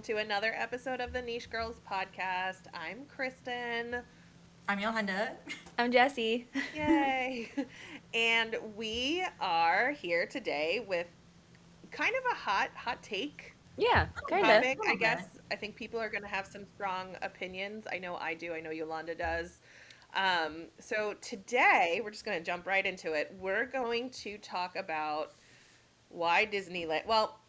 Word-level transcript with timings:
welcome 0.00 0.16
to 0.16 0.22
another 0.22 0.54
episode 0.56 0.98
of 0.98 1.12
the 1.12 1.20
Niche 1.20 1.50
Girls 1.50 1.78
podcast. 1.86 2.62
I'm 2.72 3.04
Kristen. 3.04 3.96
I'm 4.66 4.78
Yolanda. 4.78 5.32
I'm 5.78 5.92
Jessie. 5.92 6.48
Yay! 6.74 7.52
and 8.14 8.56
we 8.76 9.22
are 9.40 9.90
here 9.90 10.24
today 10.24 10.82
with 10.88 11.06
kind 11.90 12.14
of 12.16 12.32
a 12.32 12.34
hot, 12.34 12.70
hot 12.74 13.02
take. 13.02 13.52
Yeah, 13.76 14.06
kind 14.26 14.46
of. 14.46 14.78
I 14.88 14.94
guess 14.94 15.22
I 15.50 15.56
think 15.56 15.76
people 15.76 16.00
are 16.00 16.08
going 16.08 16.22
to 16.22 16.28
have 16.28 16.46
some 16.46 16.64
strong 16.64 17.16
opinions. 17.20 17.84
I 17.92 17.98
know 17.98 18.16
I 18.16 18.32
do. 18.32 18.54
I 18.54 18.60
know 18.60 18.70
Yolanda 18.70 19.14
does. 19.14 19.58
Um, 20.14 20.68
so 20.78 21.14
today 21.20 22.00
we're 22.02 22.10
just 22.10 22.24
going 22.24 22.38
to 22.38 22.44
jump 22.44 22.66
right 22.66 22.86
into 22.86 23.12
it. 23.12 23.36
We're 23.38 23.66
going 23.66 24.08
to 24.10 24.38
talk 24.38 24.76
about 24.76 25.34
why 26.08 26.46
Disneyland. 26.46 27.06
Well, 27.06 27.39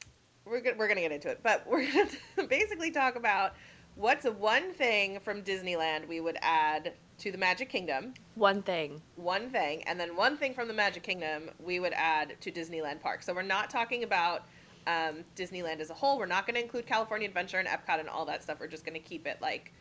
we're 0.45 0.61
go- 0.61 0.73
we're 0.77 0.87
going 0.87 0.97
to 0.97 1.01
get 1.01 1.11
into 1.11 1.29
it, 1.29 1.39
but 1.43 1.65
we're 1.69 1.89
going 1.91 2.09
to 2.37 2.47
basically 2.47 2.91
talk 2.91 3.15
about 3.15 3.53
what's 3.95 4.25
one 4.25 4.73
thing 4.73 5.19
from 5.19 5.41
Disneyland 5.41 6.07
we 6.07 6.19
would 6.21 6.37
add 6.41 6.93
to 7.19 7.31
the 7.31 7.37
Magic 7.37 7.69
Kingdom. 7.69 8.13
One 8.35 8.61
thing. 8.63 9.01
One 9.15 9.49
thing, 9.49 9.83
and 9.83 9.99
then 9.99 10.15
one 10.15 10.37
thing 10.37 10.53
from 10.53 10.67
the 10.67 10.73
Magic 10.73 11.03
Kingdom 11.03 11.49
we 11.63 11.79
would 11.79 11.93
add 11.93 12.35
to 12.41 12.51
Disneyland 12.51 13.01
Park. 13.01 13.21
So 13.23 13.33
we're 13.33 13.41
not 13.43 13.69
talking 13.69 14.03
about 14.03 14.45
um, 14.87 15.23
Disneyland 15.35 15.79
as 15.79 15.91
a 15.91 15.93
whole. 15.93 16.17
We're 16.17 16.25
not 16.25 16.47
going 16.47 16.55
to 16.55 16.61
include 16.63 16.87
California 16.87 17.27
Adventure 17.27 17.59
and 17.59 17.67
Epcot 17.67 17.99
and 17.99 18.09
all 18.09 18.25
that 18.25 18.41
stuff. 18.41 18.59
We're 18.59 18.67
just 18.67 18.83
going 18.85 18.99
to 18.99 19.07
keep 19.07 19.27
it 19.27 19.37
like 19.41 19.71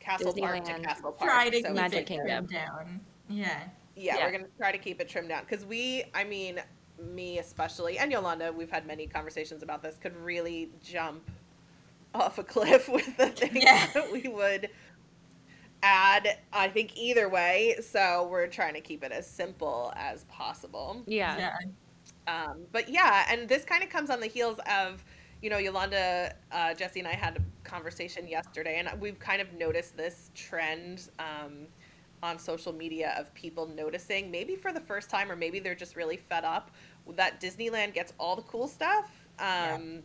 Castle 0.00 0.32
Park 0.32 0.64
to 0.64 0.78
Castle 0.80 1.12
Park. 1.12 1.30
Try 1.30 1.50
to 1.50 1.56
So 1.56 1.62
keep 1.62 1.66
it's 1.66 1.74
Magic 1.74 2.00
it 2.00 2.06
Kingdom. 2.06 2.46
down. 2.46 3.00
Yeah. 3.28 3.44
yeah, 3.96 4.16
Yeah. 4.16 4.24
we're 4.24 4.32
gonna 4.32 4.44
try 4.56 4.70
to 4.72 4.78
keep 4.78 5.00
it 5.00 5.08
trimmed 5.08 5.28
down 5.30 5.42
because 5.48 5.66
we, 5.66 6.04
I 6.14 6.22
mean, 6.24 6.60
me 6.98 7.38
especially, 7.38 7.98
and 7.98 8.10
Yolanda, 8.10 8.52
we've 8.52 8.70
had 8.70 8.86
many 8.86 9.06
conversations 9.06 9.62
about 9.62 9.82
this. 9.82 9.96
Could 9.96 10.16
really 10.16 10.70
jump 10.82 11.28
off 12.14 12.38
a 12.38 12.42
cliff 12.44 12.88
with 12.88 13.16
the 13.16 13.28
things 13.30 13.58
Yeah. 13.62 13.86
that 13.94 14.10
we 14.12 14.28
would 14.28 14.70
add. 15.82 16.38
I 16.52 16.68
think 16.68 16.96
either 16.96 17.28
way, 17.28 17.76
so 17.82 18.28
we're 18.30 18.46
trying 18.46 18.74
to 18.74 18.80
keep 18.80 19.04
it 19.04 19.12
as 19.12 19.26
simple 19.26 19.92
as 19.96 20.24
possible. 20.24 21.02
Yeah. 21.06 21.36
Yeah. 21.38 21.56
Um, 22.28 22.62
but 22.72 22.88
yeah, 22.88 23.26
and 23.30 23.48
this 23.48 23.64
kind 23.64 23.84
of 23.84 23.90
comes 23.90 24.10
on 24.10 24.20
the 24.20 24.26
heels 24.26 24.58
of, 24.68 25.04
you 25.42 25.50
know, 25.50 25.58
Yolanda, 25.58 26.34
uh, 26.50 26.74
Jessie, 26.74 26.98
and 27.00 27.08
I 27.08 27.12
had 27.14 27.36
a 27.36 27.68
conversation 27.68 28.26
yesterday, 28.26 28.78
and 28.84 29.00
we've 29.00 29.18
kind 29.18 29.40
of 29.40 29.52
noticed 29.52 29.96
this 29.96 30.30
trend 30.34 31.10
um, 31.20 31.66
on 32.22 32.38
social 32.38 32.72
media 32.72 33.14
of 33.18 33.32
people 33.34 33.66
noticing, 33.66 34.30
maybe 34.30 34.56
for 34.56 34.72
the 34.72 34.80
first 34.80 35.10
time, 35.10 35.30
or 35.30 35.36
maybe 35.36 35.58
they're 35.58 35.74
just 35.74 35.96
really 35.96 36.16
fed 36.16 36.44
up, 36.44 36.70
that 37.14 37.40
Disneyland 37.40 37.94
gets 37.94 38.12
all 38.18 38.36
the 38.36 38.42
cool 38.42 38.68
stuff. 38.68 39.10
Um, 39.38 40.02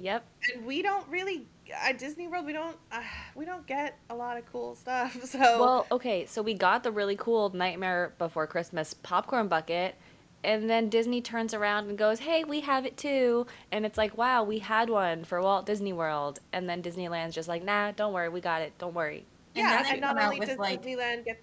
Yep. 0.00 0.24
And 0.52 0.66
we 0.66 0.82
don't 0.82 1.06
really 1.08 1.46
at 1.72 1.98
Disney 1.98 2.28
World. 2.28 2.46
We 2.46 2.52
don't 2.52 2.76
uh, 2.92 3.02
we 3.34 3.44
don't 3.44 3.66
get 3.66 3.98
a 4.10 4.14
lot 4.14 4.36
of 4.36 4.50
cool 4.50 4.74
stuff. 4.74 5.16
So 5.26 5.38
Well, 5.38 5.86
okay, 5.90 6.26
so 6.26 6.42
we 6.42 6.54
got 6.54 6.82
the 6.82 6.90
really 6.90 7.16
cool 7.16 7.50
Nightmare 7.50 8.12
Before 8.18 8.46
Christmas 8.46 8.94
popcorn 8.94 9.48
bucket, 9.48 9.96
and 10.44 10.70
then 10.70 10.88
Disney 10.88 11.20
turns 11.20 11.52
around 11.54 11.88
and 11.88 11.98
goes, 11.98 12.20
"Hey, 12.20 12.44
we 12.44 12.60
have 12.60 12.86
it 12.86 12.96
too." 12.96 13.46
And 13.72 13.84
it's 13.84 13.98
like, 13.98 14.16
"Wow, 14.16 14.44
we 14.44 14.60
had 14.60 14.88
one 14.88 15.24
for 15.24 15.42
Walt 15.42 15.66
Disney 15.66 15.92
World." 15.92 16.40
And 16.52 16.68
then 16.68 16.82
Disneyland's 16.82 17.34
just 17.34 17.48
like, 17.48 17.64
"Nah, 17.64 17.92
don't 17.92 18.12
worry, 18.12 18.28
we 18.28 18.40
got 18.40 18.62
it. 18.62 18.72
Don't 18.78 18.94
worry." 18.94 19.24
And 19.56 19.64
yeah, 19.64 19.76
now 19.76 19.82
they 19.82 19.90
and 19.90 20.00
not 20.00 20.08
come 20.08 20.18
out 20.18 20.24
only 20.26 20.38
with, 20.40 20.48
does 20.50 20.58
like- 20.58 20.82
Disneyland 20.82 21.24
get 21.24 21.42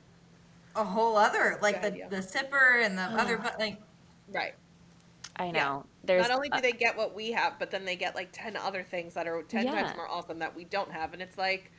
A 0.75 0.83
whole 0.83 1.17
other 1.17 1.57
like 1.61 1.77
ahead, 1.77 1.93
the 1.93 1.97
yeah. 1.99 2.07
the 2.09 2.17
sipper 2.17 2.83
and 2.85 2.97
the 2.97 3.03
other 3.03 3.37
but 3.37 3.59
like 3.59 3.77
right. 4.31 4.53
I 5.35 5.45
Yeah. 5.45 5.51
know. 5.51 5.85
There's 6.03 6.27
not 6.27 6.35
only 6.35 6.49
do 6.49 6.61
they 6.61 6.71
get 6.73 6.95
what 6.95 7.15
we 7.15 7.31
have, 7.31 7.53
but 7.59 7.71
then 7.71 7.85
they 7.85 7.95
get 7.95 8.13
like 8.15 8.29
ten 8.31 8.55
other 8.55 8.83
things 8.83 9.13
that 9.15 9.27
are 9.27 9.41
ten 9.43 9.65
Yeah. 9.65 9.81
times 9.83 9.95
more 9.95 10.07
awesome 10.07 10.39
that 10.39 10.55
we 10.55 10.63
don't 10.65 10.91
have, 10.91 11.13
and 11.13 11.21
it's 11.21 11.37
like, 11.37 11.71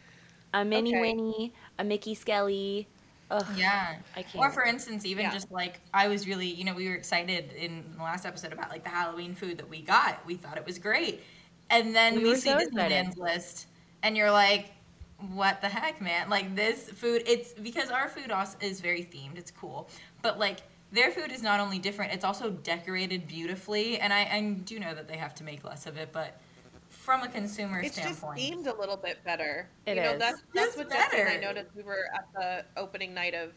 a 0.53 0.65
Minnie 0.65 0.91
okay. 0.95 1.01
Winnie, 1.01 1.53
a 1.79 1.85
Mickey 1.85 2.15
Skelly. 2.15 2.89
Ugh, 3.31 3.47
yeah. 3.57 3.97
I 4.17 4.23
can't. 4.23 4.37
Or 4.45 4.51
for 4.51 4.65
instance, 4.65 5.05
even 5.07 5.25
Yeah. 5.25 5.33
just 5.33 5.51
like 5.53 5.81
I 5.93 6.09
was 6.09 6.27
really, 6.27 6.47
you 6.47 6.65
know, 6.65 6.75
we 6.75 6.89
were 6.89 6.95
excited 6.95 7.53
in 7.53 7.85
the 7.97 8.03
last 8.03 8.27
episode 8.27 8.53
about 8.53 8.71
like 8.71 8.83
the 8.85 8.91
Halloween 8.91 9.35
food 9.35 9.57
that 9.59 9.69
we 9.69 9.83
got. 9.83 10.25
We 10.27 10.35
thought 10.37 10.57
it 10.57 10.67
was 10.67 10.79
great, 10.79 11.23
and 11.71 11.95
then 11.95 12.17
We 12.17 12.25
we, 12.25 12.35
see 12.37 12.51
so 12.51 12.57
Disneyland's 12.59 13.09
excited. 13.15 13.19
list, 13.19 13.67
and 14.03 14.17
you're 14.17 14.31
like, 14.33 14.71
what 15.33 15.61
the 15.61 15.69
heck, 15.69 16.01
man? 16.01 16.29
Like 16.29 16.55
this 16.55 16.91
food, 16.91 17.23
it's 17.27 17.53
because 17.53 17.91
our 17.91 18.09
food 18.09 18.31
also 18.31 18.57
is 18.61 18.81
very 18.81 19.03
themed. 19.03 19.39
It's 19.39 19.51
cool, 19.51 19.89
but 20.23 20.39
like 20.39 20.59
their 20.93 21.11
food 21.11 21.33
is 21.33 21.43
not 21.43 21.61
only 21.61 21.79
different, 21.79 22.13
it's 22.13 22.25
also 22.25 22.51
decorated 22.51 23.27
beautifully. 23.27 23.99
And 23.99 24.13
I, 24.13 24.29
I 24.31 24.41
do 24.65 24.79
know 24.79 24.95
that 24.95 25.09
they 25.09 25.17
have 25.17 25.35
to 25.37 25.45
make 25.45 25.65
less 25.65 25.87
of 25.87 25.97
it, 25.97 26.11
but 26.13 26.41
from 26.91 27.23
a 27.23 27.29
consumer 27.29 27.83
standpoint. 27.83 27.87
it's 27.87 27.97
just 27.97 28.19
standpoint, 28.19 28.41
themed 28.41 28.77
a 28.77 28.79
little 28.79 28.97
bit 28.97 29.23
better. 29.25 29.69
It 29.87 29.97
you 29.97 30.03
know, 30.03 30.13
is. 30.13 30.19
that's 30.19 30.43
that's 30.55 30.77
what 30.77 30.91
Jessie 30.91 31.19
and 31.19 31.29
I 31.29 31.37
noticed. 31.37 31.71
We 31.75 31.83
were 31.83 32.07
at 32.15 32.27
the 32.35 32.81
opening 32.81 33.15
night 33.15 33.35
of 33.35 33.53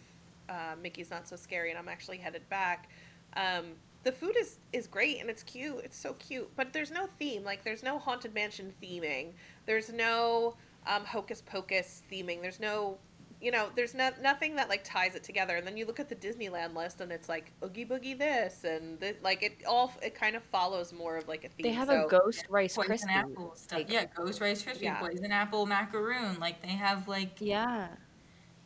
uh, 0.49 0.75
Mickey's 0.81 1.09
Not 1.11 1.27
So 1.27 1.35
Scary, 1.35 1.69
and 1.69 1.79
I'm 1.79 1.89
actually 1.89 2.17
headed 2.17 2.47
back. 2.49 2.89
Um, 3.35 3.73
the 4.03 4.11
food 4.11 4.35
is 4.39 4.59
is 4.73 4.87
great 4.87 5.19
and 5.19 5.29
it's 5.29 5.43
cute. 5.43 5.81
It's 5.83 5.97
so 5.97 6.13
cute, 6.13 6.49
but 6.55 6.73
there's 6.73 6.91
no 6.91 7.07
theme. 7.19 7.43
Like 7.43 7.63
there's 7.63 7.83
no 7.83 7.99
haunted 7.99 8.33
mansion 8.33 8.73
theming. 8.81 9.33
There's 9.65 9.91
no 9.91 10.55
um, 10.87 11.05
hocus 11.05 11.41
pocus 11.41 12.03
theming. 12.11 12.41
There's 12.41 12.59
no 12.59 12.97
you 13.39 13.51
know, 13.51 13.67
there's 13.75 13.93
no, 13.93 14.09
nothing 14.19 14.55
that 14.55 14.67
like 14.67 14.83
ties 14.83 15.13
it 15.13 15.23
together. 15.23 15.57
And 15.57 15.67
then 15.67 15.77
you 15.77 15.85
look 15.85 15.99
at 15.99 16.09
the 16.09 16.15
Disneyland 16.15 16.73
list, 16.75 17.01
and 17.01 17.11
it's 17.11 17.29
like 17.29 17.51
oogie 17.63 17.85
boogie 17.85 18.17
this, 18.17 18.63
and 18.63 18.99
th- 18.99 19.17
like 19.21 19.43
it 19.43 19.61
all 19.67 19.93
it 20.01 20.15
kind 20.15 20.35
of 20.35 20.41
follows 20.43 20.91
more 20.91 21.17
of 21.17 21.27
like 21.27 21.43
a 21.43 21.49
theme. 21.49 21.63
they 21.65 21.71
have 21.71 21.87
So- 21.87 22.07
a 22.07 22.09
ghost 22.09 22.45
rice 22.49 22.75
poison 22.75 22.87
crispy. 22.87 23.11
apple 23.13 23.53
stuff. 23.55 23.77
like- 23.77 23.91
yeah, 23.91 24.05
ghost 24.05 24.41
rice 24.41 24.63
crispy, 24.63 24.85
Yeah. 24.85 24.99
poison 24.99 25.31
apple 25.31 25.67
macaroon. 25.67 26.39
Like 26.39 26.63
they 26.63 26.69
have 26.69 27.07
like 27.07 27.35
Yeah. 27.39 27.89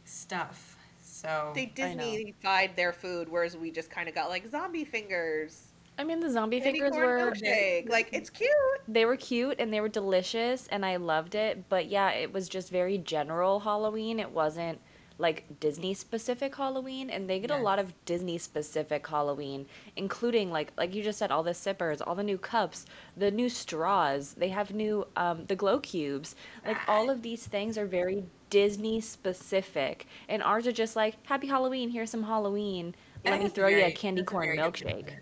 stuff. 0.05 0.77
So 1.01 1.51
They 1.53 1.71
I 1.77 1.93
know. 1.93 2.03
Disneyfied 2.03 2.75
their 2.77 2.93
food, 2.93 3.27
whereas 3.29 3.57
we 3.57 3.71
just 3.71 3.89
kind 3.91 4.07
of 4.07 4.15
got 4.15 4.29
like 4.29 4.47
zombie 4.47 4.85
fingers, 4.85 5.70
I 5.97 6.03
mean, 6.03 6.19
the 6.19 6.29
zombie 6.29 6.61
candy 6.61 6.79
corn 6.79 6.93
were 6.95 7.17
milkshake. 7.31 7.89
Like 7.89 8.09
it's 8.11 8.29
cute. 8.29 8.49
they 8.87 9.05
were 9.05 9.17
cute 9.17 9.57
and 9.59 9.71
they 9.73 9.81
were 9.81 9.89
delicious 9.89 10.67
and 10.67 10.85
I 10.85 10.95
loved 10.97 11.35
it, 11.35 11.69
but 11.69 11.87
yeah, 11.87 12.11
it 12.11 12.33
was 12.33 12.49
just 12.49 12.69
very 12.71 12.97
general 12.97 13.59
Halloween. 13.59 14.19
It 14.19 14.31
wasn't 14.31 14.79
like 15.17 15.59
Disney 15.59 15.93
specific 15.93 16.55
Halloween 16.55 17.09
and 17.11 17.29
they 17.29 17.39
get 17.39 17.51
a 17.51 17.57
lot 17.57 17.77
of 17.77 17.93
Disney 18.05 18.39
specific 18.39 19.05
Halloween, 19.07 19.67
including 19.95 20.49
like 20.51 20.71
like 20.77 20.95
you 20.95 21.03
just 21.03 21.19
said 21.19 21.31
all 21.31 21.43
the 21.43 21.53
sippers, 21.53 22.01
all 22.01 22.15
the 22.15 22.23
new 22.23 22.39
cups, 22.39 22.85
the 23.15 23.29
new 23.29 23.49
straws. 23.49 24.33
They 24.33 24.49
have 24.49 24.73
new 24.73 25.05
um 25.15 25.45
the 25.45 25.55
glow 25.55 25.79
cubes. 25.79 26.35
Like 26.65 26.77
all 26.87 27.09
of 27.11 27.21
these 27.21 27.45
things 27.45 27.77
are 27.77 27.85
very 27.85 28.23
Disney 28.49 28.99
specific 29.01 30.07
and 30.27 30.41
ours 30.41 30.65
are 30.67 30.71
just 30.71 30.95
like 30.95 31.15
happy 31.27 31.47
Halloween, 31.47 31.89
here's 31.91 32.09
some 32.09 32.23
Halloween. 32.23 32.95
Let 33.23 33.39
me 33.39 33.49
throw 33.49 33.67
you 33.67 33.83
a 33.85 33.91
candy 33.91 34.23
corn 34.23 34.45
very 34.47 34.57
good 34.57 34.63
way 34.63 34.71
to 34.73 34.85
put 34.85 35.05
milkshake. 35.05 35.19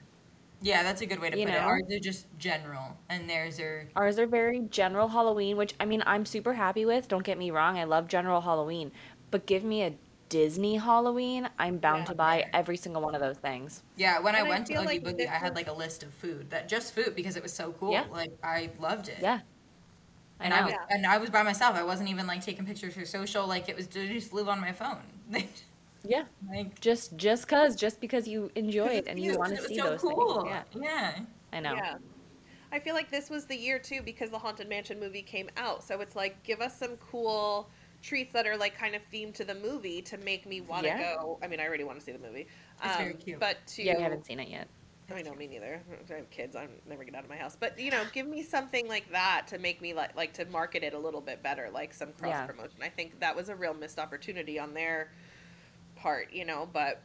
Yeah, 0.61 0.83
that's 0.83 1.01
a 1.01 1.05
good 1.05 1.19
way 1.19 1.29
to 1.29 1.37
You 1.37 1.45
put 1.45 1.53
it. 1.55 1.57
know? 1.59 1.65
Ours 1.65 1.83
are 1.91 1.99
just 1.99 2.27
general, 2.37 2.97
and 3.09 3.29
theirs 3.29 3.59
are 3.59 3.87
Ours 3.95 4.19
are 4.19 4.27
very 4.27 4.61
general 4.69 5.07
Halloween, 5.07 5.55
which 5.57 5.73
I 5.79 5.85
mean 5.85 6.03
I'm 6.05 6.25
super 6.25 6.53
happy 6.53 6.85
with. 6.85 7.07
Don't 7.07 7.23
get 7.23 7.37
me 7.37 7.51
wrong, 7.51 7.77
I 7.77 7.85
love 7.85 8.07
general 8.07 8.41
Halloween, 8.41 8.91
but 9.31 9.45
give 9.45 9.63
me 9.63 9.83
a 9.83 9.93
Disney 10.27 10.75
Halloween, 10.77 11.49
I'm 11.57 11.77
bound 11.77 12.01
Yeah. 12.01 12.05
to 12.05 12.15
buy 12.15 12.45
every 12.53 12.77
single 12.77 13.01
one 13.01 13.15
of 13.15 13.21
those 13.21 13.37
things. 13.37 13.83
yeah. 13.95 14.19
When 14.19 14.35
I 14.35 14.39
And 14.39 14.47
I 14.47 14.49
went 14.49 14.67
to 14.67 14.73
Oogie 14.75 14.85
like 14.85 15.03
Boogie, 15.03 15.27
I 15.27 15.37
had 15.37 15.55
like 15.55 15.67
a 15.67 15.73
list 15.73 16.03
of 16.03 16.13
food 16.13 16.49
that 16.51 16.67
just 16.69 16.93
food 16.93 17.15
because 17.15 17.35
it 17.35 17.41
was 17.43 17.53
so 17.53 17.71
cool. 17.79 17.93
Yeah. 17.93 18.05
Like 18.11 18.31
I 18.43 18.69
loved 18.79 19.07
it. 19.09 19.17
Yeah. 19.21 19.39
I 20.39 20.45
And 20.45 20.53
I 20.53 20.61
was 20.63 20.71
Yeah. 20.73 20.85
and 20.95 21.05
I 21.05 21.17
was 21.17 21.29
by 21.29 21.41
myself. 21.43 21.75
I 21.75 21.83
wasn't 21.83 22.09
even 22.09 22.27
like 22.27 22.43
taking 22.43 22.65
pictures 22.65 22.93
for 22.93 23.05
social. 23.05 23.47
Like 23.47 23.69
it 23.69 23.75
was 23.75 23.87
to 23.87 24.07
just 24.07 24.31
live 24.33 24.47
on 24.49 24.59
my 24.61 24.71
phone. 24.73 25.01
Yeah. 26.03 26.23
like 26.49 26.79
Just 26.79 27.15
just 27.17 27.47
cuz 27.47 27.75
just 27.75 27.99
because 27.99 28.27
you 28.27 28.51
enjoy 28.55 28.87
it 28.87 29.07
and 29.07 29.19
you 29.19 29.37
want 29.37 29.55
to 29.55 29.61
see 29.61 29.77
so 29.77 29.91
those 29.91 30.01
cool. 30.01 30.43
things. 30.43 30.55
Yeah. 30.75 30.81
yeah. 30.81 31.19
I 31.53 31.59
know. 31.59 31.73
Yeah. 31.75 31.97
I 32.71 32.79
feel 32.79 32.93
like 32.93 33.09
this 33.09 33.29
was 33.29 33.45
the 33.45 33.55
year 33.57 33.79
too 33.79 34.01
because 34.03 34.29
the 34.29 34.37
Haunted 34.37 34.69
Mansion 34.69 34.99
movie 34.99 35.23
came 35.23 35.49
out. 35.57 35.83
So 35.83 36.01
it's 36.01 36.15
like 36.15 36.41
give 36.43 36.61
us 36.61 36.77
some 36.77 36.97
cool 36.97 37.69
treats 38.01 38.31
that 38.33 38.47
are 38.47 38.55
like 38.55 38.77
kind 38.77 38.95
of 38.95 39.01
themed 39.11 39.33
to 39.35 39.43
the 39.43 39.55
movie 39.55 40.01
to 40.03 40.17
make 40.19 40.45
me 40.45 40.61
want 40.61 40.83
to 40.83 40.89
Yeah. 40.89 41.15
go. 41.15 41.39
I 41.41 41.47
mean, 41.47 41.59
I 41.59 41.67
already 41.67 41.83
want 41.83 41.99
to 41.99 42.05
see 42.05 42.11
the 42.11 42.19
movie. 42.19 42.47
Um, 42.81 42.89
It's 42.89 42.97
very 42.97 43.13
cute. 43.15 43.39
But 43.39 43.57
to 43.67 43.83
Yeah, 43.83 43.97
I 43.97 44.01
haven't 44.01 44.25
seen 44.25 44.39
it 44.39 44.47
yet. 44.49 44.67
I 45.11 45.23
know 45.23 45.33
me 45.33 45.47
neither. 45.47 45.81
I 46.09 46.13
have 46.13 46.29
kids. 46.29 46.55
I 46.55 46.67
never 46.87 47.03
get 47.03 47.15
out 47.15 47.23
of 47.23 47.29
my 47.31 47.35
house. 47.35 47.57
But 47.59 47.79
you 47.79 47.89
know, 47.89 48.03
give 48.13 48.27
me 48.27 48.43
something 48.43 48.87
like 48.87 49.11
that 49.11 49.47
to 49.47 49.57
make 49.57 49.81
me 49.81 49.93
like 49.95 50.15
like 50.15 50.33
to 50.33 50.45
market 50.45 50.83
it 50.83 50.93
a 50.93 50.99
little 50.99 51.19
bit 51.21 51.41
better, 51.41 51.69
like 51.73 51.93
some 51.95 52.13
cross 52.13 52.29
Yeah. 52.31 52.45
promotion. 52.45 52.77
I 52.83 52.89
think 52.89 53.19
that 53.19 53.35
was 53.35 53.49
a 53.49 53.55
real 53.55 53.73
missed 53.73 53.97
opportunity 53.97 54.59
on 54.59 54.75
their 54.75 55.11
part, 56.01 56.33
you 56.33 56.45
know. 56.45 56.67
But 56.71 57.01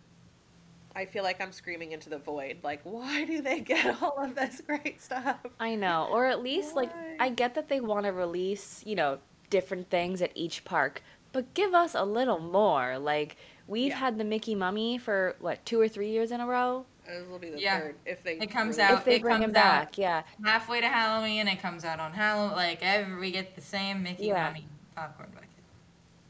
I 0.96 1.06
feel 1.06 1.22
like 1.24 1.40
I'm 1.42 1.52
screaming 1.52 1.92
into 1.92 2.08
the 2.08 2.18
void. 2.18 2.58
Like, 2.62 2.80
why 2.84 3.24
do 3.24 3.40
they 3.42 3.60
get 3.60 4.00
all 4.02 4.16
of 4.22 4.34
this 4.34 4.62
great 4.66 5.00
stuff? 5.02 5.36
I 5.60 5.74
know. 5.74 6.08
Or 6.10 6.26
at 6.26 6.42
least 6.42 6.74
like 6.74 6.90
I 7.20 7.28
get 7.30 7.54
that 7.54 7.68
they 7.68 7.80
want 7.80 8.06
to 8.06 8.12
release, 8.12 8.82
you 8.86 8.94
know, 8.94 9.18
different 9.50 9.90
things 9.90 10.22
at 10.22 10.30
each 10.34 10.64
park, 10.64 11.02
but 11.32 11.52
give 11.54 11.74
us 11.74 11.94
a 11.94 12.04
little 12.04 12.38
more. 12.38 12.98
Like 12.98 13.36
we've 13.66 13.88
Yeah. 13.90 13.96
had 13.98 14.18
the 14.18 14.24
Mickey 14.24 14.54
Mummy 14.54 14.98
for 14.98 15.36
what, 15.40 15.64
2 15.66 15.80
or 15.80 15.88
3 15.88 16.08
years 16.10 16.30
in 16.30 16.40
a 16.40 16.46
row? 16.46 16.86
This 17.06 17.26
will 17.28 17.38
be 17.38 17.50
the 17.50 17.60
Yeah. 17.60 17.80
third 17.80 17.96
if 18.06 18.22
they. 18.22 18.38
It 18.38 18.50
comes 18.50 18.78
really- 18.78 18.88
out- 18.92 18.98
if 19.00 19.04
they 19.04 19.16
it 19.16 19.22
bring 19.22 19.36
him 19.36 19.52
comes 19.52 19.56
out. 19.56 19.62
back, 19.62 19.98
yeah. 19.98 20.22
halfway 20.44 20.80
to 20.80 20.88
Halloween. 20.88 21.46
It 21.48 21.60
comes 21.60 21.84
out 21.84 22.00
on 22.00 22.12
Halloween. 22.12 22.56
Like 22.56 22.78
every 22.82 23.14
we 23.20 23.30
get 23.30 23.54
the 23.54 23.60
same 23.60 24.02
Mickey 24.02 24.26
Yeah. 24.28 24.44
Mommy 24.44 24.66
popcorn 24.96 25.30
bucket. 25.34 25.43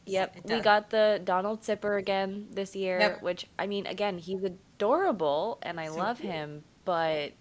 Yep, 0.07 0.37
we 0.45 0.61
got 0.61 0.91
the 0.91 1.21
Donald 1.25 1.65
Zipper 1.65 1.97
again 1.97 2.49
this 2.51 2.77
year, 2.77 2.99
Yep. 3.01 3.23
which 3.23 3.47
I 3.59 3.67
mean, 3.67 3.87
again, 3.87 4.19
he's 4.19 4.43
adorable 4.45 5.59
and 5.63 5.81
I 5.81 5.87
So 5.87 5.95
love 5.97 6.21
cute. 6.21 6.33
him, 6.33 6.65
but 6.85 7.33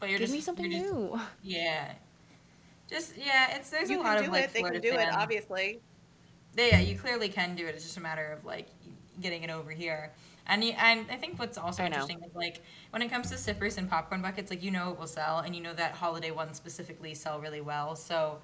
But 0.00 0.10
you're 0.10 0.18
give 0.18 0.26
just 0.28 0.34
me 0.34 0.40
something 0.42 0.70
you're 0.70 0.82
just- 0.82 0.92
new. 0.94 1.20
Yeah. 1.42 1.92
Just 2.90 3.16
yeah, 3.16 3.56
it's 3.56 3.70
there's 3.70 3.88
you 3.90 4.00
a 4.00 4.02
lot 4.02 4.18
of 4.22 4.28
like 4.28 4.44
it. 4.44 4.52
They 4.52 4.60
can 4.60 4.68
Florida 4.72 4.90
do 4.90 4.98
it. 4.98 5.08
Obviously. 5.14 5.80
They, 6.54 6.68
yeah, 6.70 6.80
you 6.80 6.96
clearly 6.98 7.28
can 7.28 7.56
do 7.56 7.66
it. 7.66 7.74
It's 7.74 7.84
just 7.84 7.96
a 7.96 8.00
matter 8.00 8.30
of 8.32 8.44
like 8.44 8.68
getting 9.20 9.42
it 9.42 9.50
over 9.50 9.70
here. 9.70 10.12
And, 10.46 10.62
you, 10.62 10.72
and 10.78 11.06
I 11.10 11.16
think 11.16 11.38
what's 11.38 11.56
also 11.56 11.82
I 11.82 11.88
know. 11.88 11.94
interesting 11.94 12.22
is 12.22 12.34
like 12.34 12.62
when 12.90 13.00
it 13.00 13.10
comes 13.10 13.30
to 13.30 13.38
sippers 13.38 13.78
and 13.78 13.88
popcorn 13.88 14.20
buckets, 14.20 14.50
like 14.50 14.62
you 14.62 14.70
know 14.70 14.90
it 14.90 14.98
will 14.98 15.06
sell, 15.06 15.38
and 15.38 15.56
you 15.56 15.62
know 15.62 15.72
that 15.72 15.92
holiday 15.92 16.30
ones 16.30 16.56
specifically 16.58 17.14
sell 17.14 17.40
really 17.40 17.62
well. 17.62 17.96
So, 17.96 18.40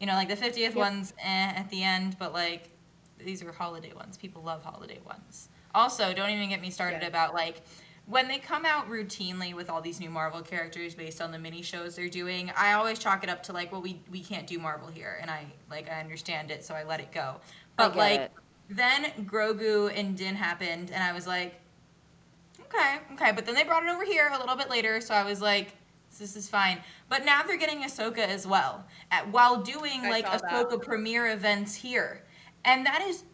you 0.00 0.06
know, 0.08 0.14
like 0.14 0.28
the 0.28 0.36
50th 0.36 0.56
Yep. 0.58 0.74
ones 0.74 1.14
eh, 1.22 1.52
at 1.56 1.70
the 1.70 1.82
end, 1.84 2.16
but 2.18 2.32
like 2.32 2.70
these 3.24 3.42
are 3.42 3.52
holiday 3.52 3.92
ones. 3.94 4.16
People 4.16 4.42
love 4.42 4.62
holiday 4.62 5.00
ones. 5.04 5.48
Also, 5.74 6.12
don't 6.14 6.30
even 6.30 6.48
get 6.48 6.60
me 6.60 6.70
started 6.70 7.02
Yeah. 7.02 7.08
about 7.08 7.34
like 7.34 7.62
when 8.06 8.28
they 8.28 8.38
come 8.38 8.66
out 8.66 8.88
routinely 8.88 9.54
with 9.54 9.70
all 9.70 9.80
these 9.80 9.98
new 9.98 10.10
Marvel 10.10 10.42
characters 10.42 10.94
based 10.94 11.22
on 11.22 11.32
the 11.32 11.38
mini 11.38 11.62
shows 11.62 11.96
they're 11.96 12.08
doing, 12.08 12.52
I 12.56 12.74
always 12.74 12.98
chalk 12.98 13.24
it 13.24 13.30
up 13.30 13.42
to 13.44 13.52
like, 13.52 13.72
well, 13.72 13.80
we 13.80 14.00
we 14.10 14.20
can't 14.20 14.46
do 14.46 14.58
Marvel 14.58 14.88
here, 14.88 15.18
and 15.20 15.30
I 15.30 15.46
like 15.70 15.90
I 15.90 16.00
understand 16.00 16.50
it, 16.50 16.64
so 16.64 16.74
I 16.74 16.84
let 16.84 17.00
it 17.00 17.12
go. 17.12 17.36
But 17.76 17.96
like 17.96 18.20
it. 18.20 18.32
then 18.68 19.04
Grogu 19.24 19.90
and 19.98 20.16
Din 20.16 20.34
happened, 20.34 20.90
and 20.92 21.02
I 21.02 21.12
was 21.12 21.26
like, 21.26 21.54
okay, 22.60 22.98
okay. 23.14 23.32
But 23.32 23.46
then 23.46 23.54
they 23.54 23.64
brought 23.64 23.84
it 23.84 23.88
over 23.90 24.04
here 24.04 24.30
a 24.32 24.38
little 24.38 24.56
bit 24.56 24.68
later, 24.70 25.00
so 25.00 25.14
I 25.14 25.24
was 25.24 25.40
like, 25.40 25.74
this 26.18 26.36
is 26.36 26.48
fine. 26.48 26.78
But 27.08 27.24
now 27.24 27.42
they're 27.42 27.56
getting 27.56 27.82
Ahsoka 27.82 28.18
as 28.18 28.46
well, 28.46 28.84
at, 29.10 29.26
while 29.32 29.62
doing 29.62 30.04
I 30.04 30.10
like 30.10 30.26
saw 30.26 30.36
that. 30.38 30.52
Ahsoka 30.52 30.82
premiere 30.82 31.32
events 31.32 31.74
here, 31.74 32.22
and 32.64 32.84
that 32.86 33.02
is 33.02 33.24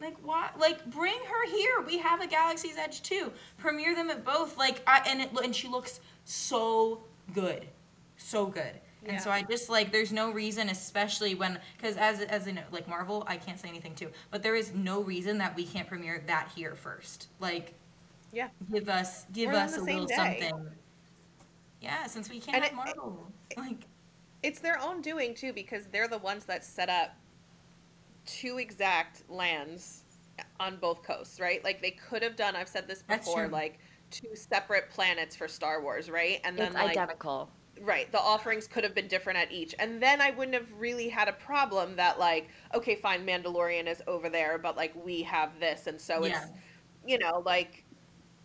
like 0.00 0.16
why? 0.22 0.50
Like 0.58 0.84
bring 0.90 1.14
her 1.26 1.46
here. 1.46 1.80
We 1.86 1.98
have 1.98 2.20
a 2.20 2.26
Galaxy's 2.26 2.76
Edge 2.76 3.02
too. 3.02 3.32
Premiere 3.58 3.94
them 3.94 4.10
at 4.10 4.24
both. 4.24 4.56
Like 4.58 4.82
I, 4.86 5.02
and 5.06 5.20
it, 5.20 5.30
and 5.42 5.54
she 5.54 5.68
looks 5.68 6.00
so 6.24 7.00
good, 7.32 7.66
so 8.16 8.46
good. 8.46 8.80
And 9.06 9.20
so 9.20 9.30
I 9.30 9.42
just 9.42 9.68
like 9.68 9.92
there's 9.92 10.12
no 10.14 10.30
reason, 10.32 10.70
especially 10.70 11.34
when 11.34 11.58
because 11.76 11.96
as 11.98 12.20
as 12.22 12.46
in 12.46 12.58
like 12.72 12.88
Marvel, 12.88 13.22
I 13.26 13.36
can't 13.36 13.60
say 13.60 13.68
anything 13.68 13.94
too, 13.94 14.08
but 14.30 14.42
there 14.42 14.56
is 14.56 14.72
no 14.74 15.02
reason 15.02 15.36
that 15.38 15.54
we 15.54 15.64
can't 15.66 15.86
premiere 15.86 16.22
that 16.26 16.50
here 16.56 16.74
first. 16.74 17.28
Like 17.38 17.74
Yeah. 18.32 18.48
give 18.72 18.88
us 18.88 19.26
give 19.32 19.50
on 19.50 19.56
us 19.56 19.76
a 19.76 19.82
little 19.82 20.06
day. 20.06 20.14
something. 20.16 20.70
Yeah, 21.82 22.06
since 22.06 22.30
we 22.30 22.40
can't 22.40 22.56
And 22.56 22.64
have 22.64 22.72
it- 22.72 22.76
Marvel, 22.96 23.30
like 23.58 23.84
It's 24.42 24.58
their 24.60 24.80
own 24.80 25.02
doing 25.02 25.34
too 25.34 25.52
because 25.52 25.84
they're 25.92 26.08
the 26.08 26.16
ones 26.18 26.46
that 26.46 26.64
set 26.64 26.88
up 26.88 27.14
two 28.26 28.58
exact 28.58 29.28
lands 29.30 30.04
on 30.60 30.76
both 30.78 31.02
coasts, 31.02 31.40
right? 31.40 31.62
Like 31.64 31.82
they 31.82 31.92
could 31.92 32.22
have 32.22 32.36
done. 32.36 32.56
I've 32.56 32.68
said 32.68 32.88
this 32.88 33.02
before, 33.02 33.48
like 33.48 33.78
two 34.10 34.34
separate 34.34 34.90
planets 34.90 35.36
for 35.36 35.48
Star 35.48 35.82
Wars, 35.82 36.10
right? 36.10 36.40
And 36.44 36.60
then 36.60 36.72
It's 36.72 36.76
like 36.76 36.96
identical. 36.96 37.50
right, 37.80 38.10
the 38.12 38.20
offerings 38.20 38.66
could 38.66 38.84
have 38.84 38.94
been 38.94 39.08
different 39.08 39.38
at 39.38 39.52
each, 39.52 39.74
and 39.78 40.02
then 40.02 40.20
I 40.20 40.30
wouldn't 40.30 40.54
have 40.54 40.72
really 40.78 41.08
had 41.08 41.28
a 41.28 41.32
problem 41.32 41.96
that 41.96 42.18
like, 42.18 42.50
okay, 42.74 42.94
fine, 42.96 43.26
Mandalorian 43.26 43.86
is 43.88 44.02
over 44.06 44.28
there, 44.28 44.58
but 44.58 44.76
like 44.76 44.94
we 45.04 45.22
have 45.22 45.58
this, 45.60 45.86
and 45.86 46.00
so 46.00 46.24
Yeah. 46.24 46.30
it's 46.30 46.52
you 47.06 47.18
know 47.18 47.42
like 47.44 47.84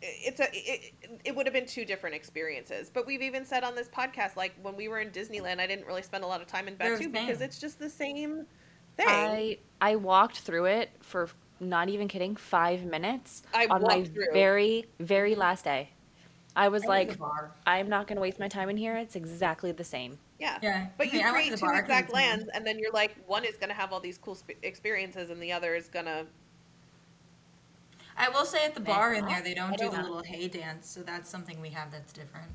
it's 0.01 0.39
a 0.39 0.47
it, 0.53 0.93
it 1.25 1.35
would 1.35 1.45
have 1.45 1.53
been 1.53 1.65
two 1.65 1.83
different 1.85 2.15
experiences 2.15 2.89
but 2.93 3.05
we've 3.05 3.21
even 3.21 3.45
said 3.45 3.63
on 3.63 3.75
this 3.75 3.89
podcast 3.89 4.35
like 4.37 4.53
when 4.61 4.75
we 4.75 4.87
were 4.87 4.99
in 4.99 5.09
disneyland 5.11 5.59
i 5.59 5.67
didn't 5.67 5.85
really 5.85 6.01
spend 6.01 6.23
a 6.23 6.27
lot 6.27 6.41
of 6.41 6.47
time 6.47 6.67
in 6.67 6.75
Batuu 6.75 7.11
because 7.11 7.41
it's 7.41 7.59
just 7.59 7.79
the 7.79 7.89
same 7.89 8.45
thing 9.05 9.39
I 9.39 9.59
I 9.81 9.95
walked 9.95 10.39
through 10.39 10.65
it 10.65 10.91
for 11.01 11.29
not 11.59 11.89
even 11.89 12.07
kidding 12.07 12.35
five 12.35 12.83
minutes 12.85 13.43
I 13.53 13.67
on 13.67 13.81
my 13.83 14.03
through. 14.03 14.25
very 14.33 14.85
very 14.99 15.35
last 15.35 15.65
day. 15.65 15.89
I 16.55 16.67
was 16.69 16.83
I 16.83 16.87
like. 16.87 17.17
I'm 17.65 17.89
not 17.89 18.07
gonna 18.07 18.21
waste 18.21 18.39
my 18.39 18.47
time 18.47 18.69
in 18.69 18.77
here. 18.77 18.95
It's 18.97 19.15
exactly 19.15 19.71
the 19.71 19.83
same. 19.83 20.19
yeah 20.39 20.57
Yeah, 20.61 20.87
but 20.97 21.11
you 21.13 21.19
I 21.21 21.31
went 21.31 21.33
create 21.33 21.57
two 21.57 21.65
exact 21.73 22.11
lands 22.13 22.45
and 22.53 22.65
then 22.65 22.79
you're 22.79 22.91
like 22.91 23.15
one 23.27 23.45
is 23.45 23.55
going 23.57 23.69
to 23.69 23.75
have 23.75 23.91
all 23.93 23.99
these 23.99 24.17
cool 24.17 24.35
sp- 24.35 24.59
experiences 24.63 25.29
and 25.29 25.41
the 25.41 25.51
other 25.51 25.75
is 25.75 25.87
going 25.87 26.05
to 26.05 26.25
I 28.17 28.29
will 28.29 28.45
say 28.45 28.65
at 28.65 28.73
the 28.75 28.81
bar 28.81 29.13
in 29.13 29.25
there 29.25 29.41
they 29.41 29.53
don't 29.53 29.77
do 29.77 29.85
don't 29.85 29.91
the 29.91 29.97
know. 29.97 30.03
little 30.03 30.23
hay 30.23 30.47
dance, 30.47 30.89
so 30.89 31.01
that's 31.03 31.29
something 31.29 31.59
we 31.61 31.69
have 31.69 31.91
that's 31.91 32.11
different. 32.13 32.51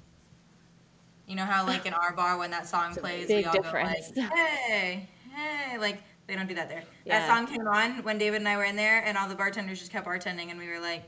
You 1.26 1.36
know 1.36 1.44
how 1.44 1.66
like 1.66 1.86
in 1.86 1.94
our 1.94 2.12
bar 2.12 2.36
when 2.38 2.50
that 2.50 2.66
song 2.68 2.96
plays, 2.96 3.28
we 3.28 3.44
all 3.44 3.52
difference. 3.52 4.10
go 4.10 4.20
like, 4.22 4.32
"Hey, 4.34 5.08
hey!" 5.34 5.78
Like 5.78 6.02
they 6.26 6.36
don't 6.36 6.46
do 6.48 6.54
that 6.54 6.68
there. 6.68 6.82
Yeah. 7.04 7.20
That 7.20 7.28
song 7.28 7.46
came 7.46 7.66
on 7.66 8.02
when 8.02 8.18
David 8.18 8.38
and 8.38 8.48
I 8.48 8.56
were 8.56 8.64
in 8.64 8.76
there, 8.76 9.02
and 9.04 9.16
all 9.18 9.28
the 9.28 9.34
bartenders 9.34 9.78
just 9.78 9.92
kept 9.92 10.06
bartending, 10.06 10.50
and 10.50 10.58
we 10.58 10.68
were 10.68 10.80
like, 10.80 11.02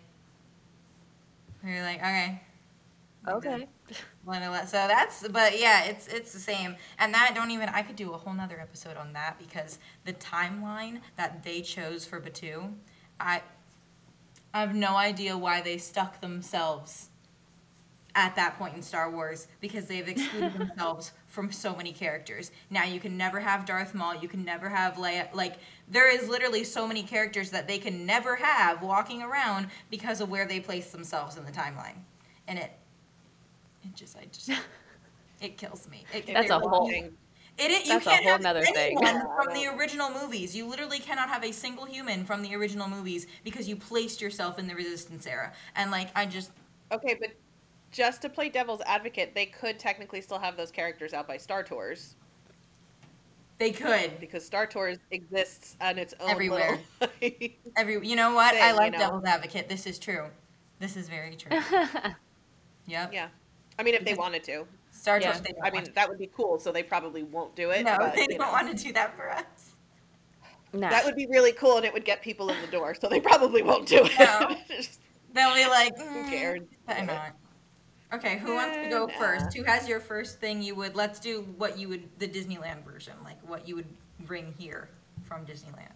we 1.64 1.72
were 1.72 1.82
like, 1.82 1.98
okay. 1.98 2.42
Okay. 3.28 3.68
Let 4.26 4.42
it 4.42 4.48
let- 4.50 4.68
So 4.68 4.76
that's, 4.88 5.26
but 5.28 5.58
yeah, 5.58 5.84
it's 5.84 6.08
it's 6.08 6.32
the 6.32 6.38
same, 6.40 6.74
and 6.98 7.14
that 7.14 7.32
don't 7.34 7.50
even. 7.52 7.68
I 7.68 7.82
could 7.82 7.94
do 7.96 8.12
a 8.12 8.16
whole 8.18 8.34
nother 8.34 8.60
episode 8.60 8.96
on 8.96 9.12
that 9.12 9.38
because 9.38 9.78
the 10.04 10.12
timeline 10.14 11.00
that 11.16 11.42
they 11.44 11.60
chose 11.62 12.04
for 12.04 12.20
Batuu, 12.20 12.72
I, 13.20 13.42
I 14.52 14.60
have 14.60 14.74
no 14.74 14.96
idea 14.96 15.38
why 15.38 15.60
they 15.60 15.78
stuck 15.78 16.20
themselves 16.20 17.10
at 18.16 18.34
that 18.34 18.58
point 18.58 18.74
in 18.74 18.82
Star 18.82 19.10
Wars 19.10 19.46
because 19.60 19.86
they've 19.86 20.08
excluded 20.08 20.54
themselves 20.58 21.12
from 21.28 21.52
so 21.52 21.76
many 21.76 21.92
characters. 21.92 22.50
Now 22.70 22.82
you 22.84 22.98
can 22.98 23.16
never 23.16 23.38
have 23.38 23.64
Darth 23.66 23.94
Maul, 23.94 24.16
you 24.16 24.26
can 24.26 24.42
never 24.44 24.68
have 24.68 24.94
Leia. 24.94 25.32
Like 25.34 25.58
there 25.88 26.12
is 26.12 26.28
literally 26.28 26.64
so 26.64 26.88
many 26.88 27.02
characters 27.02 27.50
that 27.50 27.68
they 27.68 27.78
can 27.78 28.04
never 28.06 28.34
have 28.34 28.82
walking 28.82 29.22
around 29.22 29.68
because 29.90 30.20
of 30.20 30.30
where 30.30 30.46
they 30.48 30.58
place 30.58 30.90
themselves 30.90 31.36
in 31.36 31.44
the 31.44 31.52
timeline, 31.52 31.98
and 32.48 32.58
it, 32.58 32.72
it 33.84 33.94
just, 33.94 34.16
I 34.16 34.24
just, 34.32 34.50
it 35.40 35.56
kills 35.58 35.86
me. 35.88 36.04
It, 36.12 36.26
That's 36.26 36.46
it 36.46 36.50
a 36.50 36.58
whole- 36.58 36.88
thing. 36.88 37.12
it, 37.58 37.70
it, 37.70 37.84
you 37.86 37.92
That's 37.92 38.04
can't 38.06 38.22
whole 38.24 38.32
have 38.32 38.40
nother 38.42 38.62
thing. 38.62 38.96
anyone 39.02 39.26
from 39.36 39.52
the 39.54 39.66
original 39.76 40.10
movies. 40.10 40.56
You 40.56 40.66
literally 40.66 40.98
cannot 41.00 41.28
have 41.28 41.44
a 41.44 41.52
single 41.52 41.84
human 41.84 42.24
from 42.24 42.40
the 42.42 42.54
original 42.56 42.88
movies 42.88 43.26
because 43.44 43.68
you 43.68 43.76
placed 43.76 44.22
yourself 44.22 44.58
in 44.58 44.66
the 44.66 44.74
Resistance 44.74 45.26
era. 45.26 45.52
And 45.76 45.90
like, 45.90 46.08
I 46.16 46.24
just, 46.24 46.50
okay 46.90 47.14
but 47.20 47.30
just 47.96 48.20
to 48.22 48.28
play 48.28 48.48
devil's 48.48 48.82
advocate 48.84 49.34
they 49.34 49.46
could 49.46 49.78
technically 49.78 50.20
still 50.20 50.38
have 50.38 50.56
those 50.56 50.70
characters 50.70 51.14
out 51.14 51.26
by 51.26 51.36
star 51.36 51.62
tours 51.62 52.14
they 53.58 53.70
could 53.72 54.20
because 54.20 54.44
star 54.44 54.66
tours 54.66 54.98
exists 55.12 55.76
on 55.80 55.96
its 55.96 56.12
own 56.20 56.30
Everywhere. 56.30 56.78
little 57.00 57.14
every. 57.78 58.06
You 58.06 58.14
know 58.14 58.34
what? 58.34 58.52
Thing, 58.52 58.62
I 58.62 58.70
you 58.72 58.76
like 58.76 58.92
know. 58.92 58.98
Devil's 58.98 59.24
Advocate. 59.24 59.66
This 59.66 59.86
is 59.86 59.98
true. 59.98 60.26
This 60.78 60.94
is 60.94 61.08
very 61.08 61.36
true. 61.36 61.58
Yep. 62.88 63.12
yeah 63.14 63.28
i 63.80 63.82
mean 63.82 63.94
if 63.94 64.04
they 64.04 64.14
wanted 64.14 64.44
to 64.44 64.64
Star 64.92 65.20
Yeah. 65.20 65.32
Tours. 65.32 65.40
They 65.42 65.52
don't 65.52 65.62
I 65.64 65.70
mean, 65.70 65.82
want 65.82 65.94
that 65.94 66.08
would 66.08 66.18
be 66.18 66.30
cool. 66.36 66.58
So 66.58 66.72
they 66.72 66.82
probably 66.82 67.22
won't 67.22 67.54
do 67.54 67.70
it. 67.70 67.84
no, 67.84 67.96
but, 67.98 68.14
they 68.14 68.26
don't 68.26 68.40
know, 68.40 68.50
want 68.50 68.76
to 68.76 68.84
do 68.84 68.92
that 68.92 69.16
for 69.16 69.30
us. 69.30 69.72
Nah. 70.72 70.90
That 70.90 71.04
would 71.04 71.14
be 71.16 71.26
really 71.28 71.52
cool, 71.52 71.76
and 71.76 71.86
it 71.86 71.92
would 71.92 72.04
get 72.04 72.22
people 72.22 72.48
in 72.50 72.60
the 72.60 72.66
door. 72.66 72.94
So 72.94 73.08
they 73.08 73.20
probably 73.20 73.62
won't 73.62 73.86
do 73.86 74.00
it. 74.04 74.18
No. 74.18 74.56
Just- 74.68 75.00
They'll 75.32 75.54
be 75.54 75.66
like, 75.66 75.96
Who 75.98 76.04
mm, 76.04 76.28
cares? 76.30 76.62
better 76.86 77.04
not. 77.04 77.36
Okay, 78.12 78.38
who 78.38 78.54
wants 78.54 78.76
to 78.76 78.88
go 78.88 79.08
first? 79.18 79.56
Who 79.56 79.62
has 79.64 79.88
your 79.88 80.00
first 80.00 80.38
thing 80.40 80.62
you 80.62 80.74
would? 80.76 80.94
Let's 80.94 81.18
do 81.18 81.42
what 81.58 81.76
you 81.78 81.88
would 81.88 82.08
the 82.18 82.28
Disneyland 82.28 82.84
version, 82.84 83.14
like 83.24 83.36
what 83.48 83.66
you 83.66 83.74
would 83.76 83.88
bring 84.20 84.54
here 84.58 84.88
from 85.24 85.44
Disneyland. 85.44 85.90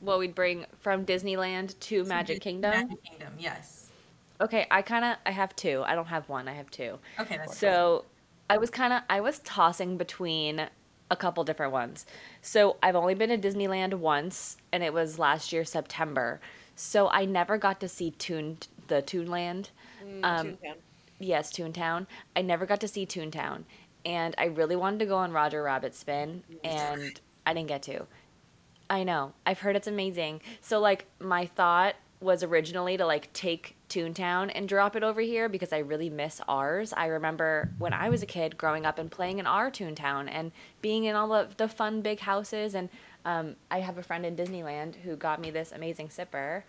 what 0.00 0.18
we'd 0.18 0.34
bring 0.34 0.66
from 0.80 1.04
Disneyland 1.06 1.78
to 1.80 2.04
Magic 2.04 2.36
Dis- 2.38 2.44
Kingdom. 2.44 2.70
Magic 2.72 3.02
Kingdom, 3.04 3.32
yes. 3.38 3.90
Okay, 4.40 4.66
I 4.70 4.82
kind 4.82 5.04
of 5.04 5.16
I 5.26 5.30
have 5.30 5.54
two. 5.56 5.82
I 5.86 5.94
don't 5.94 6.06
have 6.06 6.28
one. 6.28 6.48
I 6.48 6.54
have 6.54 6.70
two. 6.70 6.98
Okay, 7.20 7.36
that's 7.36 7.56
So 7.56 8.04
I 8.50 8.58
was 8.58 8.70
kind 8.70 8.92
of 8.92 9.02
I 9.08 9.20
was 9.20 9.38
tossing 9.40 9.96
between 9.96 10.68
a 11.10 11.16
couple 11.16 11.42
different 11.44 11.72
ones. 11.72 12.04
So 12.42 12.76
I've 12.82 12.96
only 12.96 13.14
been 13.14 13.30
to 13.30 13.38
Disneyland 13.38 13.94
once, 13.94 14.56
and 14.72 14.82
it 14.82 14.92
was 14.92 15.18
last 15.18 15.52
year 15.52 15.64
September. 15.64 16.40
So 16.76 17.08
I 17.08 17.24
never 17.24 17.58
got 17.58 17.80
to 17.80 17.88
see 17.88 18.10
Toon 18.12 18.58
the 18.88 19.02
Toonland. 19.02 19.70
Mm, 20.04 20.20
Um, 20.24 20.46
Toontown. 20.48 20.74
Yes, 21.18 21.52
Toontown. 21.52 22.06
I 22.36 22.42
never 22.42 22.66
got 22.66 22.80
to 22.80 22.88
see 22.88 23.06
Toontown, 23.06 23.64
and 24.04 24.34
I 24.38 24.46
really 24.46 24.76
wanted 24.76 25.00
to 25.00 25.06
go 25.06 25.16
on 25.16 25.32
Roger 25.32 25.62
Rabbit 25.62 25.94
Spin, 25.94 26.42
and 26.62 27.20
I 27.46 27.54
didn't 27.54 27.68
get 27.68 27.82
to. 27.84 28.06
I 28.90 29.04
know. 29.04 29.32
I've 29.44 29.58
heard 29.58 29.76
it's 29.76 29.86
amazing. 29.86 30.40
So 30.60 30.80
like 30.80 31.06
my 31.20 31.46
thought 31.46 31.94
was 32.20 32.42
originally 32.42 32.96
to 32.96 33.06
like 33.06 33.32
take 33.32 33.76
Toontown 33.88 34.50
and 34.54 34.68
drop 34.68 34.96
it 34.96 35.02
over 35.02 35.20
here 35.20 35.48
because 35.48 35.72
I 35.72 35.78
really 35.78 36.10
miss 36.10 36.40
ours. 36.48 36.92
I 36.92 37.06
remember 37.06 37.70
when 37.78 37.92
I 37.92 38.08
was 38.08 38.22
a 38.22 38.26
kid 38.26 38.58
growing 38.58 38.84
up 38.84 38.98
and 38.98 39.10
playing 39.10 39.38
in 39.38 39.46
our 39.46 39.70
Toontown 39.70 40.28
and 40.30 40.50
being 40.82 41.04
in 41.04 41.14
all 41.14 41.32
of 41.32 41.56
the 41.58 41.68
fun 41.68 42.00
big 42.00 42.20
houses 42.20 42.74
and 42.74 42.88
um, 43.24 43.56
I 43.70 43.80
have 43.80 43.98
a 43.98 44.02
friend 44.02 44.26
in 44.26 44.36
Disneyland 44.36 44.96
who 44.96 45.16
got 45.16 45.40
me 45.40 45.50
this 45.50 45.72
amazing 45.72 46.08
sipper 46.08 46.62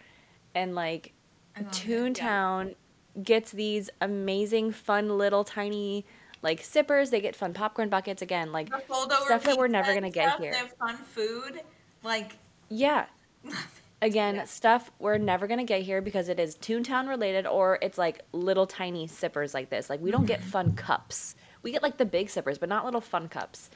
and 0.54 0.76
like 0.76 1.14
I 1.56 1.62
love 1.62 1.72
it, 1.72 1.74
Toontown 1.74 2.76
gets 3.24 3.52
these 3.52 3.90
amazing, 4.02 4.72
fun 4.72 5.18
little 5.18 5.44
tiny 5.44 6.06
like 6.42 6.64
sippers. 6.64 7.10
They 7.10 7.22
get 7.22 7.36
fun 7.36 7.54
popcorn 7.54 7.90
buckets 7.90 8.22
again, 8.22 8.52
like 8.52 8.68
stuff 8.68 9.44
that 9.44 9.58
we're 9.58 9.68
never 9.68 9.94
gonna 9.94 10.10
get 10.10 10.30
stuff, 10.30 10.40
here. 10.42 10.52
They 10.52 10.58
have 10.58 10.74
fun 10.78 10.98
food. 10.98 11.62
Like 12.04 12.38
Yeah. 12.70 13.06
Again, 14.02 14.36
Yeah. 14.36 14.46
stuff 14.46 14.92
we're 15.00 15.18
never 15.18 15.46
gonna 15.46 15.66
get 15.66 15.82
here 15.82 16.02
because 16.02 16.30
it 16.30 16.40
is 16.40 16.56
Toontown 16.56 17.10
related 17.10 17.46
or 17.46 17.78
it's 17.82 17.98
like 17.98 18.22
little 18.32 18.66
tiny 18.66 19.08
sippers 19.08 19.54
like 19.54 19.70
this. 19.70 19.90
Like 19.90 20.00
we 20.00 20.10
don't 20.10 20.26
get 20.26 20.42
fun 20.42 20.72
cups. 20.74 21.36
We 21.64 21.74
get 21.74 21.84
like 21.84 21.98
the 21.98 22.06
big 22.06 22.30
sippers, 22.30 22.58
but 22.58 22.70
not 22.70 22.86
little 22.86 23.02
fun 23.02 23.28
cups. 23.28 23.70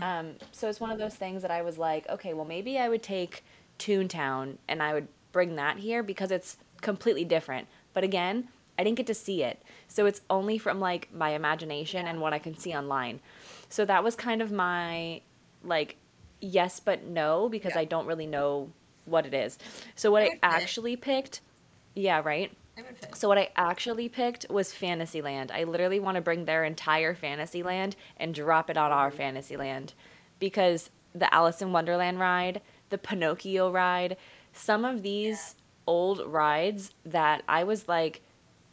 Um, 0.00 0.34
so 0.52 0.68
it's 0.68 0.78
one 0.78 0.92
of 0.92 0.98
those 0.98 1.16
things 1.16 1.42
that 1.42 1.50
I 1.50 1.62
was 1.62 1.76
like, 1.78 2.08
okay, 2.08 2.34
well 2.34 2.44
maybe 2.44 2.78
I 2.78 2.88
would 2.88 3.02
take 3.02 3.44
Toontown 3.80 4.58
and 4.68 4.80
I 4.80 4.94
would 4.94 5.08
bring 5.32 5.56
that 5.56 5.78
here 5.78 6.04
because 6.04 6.30
it's 6.30 6.58
completely 6.80 7.24
different. 7.24 7.66
But 7.92 8.04
again, 8.04 8.46
I 8.78 8.84
didn't 8.84 8.96
get 8.96 9.06
to 9.08 9.14
see 9.14 9.42
it. 9.42 9.62
So 9.88 10.06
it's 10.06 10.20
only 10.30 10.58
from 10.58 10.80
like 10.80 11.12
my 11.14 11.30
imagination 11.30 12.06
and 12.06 12.20
what 12.20 12.32
I 12.32 12.38
can 12.38 12.56
see 12.56 12.74
online. 12.74 13.20
So 13.68 13.84
that 13.84 14.04
was 14.04 14.16
kind 14.16 14.42
of 14.42 14.52
my 14.52 15.20
like 15.62 15.96
yes 16.40 16.80
but 16.80 17.04
no 17.04 17.48
because 17.48 17.72
Yeah. 17.74 17.80
I 17.80 17.84
don't 17.84 18.06
really 18.06 18.26
know 18.26 18.70
what 19.04 19.26
it 19.26 19.34
is. 19.34 19.58
So 19.94 20.10
what 20.10 20.22
I 20.22 20.30
fit. 20.30 20.38
actually 20.42 20.96
picked, 20.96 21.40
yeah, 21.94 22.20
right? 22.24 22.50
it 22.76 22.84
would 22.86 22.98
fit. 22.98 23.16
So 23.16 23.28
what 23.28 23.38
I 23.38 23.50
actually 23.56 24.08
picked 24.08 24.46
was 24.50 24.72
Fantasyland. 24.72 25.50
I 25.52 25.64
literally 25.64 26.00
want 26.00 26.16
to 26.16 26.20
bring 26.20 26.44
their 26.44 26.64
entire 26.64 27.14
Fantasyland 27.14 27.96
and 28.16 28.34
drop 28.34 28.70
it 28.70 28.76
on 28.76 28.92
our 28.92 29.08
mm-hmm. 29.08 29.18
Fantasyland 29.18 29.94
because 30.38 30.90
the 31.14 31.32
Alice 31.32 31.62
in 31.62 31.72
Wonderland 31.72 32.18
ride, 32.18 32.60
the 32.90 32.98
Pinocchio 32.98 33.70
ride, 33.70 34.16
some 34.52 34.84
of 34.84 35.02
these 35.02 35.54
old 35.86 36.20
rides 36.26 36.92
that 37.04 37.42
I 37.48 37.64
was 37.64 37.88
like, 37.88 38.22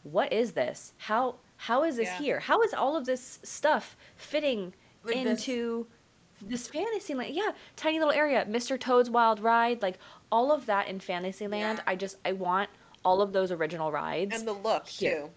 what 0.04 0.32
is 0.34 0.54
this? 0.54 0.94
How 0.98 1.36
how 1.58 1.84
is 1.84 1.96
this 1.98 2.08
Yeah. 2.08 2.18
here? 2.18 2.40
How 2.40 2.62
is 2.64 2.74
all 2.74 2.96
of 2.98 3.06
this 3.06 3.40
stuff 3.44 3.96
fitting 4.16 4.74
With 5.04 5.14
this- 5.14 5.26
into 5.48 5.88
this 6.42 6.68
Fantasyland? 6.68 7.36
Yeah, 7.36 7.52
tiny 7.76 8.00
little 8.00 8.14
area, 8.14 8.46
Mr. 8.50 8.80
Toad's 8.80 9.10
Wild 9.12 9.40
Ride, 9.40 9.82
like 9.84 10.00
all 10.32 10.52
of 10.52 10.66
that 10.66 10.88
in 10.88 11.00
Fantasyland. 11.00 11.78
Yeah. 11.78 11.84
I 11.86 11.96
just 11.96 12.18
I 12.26 12.32
want 12.32 12.70
all 13.06 13.22
of 13.22 13.32
those 13.34 13.52
original 13.52 13.92
rides 13.92 14.36
And 14.36 14.48
the 14.48 14.54
look 14.54 14.88
Here. 14.88 15.22
too. 15.24 15.30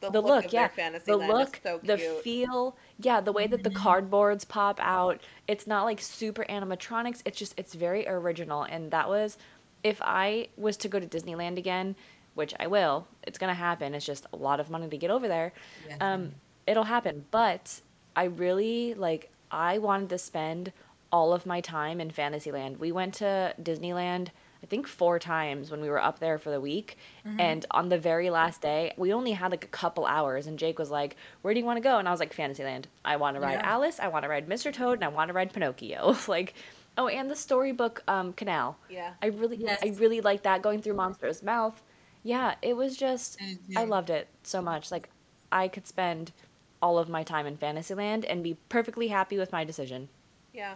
The, 0.00 0.10
the 0.10 0.20
look, 0.20 0.28
look, 0.36 0.44
of 0.46 0.52
yeah, 0.52 0.66
fantasy 0.66 1.04
the 1.12 1.16
land 1.16 1.30
is 1.32 1.38
look, 1.38 1.60
so 1.62 1.80
the 1.84 1.96
feel, 1.96 2.76
yeah, 2.98 3.20
the 3.20 3.30
way 3.32 3.46
that 3.46 3.62
the 3.62 3.70
Mm-hmm. 3.70 3.86
cardboards 3.88 4.46
pop 4.48 4.80
out. 4.80 5.20
It's 5.46 5.66
not 5.68 5.84
like 5.84 6.00
super 6.00 6.44
animatronics. 6.48 7.22
It's 7.24 7.38
just 7.38 7.54
it's 7.56 7.74
very 7.74 8.08
original, 8.08 8.64
and 8.64 8.90
that 8.90 9.08
was, 9.08 9.38
if 9.84 10.00
I 10.02 10.48
was 10.56 10.76
to 10.78 10.88
go 10.88 10.98
to 10.98 11.06
Disneyland 11.06 11.56
again, 11.56 11.94
which 12.34 12.54
I 12.58 12.66
will, 12.66 13.06
it's 13.22 13.38
gonna 13.38 13.54
happen. 13.54 13.94
It's 13.94 14.06
just 14.06 14.26
a 14.32 14.36
lot 14.36 14.60
of 14.60 14.70
money 14.70 14.88
to 14.88 14.96
get 14.96 15.10
over 15.10 15.28
there. 15.28 15.52
Yes. 15.88 15.98
Um, 16.00 16.32
it'll 16.66 16.84
happen, 16.84 17.24
but 17.30 17.80
I 18.16 18.24
really 18.24 18.94
like. 18.94 19.30
I 19.50 19.78
wanted 19.78 20.08
to 20.10 20.18
spend 20.18 20.72
all 21.12 21.32
of 21.34 21.44
my 21.44 21.60
time 21.60 22.00
in 22.00 22.10
Fantasyland. 22.10 22.78
We 22.78 22.90
went 22.90 23.14
to 23.14 23.54
Disneyland. 23.60 24.28
I 24.62 24.66
think 24.66 24.86
four 24.86 25.18
times 25.18 25.70
when 25.70 25.80
we 25.80 25.90
were 25.90 26.00
up 26.00 26.20
there 26.20 26.38
for 26.38 26.50
the 26.50 26.60
week. 26.60 26.96
Mm-hmm. 27.26 27.40
And 27.40 27.66
on 27.72 27.88
the 27.88 27.98
very 27.98 28.30
last 28.30 28.62
day, 28.62 28.94
we 28.96 29.12
only 29.12 29.32
had 29.32 29.50
like 29.50 29.64
a 29.64 29.68
couple 29.68 30.06
hours. 30.06 30.46
And 30.46 30.58
Jake 30.58 30.78
was 30.78 30.90
like, 30.90 31.16
Where 31.42 31.52
do 31.52 31.60
you 31.60 31.66
want 31.66 31.78
to 31.78 31.82
go? 31.82 31.98
And 31.98 32.06
I 32.06 32.12
was 32.12 32.20
like, 32.20 32.32
Fantasyland. 32.32 32.86
I 33.04 33.16
want 33.16 33.34
to 33.36 33.40
ride 33.40 33.54
Yeah. 33.54 33.72
Alice. 33.74 33.98
I 34.00 34.08
want 34.08 34.22
to 34.22 34.28
ride 34.28 34.48
Mr. 34.48 34.72
Toad. 34.72 34.94
And 34.94 35.04
I 35.04 35.08
want 35.08 35.28
to 35.28 35.34
ride 35.34 35.52
Pinocchio. 35.52 36.16
like, 36.28 36.54
oh, 36.96 37.08
and 37.08 37.28
the 37.30 37.36
storybook 37.36 38.02
um, 38.06 38.32
canal. 38.32 38.78
Yeah. 38.88 39.14
I 39.20 39.26
really, 39.26 39.56
Yes. 39.56 39.80
I 39.82 39.88
really 39.98 40.20
like 40.20 40.44
that 40.44 40.62
going 40.62 40.80
through 40.80 40.94
Monster's 40.94 41.42
mouth. 41.42 41.82
Yeah, 42.22 42.54
it 42.62 42.76
was 42.76 42.96
just, 42.96 43.36
I 43.40 43.56
did 43.68 43.76
I 43.76 43.84
loved 43.84 44.10
it 44.10 44.28
so 44.42 44.62
much. 44.62 44.90
Like, 44.90 45.08
I 45.50 45.68
could 45.68 45.86
spend 45.86 46.32
all 46.80 46.98
of 46.98 47.08
my 47.08 47.22
time 47.22 47.46
in 47.46 47.56
Fantasyland 47.56 48.24
and 48.24 48.42
be 48.42 48.56
perfectly 48.68 49.08
happy 49.08 49.38
with 49.38 49.52
my 49.52 49.64
decision. 49.64 50.08
Yeah. 50.52 50.74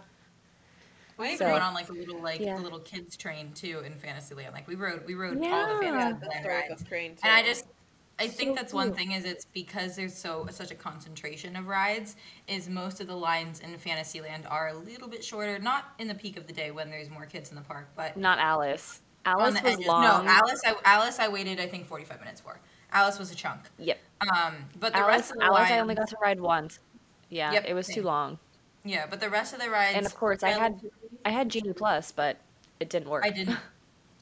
We 1.17 1.27
even 1.27 1.37
So- 1.39 1.47
rode 1.47 1.61
on 1.61 1.73
like 1.73 1.89
a 1.89 1.93
little 1.93 2.19
like 2.21 2.39
Yeah. 2.39 2.57
a 2.57 2.61
little 2.61 2.79
kids 2.79 3.17
train 3.17 3.51
too 3.53 3.79
in 3.85 3.95
Fantasyland. 3.97 4.53
Like 4.53 4.67
we 4.67 4.75
rode 4.75 5.05
we 5.07 5.15
rode 5.15 5.37
all 5.37 5.43
Yeah. 5.43 5.65
the 5.79 5.85
Yeah, 5.85 5.91
Fantasyland 6.09 6.45
the 6.45 6.49
rides. 6.49 6.83
train 6.83 7.11
too. 7.15 7.21
And 7.23 7.31
I 7.33 7.43
just 7.43 7.65
I 8.19 8.27
think 8.27 8.51
So 8.51 8.55
that's 8.55 8.73
one 8.73 8.93
thing 8.93 9.11
is 9.11 9.25
it's 9.25 9.45
because 9.45 9.95
there's 9.95 10.15
so 10.15 10.47
such 10.51 10.71
a 10.71 10.75
concentration 10.75 11.55
of 11.55 11.67
rides 11.67 12.15
is 12.47 12.69
most 12.69 12.99
of 13.01 13.07
the 13.07 13.15
lines 13.15 13.59
in 13.61 13.75
Fantasyland 13.77 14.45
are 14.47 14.69
a 14.69 14.73
little 14.73 15.07
bit 15.07 15.23
shorter, 15.23 15.57
not 15.59 15.93
in 15.99 16.07
the 16.07 16.15
peak 16.15 16.37
of 16.37 16.47
the 16.47 16.53
day 16.53 16.71
when 16.71 16.89
there's 16.89 17.09
more 17.09 17.25
kids 17.25 17.49
in 17.49 17.55
the 17.55 17.61
park, 17.61 17.89
but 17.95 18.15
Not 18.17 18.37
Alice. 18.39 19.01
Alice 19.27 19.61
was 19.61 19.73
edges. 19.73 19.85
long. 19.87 20.25
No, 20.25 20.31
Alice 20.31 20.61
I 20.65 20.75
Alice 20.85 21.19
I 21.19 21.27
waited 21.27 21.59
I 21.59 21.67
think 21.67 21.85
45 21.87 22.19
minutes 22.19 22.41
for. 22.41 22.59
Alice 22.91 23.19
was 23.19 23.31
a 23.31 23.35
chunk. 23.35 23.61
Yep. 23.77 23.99
Um, 24.21 24.55
but 24.79 24.93
the 24.93 24.99
Alice, 24.99 25.15
rest 25.17 25.31
of 25.31 25.37
the 25.39 25.43
Alice 25.45 25.69
I 25.69 25.79
only 25.79 25.95
got 25.95 26.07
to 26.09 26.17
ride 26.21 26.39
once. 26.39 26.79
Yeah, 27.29 27.51
Yep, 27.51 27.65
it 27.67 27.73
was 27.73 27.87
too 27.87 28.03
long. 28.03 28.39
yeah, 28.85 29.05
but 29.09 29.19
the 29.19 29.29
rest 29.29 29.53
of 29.53 29.59
the 29.59 29.69
rides 29.69 29.97
And 29.97 30.05
of 30.05 30.15
course, 30.15 30.43
I 30.43 30.51
had 30.51 30.79
I 31.25 31.29
had 31.31 31.49
Genie 31.49 31.73
Plus, 31.73 32.11
but 32.11 32.37
it 32.79 32.89
didn't 32.89 33.09
work. 33.09 33.25
I 33.25 33.29
didn't. 33.39 33.57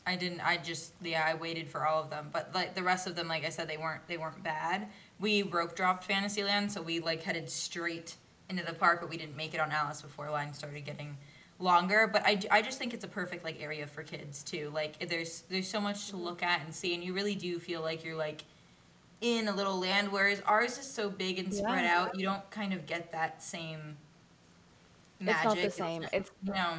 I 0.07 0.15
didn't. 0.15 0.41
I 0.41 0.57
just 0.57 0.93
yeah. 1.01 1.23
I 1.27 1.33
waited 1.35 1.67
for 1.69 1.85
all 1.85 2.01
of 2.03 2.09
them, 2.09 2.29
but 2.31 2.51
like 2.53 2.73
the 2.75 2.83
rest 2.83 3.07
of 3.07 3.15
them, 3.15 3.27
like 3.27 3.45
I 3.45 3.49
said, 3.49 3.67
they 3.67 3.77
weren't 3.77 4.07
they 4.07 4.17
weren't 4.17 4.41
bad. 4.43 4.87
We 5.19 5.43
rope 5.43 5.75
dropped 5.75 6.03
Fantasyland, 6.03 6.71
so 6.71 6.81
we 6.81 6.99
like 6.99 7.21
headed 7.23 7.49
straight 7.49 8.15
into 8.49 8.63
the 8.63 8.73
park, 8.73 9.01
but 9.01 9.09
we 9.09 9.17
didn't 9.17 9.35
make 9.37 9.53
it 9.53 9.59
on 9.59 9.71
Alice 9.71 10.01
before 10.01 10.29
lines 10.29 10.57
started 10.57 10.83
getting 10.85 11.17
longer. 11.59 12.09
But 12.11 12.23
I, 12.25 12.39
I 12.51 12.61
just 12.61 12.77
think 12.77 12.93
it's 12.93 13.05
a 13.05 13.07
perfect 13.09 13.43
like 13.43 13.61
area 13.61 13.87
for 13.87 14.03
kids 14.03 14.43
too. 14.43 14.71
Like 14.73 15.07
there's 15.07 15.43
there's 15.49 15.67
so 15.67 15.79
much 15.81 16.07
to 16.07 16.13
mm-hmm. 16.13 16.23
look 16.25 16.43
at 16.43 16.61
and 16.65 16.73
see, 16.73 16.93
and 16.93 17.03
you 17.03 17.13
really 17.13 17.35
do 17.35 17.59
feel 17.59 17.81
like 17.81 18.03
you're 18.03 18.15
like 18.15 18.43
in 19.21 19.47
a 19.47 19.55
little 19.55 19.79
land. 19.79 20.11
Whereas 20.11 20.41
ours 20.45 20.77
is 20.77 20.89
so 20.89 21.09
big 21.09 21.39
and 21.39 21.53
spread 21.53 21.85
Yeah. 21.85 22.01
out, 22.01 22.17
you 22.19 22.25
don't 22.25 22.49
kind 22.51 22.73
of 22.73 22.85
get 22.85 23.11
that 23.11 23.41
same 23.41 23.97
magic 25.19 25.35
It's 25.37 25.45
not 25.45 25.57
the 25.63 25.71
same. 25.71 26.05
It's 26.13 26.31
you 26.43 26.53
know. 26.53 26.77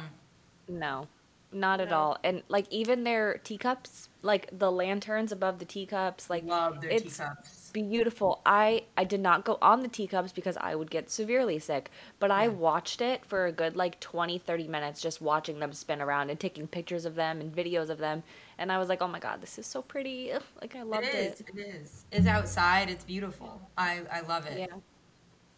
no, 0.67 1.07
not 1.51 1.81
at 1.81 1.89
No. 1.89 1.97
all. 1.97 2.17
And 2.23 2.43
like 2.47 2.67
even 2.69 3.03
their 3.03 3.37
teacups, 3.39 4.09
like 4.21 4.49
the 4.57 4.71
lanterns 4.71 5.31
above 5.31 5.59
the 5.59 5.65
teacups, 5.65 6.29
like 6.29 6.43
Love 6.45 6.81
their 6.81 6.89
it's 6.91 7.17
teacups. 7.17 7.56
Beautiful. 7.83 8.41
I 8.45 8.83
I 8.97 9.03
did 9.03 9.19
not 9.21 9.45
go 9.45 9.57
on 9.61 9.81
the 9.81 9.87
teacups 9.87 10.31
because 10.33 10.57
I 10.57 10.75
would 10.75 10.89
get 10.91 11.09
severely 11.09 11.59
sick, 11.59 11.89
but 12.19 12.31
I 12.31 12.47
watched 12.47 13.01
it 13.01 13.25
for 13.25 13.45
a 13.45 13.51
good 13.51 13.75
like 13.75 13.99
20 13.99 14.37
30 14.37 14.67
minutes 14.67 15.01
just 15.01 15.21
watching 15.21 15.59
them 15.59 15.73
spin 15.73 16.01
around 16.01 16.29
and 16.29 16.39
taking 16.39 16.67
pictures 16.67 17.05
of 17.05 17.15
them 17.15 17.39
and 17.41 17.53
videos 17.55 17.89
of 17.89 17.97
them 17.97 18.23
and 18.57 18.71
I 18.71 18.77
was 18.79 18.89
like, 18.89 19.01
"Oh 19.01 19.07
my 19.07 19.19
god, 19.19 19.41
this 19.41 19.57
is 19.59 19.65
so 19.67 19.81
pretty." 19.81 20.31
Ugh, 20.31 20.43
Like 20.61 20.75
I 20.75 20.83
loved 20.83 21.05
it 21.07 21.15
it. 21.15 21.33
is. 21.33 21.41
It 21.41 21.59
is. 21.59 22.05
It's 22.11 22.27
outside. 22.27 22.89
It's 22.89 23.03
beautiful. 23.03 23.61
I 23.77 24.01
I 24.11 24.21
love 24.21 24.45
it. 24.47 24.59
Yeah. 24.59 24.75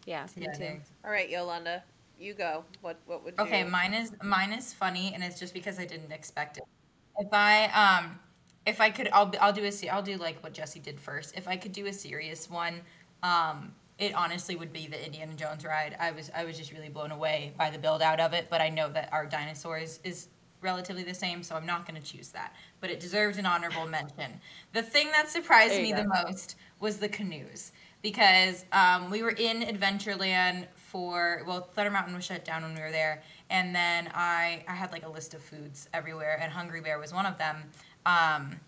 Yeah, 0.05 0.27
me 0.35 0.43
Yeah, 0.45 0.51
too. 0.51 0.59
thanks. 0.59 0.89
All 1.05 1.11
right, 1.11 1.29
Yolanda, 1.29 1.83
you 2.17 2.33
go. 2.33 2.65
What 2.81 2.97
what 3.05 3.23
would 3.23 3.35
you? 3.37 3.43
Okay, 3.43 3.63
mine 3.63 3.93
is 3.93 4.11
mine 4.23 4.51
is 4.53 4.73
funny, 4.73 5.13
and 5.13 5.23
it's 5.23 5.39
just 5.39 5.53
because 5.53 5.79
I 5.79 5.85
didn't 5.85 6.11
expect 6.11 6.57
it. 6.57 6.63
If 7.17 7.33
I 7.33 7.65
um, 7.67 8.19
if 8.69 8.79
I 8.79 8.89
could, 8.89 9.09
I'll 9.11 9.31
I'll 9.41 9.53
do 9.53 9.65
a 9.65 9.89
I'll 9.89 10.03
do 10.03 10.15
like 10.17 10.41
what 10.43 10.53
Jessie 10.53 10.79
did 10.79 10.99
first. 10.99 11.35
If 11.35 11.47
I 11.47 11.57
could 11.57 11.71
do 11.71 11.87
a 11.87 11.93
serious 11.93 12.49
one, 12.49 12.81
um, 13.23 13.73
it 13.97 14.13
honestly 14.13 14.55
would 14.55 14.71
be 14.71 14.87
the 14.87 15.03
Indiana 15.03 15.33
Jones 15.33 15.65
ride. 15.65 15.95
I 15.99 16.11
was 16.11 16.31
I 16.35 16.45
was 16.45 16.57
just 16.57 16.71
really 16.71 16.89
blown 16.89 17.11
away 17.11 17.53
by 17.57 17.69
the 17.69 17.79
build 17.79 18.01
out 18.01 18.19
of 18.19 18.33
it, 18.33 18.47
but 18.49 18.61
I 18.61 18.69
know 18.69 18.87
that 18.89 19.09
our 19.11 19.25
dinosaurs 19.25 19.99
is 20.03 20.29
relatively 20.61 21.03
the 21.03 21.13
same, 21.13 21.41
so 21.41 21.55
I'm 21.55 21.65
not 21.65 21.87
going 21.87 22.01
to 22.01 22.05
choose 22.05 22.29
that. 22.29 22.53
But 22.79 22.89
it 22.89 22.99
deserves 22.99 23.37
an 23.37 23.45
honorable 23.45 23.87
mention. 23.87 24.31
The 24.73 24.83
thing 24.83 25.07
that 25.11 25.29
surprised 25.29 25.75
me 25.75 25.89
you 25.89 25.95
the 25.95 26.07
most 26.07 26.55
was 26.79 26.97
the 26.97 27.09
canoes 27.09 27.71
because 28.01 28.65
um, 28.71 29.09
we 29.09 29.23
were 29.23 29.31
in 29.31 29.61
Adventureland 29.61 30.67
for 30.75 31.43
well, 31.47 31.69
Thunder 31.73 31.91
Mountain 31.91 32.15
was 32.15 32.25
shut 32.25 32.45
down 32.45 32.61
when 32.61 32.75
we 32.75 32.81
were 32.81 32.91
there, 32.91 33.23
and 33.49 33.75
then 33.75 34.09
I 34.13 34.63
I 34.67 34.73
had 34.73 34.91
like 34.91 35.05
a 35.05 35.09
list 35.09 35.33
of 35.33 35.41
foods 35.41 35.89
everywhere, 35.93 36.39
and 36.41 36.51
Hungry 36.51 36.81
Bear 36.81 36.99
was 36.99 37.13
one 37.13 37.25
of 37.25 37.37
them 37.37 37.63
um, 38.05 38.59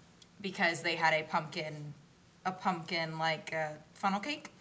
because 0.41 0.81
they 0.81 0.95
had 0.95 1.13
a 1.13 1.23
pumpkin 1.23 1.93
a 2.45 2.51
pumpkin 2.51 3.19
like 3.19 3.53
uh, 3.55 3.69
funnel 3.93 4.19
cake 4.19 4.51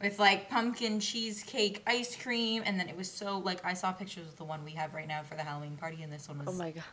with 0.00 0.18
like 0.18 0.48
pumpkin 0.48 0.98
cheesecake 1.00 1.82
ice 1.86 2.16
cream, 2.16 2.62
and 2.64 2.78
then 2.80 2.88
it 2.88 2.96
was 2.96 3.10
so 3.10 3.38
like 3.38 3.62
I 3.64 3.74
saw 3.74 3.92
pictures 3.92 4.26
of 4.26 4.36
the 4.36 4.44
one 4.44 4.64
we 4.64 4.70
have 4.72 4.94
right 4.94 5.06
now 5.08 5.22
for 5.22 5.34
the 5.34 5.42
Halloween 5.42 5.76
party, 5.76 6.02
and 6.02 6.12
this 6.12 6.28
one 6.28 6.38
was 6.38 6.48
Oh 6.48 6.52
my 6.52 6.70
god. 6.70 6.84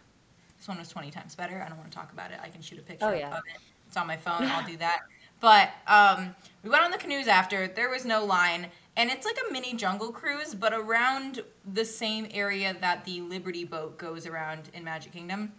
this 0.57 0.67
one 0.67 0.77
was 0.77 0.89
20 0.89 1.11
times 1.11 1.35
better. 1.35 1.61
I 1.65 1.69
don't 1.69 1.77
want 1.77 1.91
to 1.91 1.97
talk 1.97 2.11
about 2.11 2.31
it. 2.31 2.39
I 2.43 2.49
can 2.49 2.61
shoot 2.61 2.79
a 2.79 2.81
picture 2.81 3.05
Oh, 3.05 3.13
yeah. 3.13 3.29
of 3.29 3.43
it. 3.47 3.61
It's 3.87 3.95
on 3.97 4.07
my 4.07 4.17
phone. 4.17 4.41
I'll 4.43 4.65
do 4.67 4.75
that. 4.77 5.01
But 5.39 5.69
um, 5.87 6.35
we 6.63 6.69
went 6.69 6.83
on 6.83 6.91
the 6.91 6.97
canoes 6.97 7.27
after. 7.27 7.67
There 7.67 7.89
was 7.89 8.03
no 8.05 8.25
line. 8.25 8.67
And 8.97 9.09
it's 9.09 9.25
like 9.25 9.37
a 9.47 9.51
mini 9.51 9.73
jungle 9.73 10.11
cruise, 10.11 10.55
but 10.55 10.73
around 10.73 11.43
the 11.73 11.83
same 11.83 12.27
area 12.33 12.75
that 12.79 13.03
the 13.05 13.19
Liberty 13.21 13.65
boat 13.65 13.97
goes 13.97 14.25
around 14.25 14.69
in 14.73 14.83
Magic 14.85 15.11
Kingdom. 15.11 15.51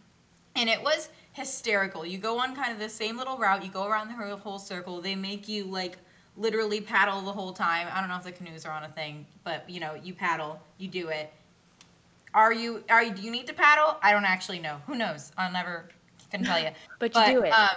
And 0.57 0.71
it 0.71 0.83
was 0.83 1.11
hysterical. 1.37 2.07
You 2.07 2.17
go 2.17 2.39
on 2.39 2.57
kind 2.57 2.73
of 2.73 2.79
the 2.79 2.89
same 2.89 3.19
little 3.19 3.37
route. 3.37 3.63
You 3.63 3.71
go 3.71 3.87
around 3.87 4.09
the 4.09 4.37
whole, 4.37 4.59
circle. 4.59 5.03
They 5.03 5.15
make 5.15 5.47
you 5.47 5.65
like 5.65 5.99
literally 6.39 6.81
paddle 6.81 7.21
the 7.21 7.33
whole 7.33 7.53
time. 7.53 7.87
I 7.93 8.01
don't 8.01 8.09
know 8.09 8.17
if 8.17 8.25
the 8.25 8.33
canoes 8.33 8.65
are 8.65 8.73
on 8.73 8.85
a 8.85 8.89
thing, 8.89 9.27
but 9.45 9.69
you 9.69 9.79
know, 9.79 9.95
you 10.03 10.15
paddle, 10.15 10.59
you 10.79 10.89
do 10.89 11.09
it. 11.09 11.31
Are 12.33 12.55
you 12.55 12.83
are 12.89 13.03
you 13.03 13.13
do 13.15 13.21
you 13.21 13.31
need 13.31 13.47
to 13.49 13.53
paddle? 13.53 13.99
I 14.03 14.13
don't 14.13 14.25
actually 14.25 14.61
know. 14.61 14.79
Who 14.87 14.95
knows? 14.95 15.31
I'll 15.37 15.53
never 15.53 15.89
can 16.31 16.43
tell 16.43 16.59
you. 16.59 16.71
But 16.99 17.15
you 17.15 17.27
do 17.27 17.43
it. 17.43 17.51
Um, 17.51 17.77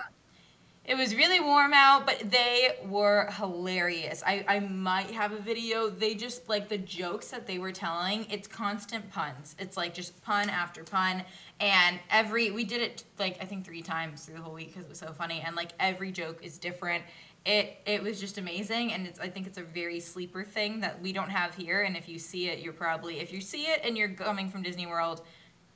It 0.90 0.98
was 0.98 1.14
really 1.14 1.40
warm 1.40 1.72
out, 1.72 2.08
but 2.08 2.32
they 2.32 2.76
were 2.84 3.30
hilarious. 3.38 4.24
I, 4.26 4.44
I 4.48 4.60
might 4.60 5.12
have 5.12 5.34
a 5.34 5.38
video. 5.38 5.88
They 5.88 6.16
just 6.16 6.50
like 6.50 6.68
the 6.68 6.80
jokes 6.80 7.28
that 7.28 7.46
they 7.46 7.60
were 7.60 7.72
telling, 7.72 8.26
it's 8.32 8.48
constant 8.48 9.08
puns. 9.12 9.56
It's 9.60 9.78
like 9.78 9.94
just 9.94 10.20
pun 10.24 10.50
after 10.50 10.84
pun. 10.84 11.24
And 11.60 12.00
every, 12.10 12.50
we 12.50 12.64
did 12.64 12.82
it 12.82 13.04
like 13.20 13.38
I 13.40 13.46
think 13.46 13.66
three 13.66 13.84
times 13.84 14.26
through 14.26 14.38
the 14.38 14.42
whole 14.42 14.56
week 14.56 14.70
because 14.70 14.86
it 14.86 14.90
was 14.90 14.98
so 14.98 15.14
funny. 15.14 15.44
And 15.46 15.56
like 15.56 15.74
every 15.80 16.12
joke 16.12 16.40
is 16.42 16.58
different. 16.58 17.04
It, 17.46 17.78
it 17.86 18.02
was 18.02 18.20
just 18.20 18.40
amazing 18.40 18.92
and 18.92 19.06
it's 19.06 19.20
I 19.20 19.30
think 19.30 19.46
it's 19.46 19.60
a 19.60 19.64
very 19.64 20.00
sleeper 20.00 20.44
thing 20.44 20.80
that 20.80 21.00
we 21.00 21.14
don't 21.14 21.30
have 21.30 21.54
here 21.54 21.84
and 21.84 21.96
if 21.96 22.10
you 22.10 22.18
see 22.18 22.50
it 22.50 22.60
you're 22.60 22.74
probably 22.74 23.20
if 23.20 23.32
you 23.32 23.40
see 23.42 23.64
it 23.64 23.80
and 23.84 23.98
you're 23.98 24.10
coming 24.10 24.50
from 24.50 24.62
Disney 24.62 24.88
World 24.88 25.22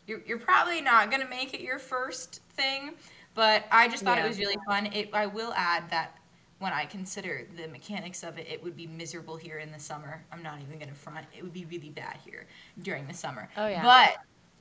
you're, 0.06 0.20
you're 0.28 0.40
probably 0.40 0.82
not 0.82 1.10
gonna 1.10 1.30
make 1.30 1.54
it 1.54 1.62
your 1.62 1.80
first 1.80 2.42
thing 2.58 2.96
but 3.34 3.66
I 3.72 3.88
just 3.88 4.04
thought 4.04 4.18
Yeah. 4.18 4.26
it 4.26 4.28
was 4.28 4.40
really 4.40 4.58
fun. 4.66 4.88
It, 4.88 5.10
I 5.14 5.26
will 5.26 5.54
add 5.54 5.90
that 5.90 6.18
when 6.60 6.72
I 6.72 6.86
consider 6.86 7.46
the 7.58 7.68
mechanics 7.68 8.24
of 8.24 8.38
it, 8.38 8.48
it 8.50 8.64
would 8.64 8.78
be 8.78 8.88
miserable 8.88 9.36
here 9.36 9.58
in 9.58 9.72
the 9.72 9.80
summer. 9.80 10.24
I'm 10.32 10.42
not 10.42 10.62
even 10.62 10.80
gonna 10.80 10.94
front. 10.94 11.26
It 11.36 11.44
would 11.44 11.54
be 11.54 11.66
really 11.66 11.90
bad 11.90 12.18
here 12.26 12.48
during 12.82 13.08
the 13.08 13.14
summer. 13.14 13.50
Oh, 13.58 13.68
yeah. 13.68 13.84
But 13.84 14.18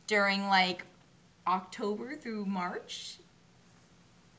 during 0.07 0.49
like 0.49 0.85
October 1.47 2.17
through 2.17 2.47
March, 2.47 3.19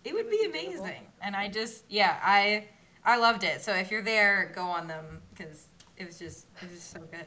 it 0.03 0.13
would 0.13 0.29
be 0.29 0.43
amazing. 0.45 1.07
And 1.21 1.35
I 1.35 1.47
just 1.47 1.85
yeah, 1.89 2.19
I 2.21 2.67
I 3.05 3.17
loved 3.17 3.43
it. 3.43 3.61
So 3.61 3.73
if 3.73 3.91
you're 3.91 4.01
there, 4.01 4.51
go 4.55 4.63
on 4.63 4.87
them 4.87 5.21
because 5.33 5.67
it 5.97 6.05
was 6.05 6.19
just 6.19 6.47
it 6.61 6.69
was 6.69 6.81
so 6.81 6.99
good. 6.99 7.25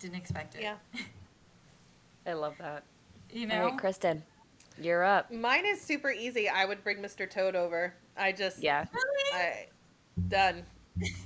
Didn't 0.00 0.16
expect 0.16 0.54
it. 0.56 0.62
Yeah. 0.62 0.76
I 2.26 2.32
love 2.32 2.54
that. 2.58 2.82
You 3.30 3.46
know. 3.46 3.66
right, 3.66 3.78
Kristen, 3.78 4.22
you're 4.78 5.04
up. 5.04 5.32
Mine 5.32 5.66
is 5.66 5.80
super 5.80 6.10
easy. 6.10 6.48
I 6.48 6.64
would 6.64 6.82
bring 6.82 6.98
Mr. 6.98 7.28
Toad 7.28 7.56
over. 7.56 7.94
I 8.16 8.32
just 8.32 8.62
Yeah, 8.62 8.84
I 9.34 9.66
done. 10.28 10.64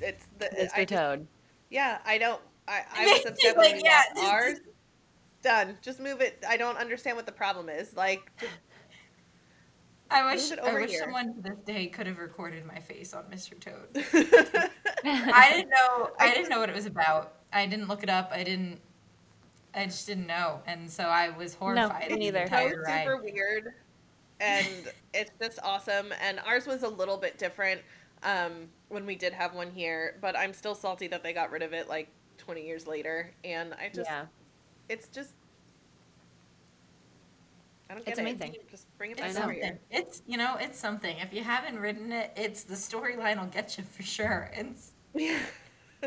It's 0.00 0.26
the 0.38 0.46
Mr. 0.46 0.68
I 0.74 0.84
just, 0.84 0.88
Toad. 0.88 1.26
Yeah, 1.70 1.98
I 2.04 2.18
don't. 2.18 2.40
I, 2.68 2.82
I 2.94 3.06
was 3.24 3.26
upset 3.26 3.56
Like, 3.56 3.66
when 3.72 3.76
we 3.76 3.82
yeah, 3.84 4.02
lost 4.16 4.32
ours. 4.32 4.58
Done. 5.42 5.76
Just 5.82 6.00
move 6.00 6.20
it. 6.20 6.42
I 6.48 6.56
don't 6.56 6.78
understand 6.78 7.16
what 7.16 7.26
the 7.26 7.32
problem 7.32 7.68
is. 7.68 7.94
Like, 7.94 8.30
just, 8.40 8.52
I 10.10 10.32
wish 10.32 10.50
it 10.52 10.58
I 10.60 10.72
wish 10.74 10.90
here. 10.90 11.00
someone 11.00 11.34
to 11.34 11.40
this 11.40 11.58
day 11.66 11.86
could 11.86 12.06
have 12.06 12.18
recorded 12.18 12.64
my 12.64 12.78
face 12.78 13.12
on 13.14 13.24
Mr. 13.24 13.58
Toad. 13.58 13.88
I, 13.94 14.70
I 15.04 15.52
didn't 15.52 15.70
know 15.70 16.10
I 16.18 16.26
I 16.26 16.34
didn't 16.34 16.48
know 16.50 16.60
what 16.60 16.68
it 16.68 16.74
was 16.74 16.86
about. 16.86 17.34
I 17.52 17.66
didn't 17.66 17.88
look 17.88 18.02
it 18.02 18.10
up. 18.10 18.30
I 18.32 18.42
didn't 18.44 18.80
I 19.74 19.84
just 19.86 20.06
didn't 20.06 20.26
know. 20.26 20.60
And 20.66 20.90
so 20.90 21.04
I 21.04 21.30
was 21.30 21.54
horrified. 21.54 22.10
me 22.18 22.30
the 22.30 22.38
neither. 22.38 22.42
entire 22.42 22.76
Toad's 22.76 22.86
ride. 22.86 23.04
super 23.04 23.22
weird, 23.22 23.74
and 24.40 24.68
it's 25.14 25.30
just 25.40 25.58
awesome. 25.62 26.12
And 26.20 26.40
ours 26.46 26.66
was 26.66 26.82
a 26.82 26.88
little 26.88 27.16
bit 27.16 27.38
different 27.38 27.80
um, 28.22 28.68
when 28.88 29.06
we 29.06 29.14
did 29.16 29.32
have 29.32 29.54
one 29.54 29.70
here, 29.70 30.16
but 30.20 30.36
I'm 30.36 30.52
still 30.52 30.74
salty 30.74 31.06
that 31.08 31.22
they 31.22 31.32
got 31.32 31.50
rid 31.50 31.62
of 31.62 31.72
it 31.72 31.88
like 31.88 32.08
20 32.38 32.66
years 32.66 32.86
later. 32.86 33.32
And 33.44 33.74
I 33.74 33.90
just, 33.92 34.08
yeah, 34.10 34.26
it's 34.88 35.08
just. 35.08 35.32
I 37.90 37.94
don't 37.94 38.04
get 38.04 38.12
It's 38.12 38.18
it. 38.18 38.22
amazing. 38.22 38.56
Just 38.70 38.86
bring 38.98 39.10
it 39.12 39.20
I 39.20 39.26
It's 39.26 39.34
know. 39.34 39.42
something. 39.42 39.60
here. 39.62 39.78
It's 39.90 40.22
you 40.26 40.38
know, 40.38 40.56
it's 40.58 40.78
something. 40.78 41.16
If 41.18 41.32
you 41.34 41.42
haven't 41.44 41.78
written 41.78 42.12
it, 42.12 42.32
it's 42.36 42.64
the 42.64 42.74
storyline 42.74 43.38
will 43.38 43.46
get 43.48 43.76
you 43.78 43.84
for 43.84 44.02
sure. 44.02 44.50
It's 44.54 44.92
Yeah. 45.14 45.38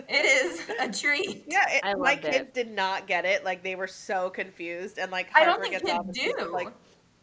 It 0.08 0.26
is 0.26 0.62
a 0.80 0.92
treat. 0.92 1.46
Yeah, 1.48 1.66
it, 1.70 1.82
I 1.84 1.94
my 1.96 2.12
loved 2.12 2.26
it. 2.26 2.32
kids 2.32 2.50
did 2.54 2.72
not 2.72 3.08
get 3.08 3.26
it. 3.26 3.44
Like 3.44 3.64
they 3.64 3.76
were 3.76 3.88
so 3.88 4.30
confused, 4.30 4.98
and 4.98 5.12
like 5.12 5.30
I 5.36 5.40
don't 5.40 5.50
Harper 5.50 5.62
think 5.64 5.74
gets 5.74 5.86
kids 5.86 6.00
off 6.00 6.06
and 6.06 6.16
she's, 6.16 6.34
do. 6.34 6.52
Like, 6.52 6.74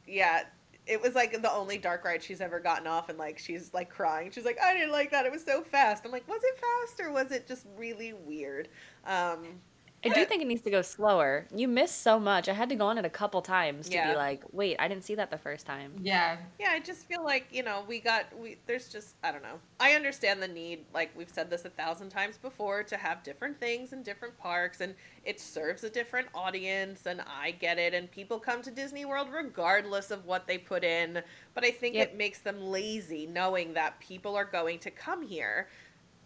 yeah, 0.07 0.43
it 0.87 1.01
was 1.01 1.15
like 1.15 1.41
the 1.41 1.53
only 1.53 1.79
dark 1.79 2.05
ride 2.05 2.23
she's 2.23 2.41
ever 2.41 2.61
gotten 2.61 2.87
off, 2.87 3.09
and 3.09 3.19
like 3.19 3.39
she's 3.39 3.73
like 3.73 3.91
crying. 3.91 4.31
She's 4.31 4.45
like, 4.45 4.59
I 4.63 4.75
didn't 4.75 4.93
like 4.93 5.11
that. 5.13 5.27
It 5.27 5.33
was 5.33 5.45
so 5.45 5.63
fast. 5.63 6.05
I'm 6.05 6.13
like, 6.13 6.29
was 6.29 6.41
it 6.43 6.59
fast 6.59 7.01
or 7.01 7.13
was 7.13 7.31
it 7.31 7.47
just 7.47 7.67
really 7.77 8.13
weird? 8.13 8.69
Um, 9.07 9.61
I 10.05 10.09
do 10.11 10.25
think 10.25 10.43
it 10.43 10.47
needs 10.47 10.63
to 10.63 10.71
go 10.71 10.83
slower. 10.83 11.47
You 11.55 11.67
missed 11.69 12.03
so 12.03 12.21
much. 12.21 12.49
I 12.49 12.53
had 12.53 12.69
to 12.69 12.75
go 12.77 12.87
on 12.87 12.99
it 12.99 13.05
a 13.05 13.11
couple 13.11 13.41
times 13.43 13.89
to 13.89 13.95
Yeah. 13.95 14.11
be 14.11 14.17
like, 14.17 14.43
wait, 14.53 14.77
I 14.79 14.89
didn't 14.89 15.05
see 15.05 15.15
that 15.17 15.31
the 15.31 15.39
first 15.39 15.67
time. 15.67 15.93
Yeah. 16.03 16.37
yeah, 16.59 16.71
I 16.71 16.81
just 16.81 17.07
feel 17.07 17.25
like 17.25 17.47
you 17.51 17.63
know 17.63 17.85
we 17.89 18.01
got 18.01 18.27
we. 18.39 18.59
There's 18.67 18.89
just 18.89 19.17
I 19.23 19.33
don't 19.33 19.43
know. 19.43 19.59
I 19.81 19.93
understand 19.93 20.43
the 20.43 20.49
need. 20.49 20.85
Like 20.93 21.11
we've 21.17 21.31
said 21.31 21.51
this 21.51 21.65
a 21.65 21.71
thousand 21.71 22.11
times 22.11 22.37
before 22.39 22.83
to 22.85 22.97
have 22.97 23.23
different 23.23 23.59
things 23.59 23.93
in 23.93 24.03
different 24.03 24.37
parks, 24.39 24.81
and 24.81 24.95
it 25.25 25.41
serves 25.41 25.85
a 25.85 25.91
different 25.91 26.29
audience, 26.35 27.07
and 27.07 27.23
I 27.27 27.53
get 27.53 27.79
it. 27.79 27.95
And 27.95 28.11
people 28.11 28.39
come 28.39 28.63
to 28.63 28.71
Disney 28.71 29.05
World 29.05 29.29
regardless 29.33 30.11
of 30.11 30.27
what 30.27 30.47
they 30.47 30.59
put 30.59 30.85
in. 30.85 31.23
But 31.55 31.65
I 31.65 31.71
think 31.71 31.95
Yep. 31.95 32.09
it 32.11 32.17
makes 32.17 32.41
them 32.41 32.61
lazy 32.61 33.27
knowing 33.27 33.75
that 33.75 33.99
people 34.01 34.37
are 34.37 34.45
going 34.45 34.79
to 34.81 34.91
come 34.91 35.23
here, 35.23 35.69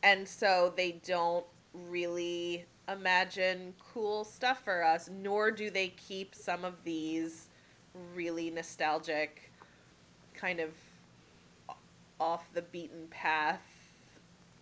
and 0.03 0.27
so 0.29 0.73
they 0.77 0.93
don't 1.05 1.47
really 1.73 2.67
imagine 2.91 3.75
cool 3.93 4.25
stuff 4.25 4.65
for 4.65 4.83
us. 4.85 5.09
Nor 5.13 5.51
do 5.51 5.71
they 5.71 5.89
keep 5.89 6.35
some 6.35 6.65
of 6.65 6.85
these 6.85 7.49
really 8.15 8.51
nostalgic 8.51 9.51
kind 10.35 10.61
of 10.61 10.71
off 12.21 12.49
the 12.53 12.63
beaten 12.63 13.07
path 13.11 13.61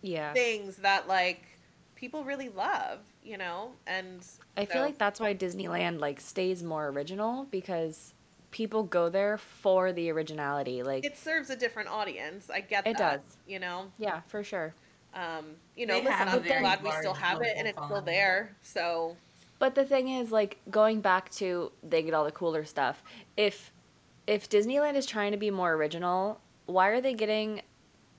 Yeah. 0.01 0.33
things 0.33 0.77
that 0.77 1.07
like 1.07 1.43
people 1.95 2.23
really 2.23 2.49
love, 2.49 2.99
you 3.23 3.37
know? 3.37 3.71
And 3.87 4.25
I 4.55 4.65
feel 4.65 4.81
like 4.81 4.97
that's 4.97 5.19
why 5.19 5.33
Disneyland 5.33 5.99
like 5.99 6.19
stays 6.21 6.63
more 6.63 6.87
original 6.89 7.45
because 7.49 8.13
people 8.51 8.83
go 8.83 9.09
there 9.09 9.37
for 9.37 9.91
the 9.91 10.09
originality. 10.11 10.83
Like 10.83 11.03
it 11.05 11.17
serves 11.17 11.49
a 11.49 11.55
different 11.55 11.89
audience. 11.89 12.49
I 12.49 12.61
get 12.61 12.85
It 12.87 12.97
that. 12.97 13.23
does. 13.25 13.37
You 13.47 13.59
know? 13.59 13.91
yeah, 13.97 14.21
for 14.27 14.43
sure. 14.43 14.73
Um, 15.17 15.45
you 15.75 15.85
know, 15.87 15.95
They 15.95 16.03
listen, 16.05 16.13
have 16.13 16.27
a 16.27 16.37
I'm 16.37 16.43
very 16.43 16.61
glad 16.61 16.83
we 16.83 16.91
still 16.91 17.13
have 17.15 17.41
it 17.41 17.55
and 17.57 17.67
it's 17.67 17.83
still 17.83 18.01
there. 18.01 18.55
So 18.61 19.15
But 19.59 19.73
the 19.73 19.83
thing 19.83 20.09
is, 20.09 20.31
like 20.31 20.57
going 20.69 21.01
back 21.01 21.31
to 21.31 21.71
they 21.83 22.03
get 22.03 22.13
all 22.13 22.23
the 22.23 22.31
cooler 22.31 22.65
stuff. 22.65 23.01
If 23.35 23.71
if 24.27 24.47
Disneyland 24.49 24.95
is 24.95 25.05
trying 25.05 25.31
to 25.31 25.37
be 25.37 25.49
more 25.49 25.73
original, 25.73 26.39
why 26.67 26.89
are 26.89 27.01
they 27.01 27.13
getting 27.13 27.61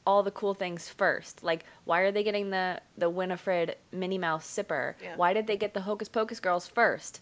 all 0.07 0.23
the 0.23 0.31
cool 0.33 0.55
things 0.55 0.89
first? 0.89 1.45
Like 1.45 1.65
why 1.85 2.01
are 2.01 2.11
they 2.11 2.25
getting 2.25 2.51
the 2.51 2.81
the 2.97 3.09
Winifred 3.09 3.77
Minnie 3.93 4.19
Mouse 4.19 4.47
sipper? 4.47 4.95
Yeah. 5.01 5.17
Why 5.17 5.33
did 5.33 5.47
they 5.47 5.57
get 5.57 5.75
the 5.75 5.83
Hocus 5.83 6.09
Pocus 6.09 6.41
girls 6.41 6.67
first? 6.67 7.21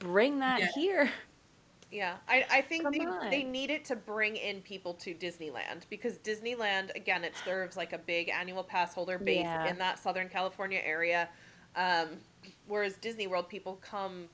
Bring 0.00 0.40
that 0.40 0.58
Yeah. 0.60 0.66
here. 0.74 1.10
Yeah, 1.92 2.16
I, 2.28 2.44
I 2.50 2.60
think 2.62 2.84
Come 2.84 2.92
they, 2.92 3.04
on. 3.04 3.30
they 3.30 3.42
need 3.42 3.70
it 3.70 3.84
to 3.86 3.96
bring 3.96 4.36
in 4.36 4.60
people 4.60 4.94
to 4.94 5.12
Disneyland 5.14 5.82
because 5.90 6.18
Disneyland 6.18 6.94
again 6.94 7.24
it 7.24 7.34
serves 7.44 7.76
like 7.76 7.92
a 7.92 7.98
big 7.98 8.28
annual 8.28 8.62
pass 8.62 8.94
holder 8.94 9.18
base 9.18 9.40
Yeah. 9.40 9.68
in 9.68 9.76
that 9.78 9.98
Southern 9.98 10.28
California 10.28 10.80
area, 10.84 11.28
um, 11.74 12.08
whereas 12.68 12.94
Disney 12.98 13.26
World 13.26 13.48
people 13.48 13.78
come 13.82 14.28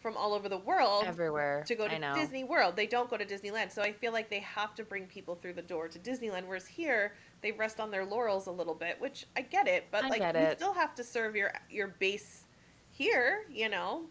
from 0.00 0.16
all 0.16 0.32
over 0.34 0.48
the 0.48 0.58
world 0.58 1.04
Everywhere. 1.06 1.62
to 1.66 1.74
go 1.76 1.86
to 1.86 2.12
Disney 2.14 2.42
World. 2.44 2.74
They 2.74 2.86
don't 2.88 3.08
go 3.08 3.16
to 3.16 3.24
Disneyland, 3.24 3.70
so 3.70 3.82
I 3.82 3.92
feel 3.92 4.12
like 4.12 4.28
they 4.28 4.40
have 4.40 4.74
to 4.74 4.82
bring 4.82 5.06
people 5.06 5.36
through 5.36 5.52
the 5.52 5.62
door 5.62 5.86
to 5.88 5.98
Disneyland. 5.98 6.46
Whereas 6.46 6.66
here 6.66 7.12
they 7.40 7.52
rest 7.52 7.78
on 7.78 7.90
their 7.90 8.04
laurels 8.04 8.46
a 8.48 8.50
little 8.50 8.74
bit, 8.74 9.00
which 9.00 9.26
I 9.36 9.42
get 9.42 9.68
it, 9.68 9.84
but 9.92 10.04
I 10.04 10.08
like 10.08 10.20
you 10.22 10.26
it. 10.40 10.58
still 10.58 10.72
have 10.74 10.94
to 10.96 11.04
serve 11.04 11.36
your 11.36 11.52
your 11.70 11.88
base 11.88 12.44
here, 12.90 13.44
you 13.50 13.68
know. 13.68 14.02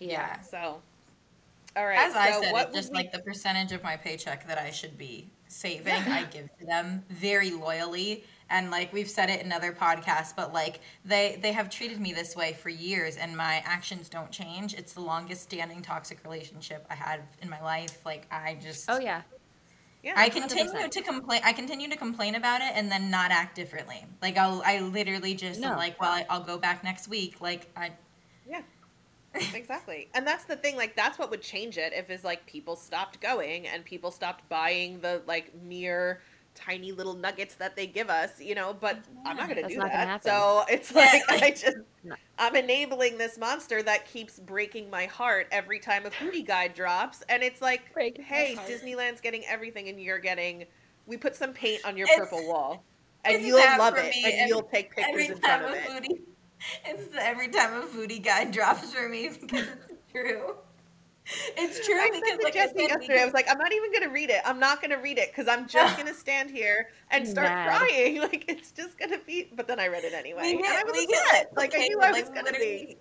Yeah. 0.00 0.40
So, 0.40 0.80
all 1.76 1.86
right. 1.86 1.98
As 1.98 2.14
I 2.14 2.32
said, 2.40 2.52
what 2.52 2.68
it 2.68 2.74
just 2.74 2.90
we- 2.90 2.96
like 2.98 3.12
the 3.12 3.20
percentage 3.20 3.72
of 3.72 3.82
my 3.82 3.96
paycheck 3.96 4.46
that 4.46 4.58
I 4.58 4.70
should 4.70 4.96
be 4.98 5.30
saving, 5.48 5.92
I 5.94 6.24
give 6.24 6.48
to 6.58 6.66
them 6.66 7.04
very 7.10 7.50
loyally. 7.50 8.24
And 8.52 8.70
like 8.72 8.92
we've 8.92 9.08
said 9.08 9.30
it 9.30 9.44
in 9.44 9.52
other 9.52 9.72
podcasts, 9.72 10.34
but 10.34 10.52
like 10.52 10.80
they 11.04 11.38
they 11.40 11.52
have 11.52 11.70
treated 11.70 12.00
me 12.00 12.12
this 12.12 12.34
way 12.34 12.52
for 12.54 12.68
years, 12.68 13.16
and 13.16 13.36
my 13.36 13.62
actions 13.64 14.08
don't 14.08 14.30
change. 14.32 14.74
It's 14.74 14.92
the 14.92 15.00
longest 15.02 15.42
standing 15.42 15.82
toxic 15.82 16.18
relationship 16.24 16.84
I 16.90 16.94
had 16.96 17.20
in 17.42 17.48
my 17.48 17.60
life. 17.62 18.04
Like 18.04 18.26
I 18.32 18.58
just 18.60 18.90
Oh 18.90 18.98
yeah. 18.98 19.22
yeah, 20.02 20.14
I 20.16 20.28
continue 20.28 20.72
100%. 20.72 20.90
to 20.90 21.02
complain. 21.02 21.40
I 21.44 21.52
continue 21.52 21.88
to 21.90 21.96
complain 21.96 22.34
about 22.34 22.60
it 22.60 22.72
and 22.74 22.90
then 22.90 23.08
not 23.08 23.30
act 23.30 23.54
differently. 23.54 24.04
Like 24.20 24.36
I'll, 24.36 24.62
I 24.66 24.80
literally 24.80 25.34
just 25.34 25.60
No. 25.60 25.76
like, 25.76 26.00
well, 26.00 26.24
I'll 26.28 26.42
go 26.42 26.58
back 26.58 26.82
next 26.82 27.06
week. 27.06 27.40
Like 27.40 27.68
I, 27.76 27.92
Yeah. 28.48 28.62
Exactly. 29.34 30.08
And 30.14 30.26
that's 30.26 30.44
the 30.44 30.56
thing, 30.56 30.76
like 30.76 30.96
that's 30.96 31.18
what 31.18 31.30
would 31.30 31.42
change 31.42 31.78
it 31.78 31.92
if 31.94 32.10
is 32.10 32.24
like 32.24 32.44
people 32.46 32.76
stopped 32.76 33.20
going 33.20 33.66
and 33.68 33.84
people 33.84 34.10
stopped 34.10 34.48
buying 34.48 35.00
the 35.00 35.22
like 35.26 35.52
mere 35.62 36.20
tiny 36.54 36.90
little 36.92 37.14
nuggets 37.14 37.54
that 37.54 37.76
they 37.76 37.86
give 37.86 38.10
us, 38.10 38.40
you 38.40 38.54
know, 38.54 38.74
but 38.78 38.98
I'm 39.24 39.36
not 39.36 39.48
gonna 39.48 39.68
do 39.68 39.76
not 39.76 39.90
gonna 39.92 40.06
that. 40.06 40.24
So 40.24 40.64
it's 40.68 40.94
like 40.94 41.22
I 41.28 41.50
just 41.50 41.76
No. 42.02 42.14
I'm 42.38 42.56
enabling 42.56 43.18
this 43.18 43.36
monster 43.38 43.82
that 43.82 44.06
keeps 44.06 44.38
breaking 44.40 44.88
my 44.88 45.04
heart 45.04 45.48
every 45.52 45.78
time 45.78 46.06
a 46.06 46.10
foodie 46.10 46.46
guide 46.46 46.72
drops 46.74 47.22
and 47.28 47.42
it's 47.42 47.60
like 47.60 47.92
Breaking 47.92 48.24
hey. 48.24 48.56
Disneyland's 48.66 49.20
getting 49.20 49.44
everything 49.46 49.88
and 49.88 50.00
you're 50.00 50.18
getting 50.18 50.64
we 51.06 51.16
put 51.16 51.36
some 51.36 51.52
paint 51.52 51.84
on 51.84 51.96
your 51.96 52.06
It's- 52.06 52.18
purple 52.18 52.46
wall. 52.48 52.82
And 53.22 53.42
you'll 53.42 53.58
love 53.58 53.98
it 53.98 54.14
me 54.16 54.24
and 54.40 54.48
you'll 54.48 54.62
take 54.62 54.96
pictures 54.96 55.28
in 55.28 55.36
front 55.36 55.62
of 55.66 55.74
it. 55.74 55.82
foodie, 55.84 56.20
it's 56.86 57.06
the, 57.08 57.22
every 57.24 57.48
time 57.48 57.74
a 57.74 57.86
foodie 57.86 58.22
guy 58.22 58.44
drops 58.50 58.92
for 58.92 59.08
me 59.08 59.28
because 59.40 59.66
it's 59.66 60.12
true. 60.12 60.56
It's 61.56 61.78
true 61.80 62.00
I 62.00 62.10
because 62.10 62.22
said 62.26 62.38
to 62.40 62.42
like 62.42 62.56
I 62.56 62.66
Jessie 62.66 62.86
said, 62.88 62.96
we 62.98 63.08
yesterday, 63.08 63.22
I 63.22 63.24
was 63.24 63.34
like, 63.34 63.46
I'm 63.50 63.58
not 63.58 63.72
even 63.72 63.92
gonna 63.92 64.10
read 64.10 64.30
it. 64.30 64.40
I'm 64.44 64.58
not 64.58 64.80
gonna 64.82 65.00
read 65.00 65.18
it 65.18 65.30
because 65.30 65.48
I'm 65.48 65.68
just 65.68 65.96
gonna 65.96 66.14
stand 66.14 66.50
here 66.50 66.88
and 67.10 67.26
start 67.26 67.54
Mad. 67.54 67.64
crying. 67.64 68.20
Like 68.20 68.44
it's 68.48 68.72
just 68.72 68.98
gonna 68.98 69.18
be. 69.26 69.48
But 69.54 69.68
then 69.68 69.78
I 69.80 69.88
read 69.88 70.04
it 70.04 70.12
anyway, 70.14 70.52
we 70.52 70.52
and 70.54 70.62
get, 70.62 70.76
I 70.76 70.84
was 70.84 71.06
get 71.06 71.20
upset. 71.26 71.52
Like 71.56 71.74
I 71.74 71.80
knew 71.80 72.00
I 72.02 72.10
like, 72.10 72.24
was 72.24 72.30
gonna 72.30 72.52
be. 72.52 72.98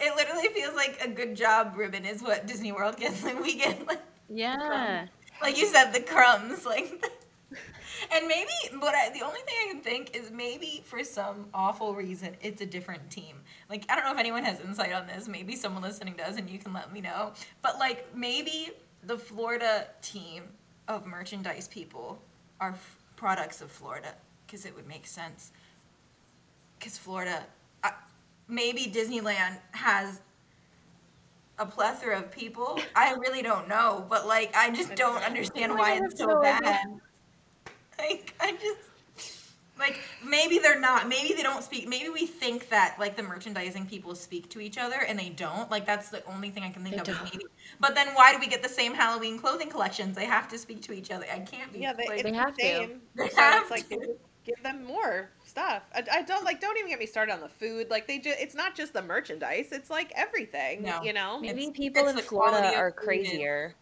It 0.00 0.14
literally 0.16 0.48
feels 0.54 0.74
like 0.74 0.98
a 1.02 1.08
good 1.08 1.34
job 1.36 1.74
ribbon 1.76 2.04
is 2.04 2.22
what 2.22 2.46
Disney 2.46 2.72
World 2.72 2.96
gets. 2.96 3.22
Like 3.24 3.40
we 3.42 3.56
get 3.56 3.86
like 3.86 4.00
Yeah. 4.28 5.06
like 5.42 5.58
you 5.58 5.66
said 5.66 5.92
the 5.92 6.00
crumbs 6.00 6.64
like 6.66 7.04
and 8.12 8.26
maybe 8.28 8.50
but 8.80 8.94
I, 8.94 9.10
the 9.10 9.24
only 9.24 9.40
thing 9.40 9.54
i 9.64 9.72
can 9.72 9.80
think 9.80 10.16
is 10.16 10.30
maybe 10.30 10.82
for 10.84 11.02
some 11.04 11.46
awful 11.54 11.94
reason 11.94 12.36
it's 12.40 12.60
a 12.60 12.66
different 12.66 13.10
team. 13.10 13.36
Like 13.70 13.84
i 13.88 13.94
don't 13.94 14.04
know 14.04 14.12
if 14.12 14.18
anyone 14.18 14.44
has 14.44 14.60
insight 14.60 14.92
on 14.92 15.06
this. 15.06 15.28
Maybe 15.28 15.56
someone 15.56 15.82
listening 15.82 16.14
does 16.16 16.36
and 16.36 16.48
you 16.48 16.58
can 16.58 16.72
let 16.72 16.92
me 16.92 17.00
know. 17.00 17.32
But 17.62 17.78
like 17.78 18.14
maybe 18.14 18.70
the 19.04 19.16
florida 19.18 19.86
team 20.02 20.44
of 20.88 21.06
merchandise 21.06 21.68
people 21.68 22.20
are 22.60 22.70
f- 22.70 22.98
products 23.16 23.60
of 23.60 23.70
florida 23.70 24.14
because 24.46 24.64
it 24.64 24.74
would 24.74 24.86
make 24.88 25.06
sense. 25.06 25.52
Because 26.78 26.98
florida 26.98 27.44
uh, 27.84 27.90
maybe 28.48 28.90
disneyland 28.92 29.58
has 29.72 30.20
a 31.58 31.66
plethora 31.66 32.18
of 32.18 32.30
people. 32.30 32.78
I 32.94 33.14
really 33.14 33.42
don't 33.42 33.68
know, 33.68 34.06
but 34.08 34.26
like 34.26 34.54
I 34.56 34.70
just 34.70 34.94
don't 34.94 35.22
understand 35.24 35.76
why 35.76 35.94
it's 36.02 36.18
so 36.18 36.40
bad. 36.40 36.86
Like 38.08 38.34
I 38.40 38.52
just 38.52 38.78
like 39.78 39.98
maybe 40.24 40.58
they're 40.58 40.80
not. 40.80 41.08
Maybe 41.08 41.34
they 41.34 41.42
don't 41.42 41.62
speak. 41.62 41.88
Maybe 41.88 42.08
we 42.08 42.26
think 42.26 42.68
that 42.68 42.96
like 42.98 43.16
the 43.16 43.22
merchandising 43.22 43.86
people 43.86 44.14
speak 44.14 44.48
to 44.50 44.60
each 44.60 44.78
other 44.78 44.96
and 45.08 45.18
they 45.18 45.28
don't. 45.30 45.70
Like 45.70 45.86
that's 45.86 46.08
the 46.10 46.24
only 46.26 46.50
thing 46.50 46.62
I 46.64 46.70
can 46.70 46.82
think 46.82 46.94
They 46.96 47.00
of. 47.00 47.06
don't. 47.06 47.24
Maybe. 47.24 47.44
But 47.80 47.94
then 47.94 48.08
why 48.14 48.32
do 48.32 48.38
we 48.40 48.46
get 48.48 48.62
the 48.62 48.68
same 48.68 48.94
Halloween 48.94 49.38
clothing 49.38 49.68
collections? 49.68 50.16
They 50.16 50.24
have 50.26 50.48
to 50.48 50.58
speak 50.58 50.82
to 50.82 50.92
each 50.92 51.10
other. 51.10 51.26
I 51.32 51.40
can't 51.40 51.72
be. 51.72 51.80
Yeah, 51.80 51.92
they, 51.92 52.06
like, 52.08 52.20
it's 52.20 52.22
They 52.30 52.32
have 52.36 52.56
the 52.56 52.62
to. 52.62 52.68
same. 52.68 53.00
They 53.16 53.28
so 53.30 53.36
have 53.40 53.62
it's 53.62 53.70
like 53.70 53.88
to. 53.90 53.96
they 53.98 54.06
give 54.44 54.62
them 54.64 54.84
more 54.84 55.30
stuff. 55.44 55.82
I, 55.94 56.04
I 56.12 56.22
don't 56.22 56.44
like. 56.44 56.60
Don't 56.60 56.76
even 56.78 56.90
get 56.90 56.98
me 56.98 57.06
started 57.06 57.32
on 57.32 57.40
the 57.40 57.48
food. 57.48 57.88
Like 57.90 58.06
they 58.08 58.18
just. 58.18 58.38
It's 58.40 58.54
not 58.54 58.74
just 58.74 58.92
the 58.92 59.02
merchandise. 59.02 59.68
It's 59.72 59.90
like 59.90 60.12
everything. 60.16 60.82
No. 60.82 61.02
You 61.02 61.12
know. 61.12 61.38
Maybe 61.40 61.62
It's- 61.62 61.76
people 61.76 62.02
it's 62.02 62.10
in 62.10 62.16
the 62.16 62.22
Florida 62.22 62.58
quality 62.58 62.74
of 62.74 62.80
are 62.80 62.90
food 62.90 62.96
crazier. 63.04 63.74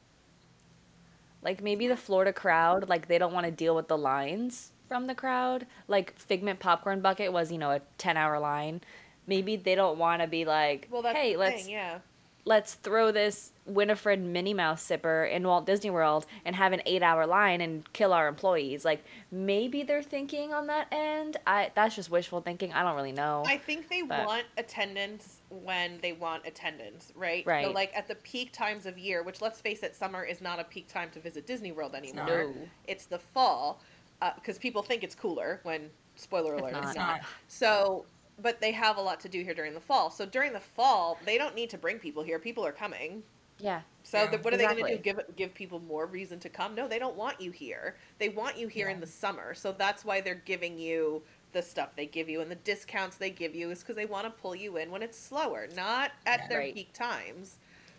Like 1.46 1.62
maybe 1.62 1.86
the 1.86 1.96
Florida 1.96 2.32
crowd, 2.32 2.88
like 2.88 3.06
they 3.06 3.18
don't 3.18 3.32
want 3.32 3.46
to 3.46 3.52
deal 3.52 3.76
with 3.76 3.86
the 3.86 3.96
lines 3.96 4.72
from 4.88 5.06
the 5.06 5.14
crowd. 5.14 5.64
Like 5.86 6.12
Figment 6.18 6.58
Popcorn 6.58 7.00
Bucket 7.00 7.32
was, 7.32 7.52
you 7.52 7.58
know, 7.58 7.70
a 7.70 7.80
10-hour 8.00 8.40
line. 8.40 8.80
Maybe 9.28 9.54
they 9.54 9.76
don't 9.76 9.96
want 9.96 10.22
to 10.22 10.26
be 10.28 10.44
like, 10.44 10.88
Well, 10.90 11.02
that's 11.02 11.16
"Hey, 11.16 11.36
let's 11.36 11.62
thing. 11.62 11.72
Yeah. 11.74 11.98
let's 12.44 12.74
throw 12.74 13.12
this 13.12 13.52
Winifred 13.64 14.20
Minnie 14.20 14.54
Mouse 14.54 14.84
sipper 14.84 15.30
in 15.30 15.46
Walt 15.46 15.66
Disney 15.66 15.90
World 15.90 16.26
and 16.44 16.56
have 16.56 16.72
an 16.72 16.82
8-hour 16.84 17.26
line 17.28 17.60
and 17.60 17.92
kill 17.92 18.12
our 18.12 18.26
employees." 18.26 18.84
Like 18.84 19.04
maybe 19.30 19.84
they're 19.84 20.02
thinking 20.02 20.52
on 20.52 20.66
that 20.66 20.88
end. 20.90 21.36
I 21.46 21.70
that's 21.76 21.94
just 21.94 22.10
wishful 22.10 22.40
thinking. 22.40 22.72
I 22.72 22.82
don't 22.82 22.96
really 22.96 23.12
know. 23.12 23.44
I 23.46 23.56
think 23.58 23.88
they 23.88 24.02
But- 24.02 24.26
want 24.26 24.46
attendance 24.58 25.35
when 25.48 25.98
they 26.02 26.12
want 26.12 26.46
attendance, 26.46 27.12
right? 27.14 27.44
Right. 27.46 27.64
So 27.64 27.70
like 27.72 27.92
at 27.94 28.08
the 28.08 28.16
peak 28.16 28.52
times 28.52 28.86
of 28.86 28.98
year, 28.98 29.22
which 29.22 29.40
let's 29.40 29.60
face 29.60 29.82
it, 29.82 29.94
summer 29.94 30.24
is 30.24 30.40
not 30.40 30.58
a 30.58 30.64
peak 30.64 30.88
time 30.88 31.10
to 31.10 31.20
visit 31.20 31.46
Disney 31.46 31.72
World 31.72 31.94
anymore. 31.94 32.26
No. 32.26 32.54
It's 32.86 33.06
the 33.06 33.18
fall, 33.18 33.80
uh, 34.22 34.32
because 34.34 34.58
people 34.58 34.82
think 34.82 35.02
it's 35.04 35.14
cooler 35.14 35.60
when. 35.62 35.90
Spoiler 36.18 36.54
It's 36.54 36.62
alert, 36.62 36.72
not. 36.72 36.80
it's 36.82 36.90
It's 36.92 36.96
not. 36.96 37.16
not. 37.18 37.26
So, 37.46 38.06
but 38.40 38.58
they 38.58 38.72
have 38.72 38.96
a 38.96 39.02
lot 39.02 39.20
to 39.20 39.28
do 39.28 39.42
here 39.44 39.52
during 39.52 39.74
the 39.74 39.80
fall. 39.80 40.08
So 40.10 40.24
during 40.24 40.54
the 40.54 40.60
fall, 40.60 41.18
they 41.26 41.36
don't 41.36 41.54
need 41.54 41.68
to 41.68 41.76
bring 41.76 41.98
people 41.98 42.22
here. 42.22 42.38
People 42.38 42.64
are 42.64 42.72
coming. 42.72 43.22
yeah. 43.58 43.82
So 44.02 44.22
Yeah. 44.22 44.30
the, 44.30 44.38
what 44.38 44.54
are 44.54 44.56
they 44.56 44.64
going 44.64 44.82
to 44.84 44.96
do? 44.96 45.02
Give 45.02 45.20
give 45.36 45.52
people 45.52 45.78
more 45.80 46.06
reason 46.06 46.38
to 46.40 46.48
come? 46.48 46.74
No, 46.74 46.88
they 46.88 46.98
don't 46.98 47.16
want 47.16 47.38
you 47.38 47.50
here. 47.50 47.96
They 48.18 48.30
want 48.30 48.56
you 48.56 48.66
here 48.68 48.88
in 48.88 48.98
the 48.98 49.06
summer. 49.06 49.52
So 49.52 49.72
that's 49.72 50.06
why 50.06 50.22
they're 50.22 50.42
giving 50.46 50.78
you 50.78 51.22
the 51.52 51.62
stuff 51.62 51.90
they 51.96 52.06
give 52.06 52.28
you 52.28 52.40
and 52.40 52.50
the 52.50 52.54
discounts 52.56 53.16
they 53.16 53.30
give 53.30 53.54
you 53.54 53.70
is 53.70 53.80
because 53.80 53.96
they 53.96 54.04
want 54.06 54.24
to 54.24 54.30
pull 54.30 54.54
you 54.54 54.76
in 54.76 54.90
when 54.90 55.02
it's 55.02 55.18
slower, 55.18 55.68
not 55.74 56.12
at 56.26 56.40
Yeah. 56.40 56.48
their 56.48 56.58
Right. 56.58 56.74
peak 56.74 56.92
times. 56.92 57.56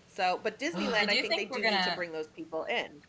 So, 0.07 0.39
but 0.43 0.59
Disneyland, 0.59 1.09
I, 1.09 1.15
do 1.15 1.21
think, 1.21 1.33
think 1.33 1.51
they 1.53 1.57
do 1.57 1.61
need 1.63 1.69
to 1.77 1.83
gonna- 1.85 1.95
bring 1.95 2.11
those 2.11 2.27
people 2.27 2.63
in. 2.65 3.01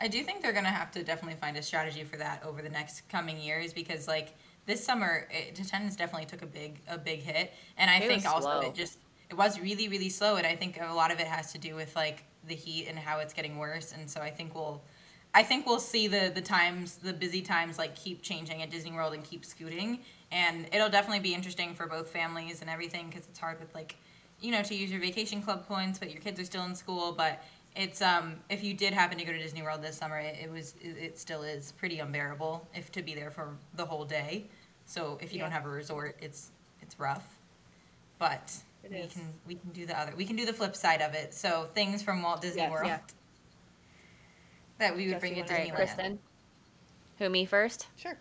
I 0.00 0.08
do 0.08 0.24
think 0.24 0.42
they're 0.42 0.52
gonna 0.52 0.68
have 0.70 0.90
to 0.92 1.04
definitely 1.04 1.38
find 1.38 1.56
a 1.56 1.62
strategy 1.62 2.02
for 2.02 2.16
that 2.16 2.42
over 2.44 2.62
the 2.62 2.68
next 2.68 3.08
coming 3.08 3.38
years 3.38 3.72
because 3.72 4.08
like 4.08 4.34
this 4.66 4.84
summer 4.84 5.28
it, 5.30 5.56
attendance 5.58 5.94
definitely 5.94 6.26
took 6.26 6.42
a 6.42 6.46
big 6.46 6.80
a 6.88 6.98
big 6.98 7.20
hit 7.20 7.52
and 7.76 7.88
I 7.88 7.98
It 7.98 8.08
think 8.08 8.26
also 8.26 8.48
slow. 8.48 8.60
it 8.62 8.74
just 8.74 8.98
it 9.30 9.34
was 9.36 9.60
really 9.60 9.86
really 9.86 10.08
slow 10.08 10.34
and 10.34 10.44
I 10.44 10.56
think 10.56 10.80
a 10.80 10.92
lot 10.92 11.12
of 11.12 11.20
it 11.20 11.28
has 11.28 11.52
to 11.52 11.58
do 11.58 11.76
with 11.76 11.94
like 11.94 12.24
the 12.48 12.56
heat 12.56 12.88
and 12.88 12.98
how 12.98 13.20
it's 13.20 13.32
getting 13.32 13.56
worse 13.56 13.92
and 13.92 14.10
so 14.10 14.20
I 14.20 14.30
think 14.30 14.56
we'll 14.56 14.82
I 15.36 15.42
think 15.42 15.66
we'll 15.66 15.80
see 15.80 16.06
the 16.06 16.30
the 16.34 16.40
times 16.40 16.96
the 16.96 17.12
busy 17.12 17.42
times 17.42 17.76
like 17.78 17.94
keep 17.96 18.22
changing 18.22 18.62
at 18.62 18.70
Disney 18.70 18.92
World 18.92 19.14
and 19.14 19.24
keep 19.24 19.44
scooting 19.44 19.98
and 20.30 20.66
it'll 20.72 20.88
definitely 20.88 21.20
be 21.20 21.34
interesting 21.34 21.74
for 21.74 21.86
both 21.86 22.08
families 22.08 22.60
and 22.60 22.70
everything 22.70 23.08
because 23.08 23.26
it's 23.26 23.38
hard 23.38 23.58
with 23.60 23.74
like 23.74 23.96
you 24.40 24.52
know 24.52 24.62
to 24.62 24.74
use 24.74 24.90
your 24.90 25.00
vacation 25.00 25.42
club 25.42 25.66
points 25.66 25.98
but 25.98 26.10
your 26.12 26.20
kids 26.20 26.38
are 26.40 26.44
still 26.44 26.64
in 26.64 26.74
school 26.74 27.12
but 27.12 27.42
it's 27.74 28.00
um 28.00 28.36
if 28.48 28.62
you 28.62 28.74
did 28.74 28.92
happen 28.94 29.18
to 29.18 29.24
go 29.24 29.32
to 29.32 29.38
Disney 29.38 29.62
World 29.62 29.82
this 29.82 29.96
summer 29.96 30.18
it, 30.18 30.36
it 30.44 30.50
was 30.50 30.74
it, 30.80 30.96
it 30.96 31.18
still 31.18 31.42
is 31.42 31.72
pretty 31.72 31.98
unbearable 31.98 32.66
if 32.74 32.92
to 32.92 33.02
be 33.02 33.14
there 33.14 33.30
for 33.32 33.56
the 33.74 33.84
whole 33.84 34.04
day 34.04 34.44
so 34.86 35.18
if 35.20 35.32
you 35.32 35.40
don't 35.40 35.50
have 35.50 35.66
a 35.66 35.68
resort 35.68 36.16
it's 36.20 36.52
it's 36.80 36.98
rough 37.00 37.26
but 38.20 38.54
It 38.84 38.92
we 38.92 38.98
is. 38.98 39.12
can 39.12 39.32
we 39.48 39.54
can 39.56 39.70
do 39.70 39.84
the 39.84 39.98
other 39.98 40.12
we 40.16 40.24
can 40.26 40.36
do 40.36 40.46
the 40.46 40.52
flip 40.52 40.76
side 40.76 41.02
of 41.02 41.14
it 41.14 41.34
so 41.34 41.68
things 41.74 42.02
from 42.04 42.22
Walt 42.22 42.40
Disney 42.40 42.62
Yes. 42.62 42.70
World 42.70 42.86
Yeah. 42.86 42.98
That 44.78 44.96
we 44.96 45.06
would 45.06 45.14
Jessie, 45.14 45.20
bring 45.20 45.34
to 45.34 45.40
wanna 45.40 45.52
All 45.52 45.58
right, 45.58 45.68
Disneyland 45.68 45.76
Kristen. 45.76 46.18
Who 47.18 47.28
me 47.28 47.44
first? 47.44 47.86
Sure. 47.96 48.16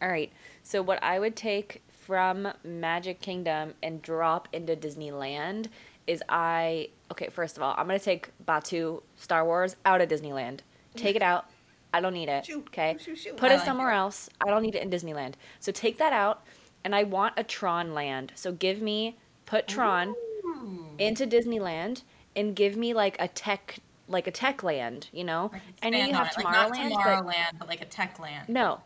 All 0.00 0.08
right. 0.08 0.32
So 0.62 0.82
what 0.82 1.02
I 1.02 1.18
would 1.18 1.36
take 1.36 1.82
from 1.88 2.48
Magic 2.64 3.20
Kingdom 3.20 3.74
and 3.82 4.02
drop 4.02 4.48
into 4.52 4.76
Disneyland 4.76 5.68
is 6.06 6.22
I 6.28 6.88
okay, 7.10 7.28
first 7.28 7.56
of 7.56 7.62
all, 7.62 7.74
I'm 7.76 7.86
going 7.86 7.98
to 7.98 8.04
take 8.04 8.30
Batuu 8.46 9.02
Star 9.16 9.44
Wars 9.44 9.76
out 9.84 10.00
of 10.00 10.08
Disneyland. 10.08 10.60
Take 10.96 11.16
it 11.16 11.22
out. 11.22 11.46
I 11.94 12.00
don't 12.00 12.14
need 12.14 12.28
it. 12.28 12.46
Shoo, 12.46 12.60
Okay. 12.68 12.96
shoo, 12.98 13.14
shoo. 13.14 13.34
Put 13.34 13.50
I 13.50 13.54
it 13.54 13.56
like 13.58 13.66
somewhere 13.66 13.90
else. 13.90 14.28
I 14.40 14.50
don't 14.50 14.62
need 14.62 14.74
it 14.74 14.82
in 14.82 14.90
Disneyland. 14.90 15.34
So 15.60 15.72
take 15.72 15.98
that 15.98 16.12
out 16.12 16.42
and 16.84 16.94
I 16.94 17.02
want 17.04 17.34
a 17.36 17.44
Tron 17.44 17.94
land. 17.94 18.32
So 18.34 18.52
give 18.52 18.80
me 18.80 19.16
put 19.46 19.68
Tron 19.68 20.08
Ooh. 20.46 20.86
into 20.98 21.26
Disneyland 21.26 22.02
and 22.34 22.56
give 22.56 22.76
me 22.76 22.94
like 22.94 23.16
a 23.18 23.28
tech 23.28 23.76
like 24.12 24.26
a 24.26 24.30
tech 24.30 24.62
land, 24.62 25.08
you 25.12 25.24
know? 25.24 25.50
Like, 25.52 25.62
I 25.82 25.90
know 25.90 25.98
you 25.98 26.12
have 26.14 26.28
it. 26.28 26.44
Like, 26.44 26.44
not 26.44 26.72
Tomorrowland, 26.72 26.90
but 26.90 27.00
Tomorrowland, 27.00 27.58
but 27.58 27.68
like 27.68 27.80
a 27.82 27.86
tech 27.86 28.18
land. 28.20 28.48
no. 28.48 28.80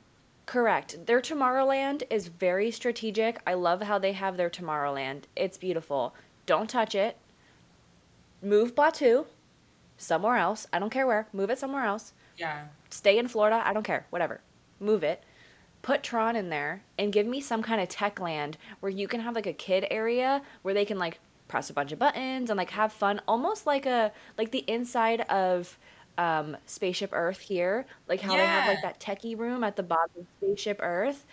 Correct. 0.47 1.05
Their 1.07 1.21
Tomorrowland 1.21 2.05
is 2.09 2.29
very 2.29 2.71
strategic. 2.71 3.41
I 3.49 3.55
love 3.55 3.83
how 3.83 3.99
they 3.99 4.13
have 4.13 4.37
their 4.37 4.49
Tomorrowland. 4.49 5.25
It's 5.35 5.59
beautiful. 5.59 6.15
Don't 6.47 6.71
touch 6.71 6.95
it. 6.95 7.17
Move 8.41 8.77
Batuu 8.77 9.27
somewhere 9.99 10.37
else. 10.37 10.69
I 10.73 10.79
don't 10.79 10.91
care 10.91 11.05
where. 11.05 11.27
Move 11.33 11.51
it 11.51 11.59
somewhere 11.59 11.85
else. 11.85 12.13
Yeah. 12.37 12.67
Stay 12.91 13.19
in 13.19 13.27
Florida. 13.27 13.61
I 13.65 13.73
don't 13.73 13.83
care. 13.83 14.07
Whatever. 14.11 14.41
Move 14.79 15.03
it. 15.03 15.25
Put 15.83 16.05
Tron 16.05 16.37
in 16.37 16.49
there 16.49 16.83
and 16.97 17.13
give 17.13 17.27
me 17.27 17.41
some 17.41 17.63
kind 17.63 17.81
of 17.81 17.89
tech 17.89 18.21
land 18.21 18.57
where 18.79 18.91
you 18.91 19.09
can 19.09 19.21
have 19.21 19.35
like 19.35 19.47
a 19.47 19.53
kid 19.53 19.87
area 19.91 20.43
where 20.63 20.75
they 20.75 20.85
can 20.85 20.99
like 20.99 21.19
press 21.49 21.71
a 21.71 21.73
bunch 21.73 21.93
of 21.93 21.99
buttons 21.99 22.51
and 22.51 22.59
like 22.59 22.71
have 22.71 22.93
fun, 22.93 23.21
almost 23.29 23.67
like 23.67 23.87
a 23.87 24.13
like 24.39 24.51
the 24.53 24.65
inside 24.69 25.23
of 25.23 25.79
um, 26.19 26.57
Spaceship 26.67 27.11
Earth 27.13 27.41
here, 27.41 27.87
like 28.09 28.21
how 28.21 28.37
they 28.37 28.47
have 28.47 28.67
like 28.67 28.83
that 28.83 29.01
techie 29.01 29.39
room 29.39 29.63
at 29.65 29.77
the 29.77 29.83
bottom 29.83 30.11
of 30.21 30.27
Spaceship 30.41 30.79
Earth, 30.83 31.27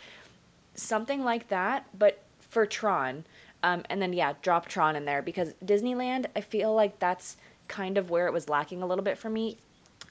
something 0.76 1.24
like 1.24 1.48
that, 1.50 1.88
but 1.98 2.24
for 2.40 2.66
Tron. 2.66 3.26
Um, 3.64 3.84
and 3.90 4.02
then 4.02 4.14
yeah, 4.14 4.34
drop 4.42 4.68
Tron 4.68 4.96
in 4.96 5.06
there 5.06 5.22
because 5.22 5.54
Disneyland, 5.64 6.26
I 6.36 6.42
feel 6.42 6.74
like 6.74 7.00
that's 7.00 7.38
kind 7.68 7.98
of 7.98 8.10
where 8.10 8.28
it 8.28 8.34
was 8.34 8.50
lacking 8.50 8.82
a 8.82 8.86
little 8.88 9.04
bit 9.04 9.18
for 9.18 9.30
me. 9.30 9.58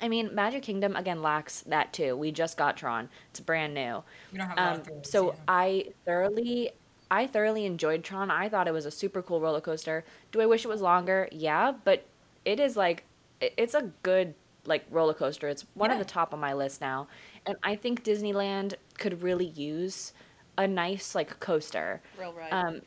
I 0.01 0.09
mean, 0.09 0.35
Magic 0.35 0.63
Kingdom 0.63 0.97
again 0.97 1.23
lacks 1.23 1.63
that 1.63 1.93
too. 1.93 2.17
We 2.17 2.33
just 2.33 2.57
got 2.57 2.77
Tron; 2.77 3.09
it's 3.31 3.41
brand 3.41 3.75
new. 3.75 4.03
We 4.33 4.39
don't 4.39 4.49
have 4.49 4.59
a 4.59 4.63
lot 4.65 4.75
Um, 4.75 4.83
of 4.89 4.89
so 5.03 5.35
yeah. 5.35 5.45
I 5.49 5.93
thoroughly, 6.05 6.71
I 7.13 7.27
thoroughly 7.27 7.67
enjoyed 7.67 8.05
Tron. 8.05 8.31
I 8.31 8.49
thought 8.49 8.67
it 8.67 8.73
was 8.73 8.87
a 8.87 8.91
super 8.91 9.21
cool 9.21 9.39
roller 9.39 9.61
coaster. 9.61 10.03
Do 10.33 10.41
I 10.41 10.47
wish 10.47 10.65
it 10.65 10.69
was 10.69 10.81
longer? 10.81 11.29
Yeah, 11.31 11.75
but 11.85 12.07
it 12.47 12.59
is 12.59 12.75
like, 12.75 13.05
it's 13.39 13.75
a 13.75 13.91
good 14.03 14.33
like 14.65 14.87
roller 14.91 15.13
coaster. 15.13 15.49
It's 15.49 15.67
one 15.75 15.91
of 15.91 15.99
the 15.99 16.07
top 16.07 16.33
on 16.33 16.41
my 16.41 16.55
list 16.55 16.81
now, 16.81 17.09
and 17.45 17.57
I 17.63 17.77
think 17.77 18.03
Disneyland 18.03 18.75
could 18.97 19.23
really 19.23 19.49
use 19.49 20.15
a 20.57 20.67
nice 20.67 21.15
like 21.15 21.39
coaster. 21.39 22.01
Real 22.19 22.33
ride. 22.33 22.51
Um, 22.51 22.81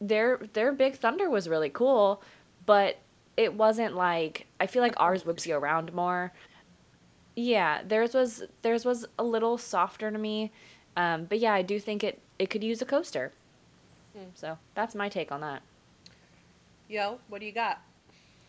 their 0.00 0.38
their 0.52 0.72
Big 0.72 0.94
Thunder 0.94 1.28
was 1.28 1.48
really 1.48 1.70
cool, 1.70 2.22
but 2.66 2.98
it 3.36 3.54
wasn't 3.54 3.96
like 3.96 4.46
I 4.60 4.68
feel 4.68 4.82
like 4.82 4.94
ours 4.98 5.24
whips 5.26 5.48
you 5.48 5.56
around 5.56 5.92
more. 5.92 6.32
Yeah, 7.34 7.82
theirs 7.82 8.14
was 8.14 8.44
theirs 8.62 8.84
was 8.84 9.04
a 9.18 9.24
little 9.24 9.58
softer 9.58 10.12
to 10.12 10.18
me, 10.18 10.52
um, 10.96 11.24
but 11.24 11.40
yeah, 11.40 11.54
I 11.54 11.62
do 11.62 11.80
think 11.80 12.04
it 12.04 12.20
it 12.38 12.50
could 12.50 12.62
use 12.62 12.80
a 12.80 12.86
coaster. 12.86 13.32
Hmm. 14.14 14.30
So 14.34 14.58
that's 14.74 14.94
my 14.94 15.08
take 15.08 15.32
on 15.32 15.40
that. 15.40 15.62
Yo, 16.88 17.18
what 17.28 17.40
do 17.40 17.46
you 17.46 17.52
got? 17.52 17.80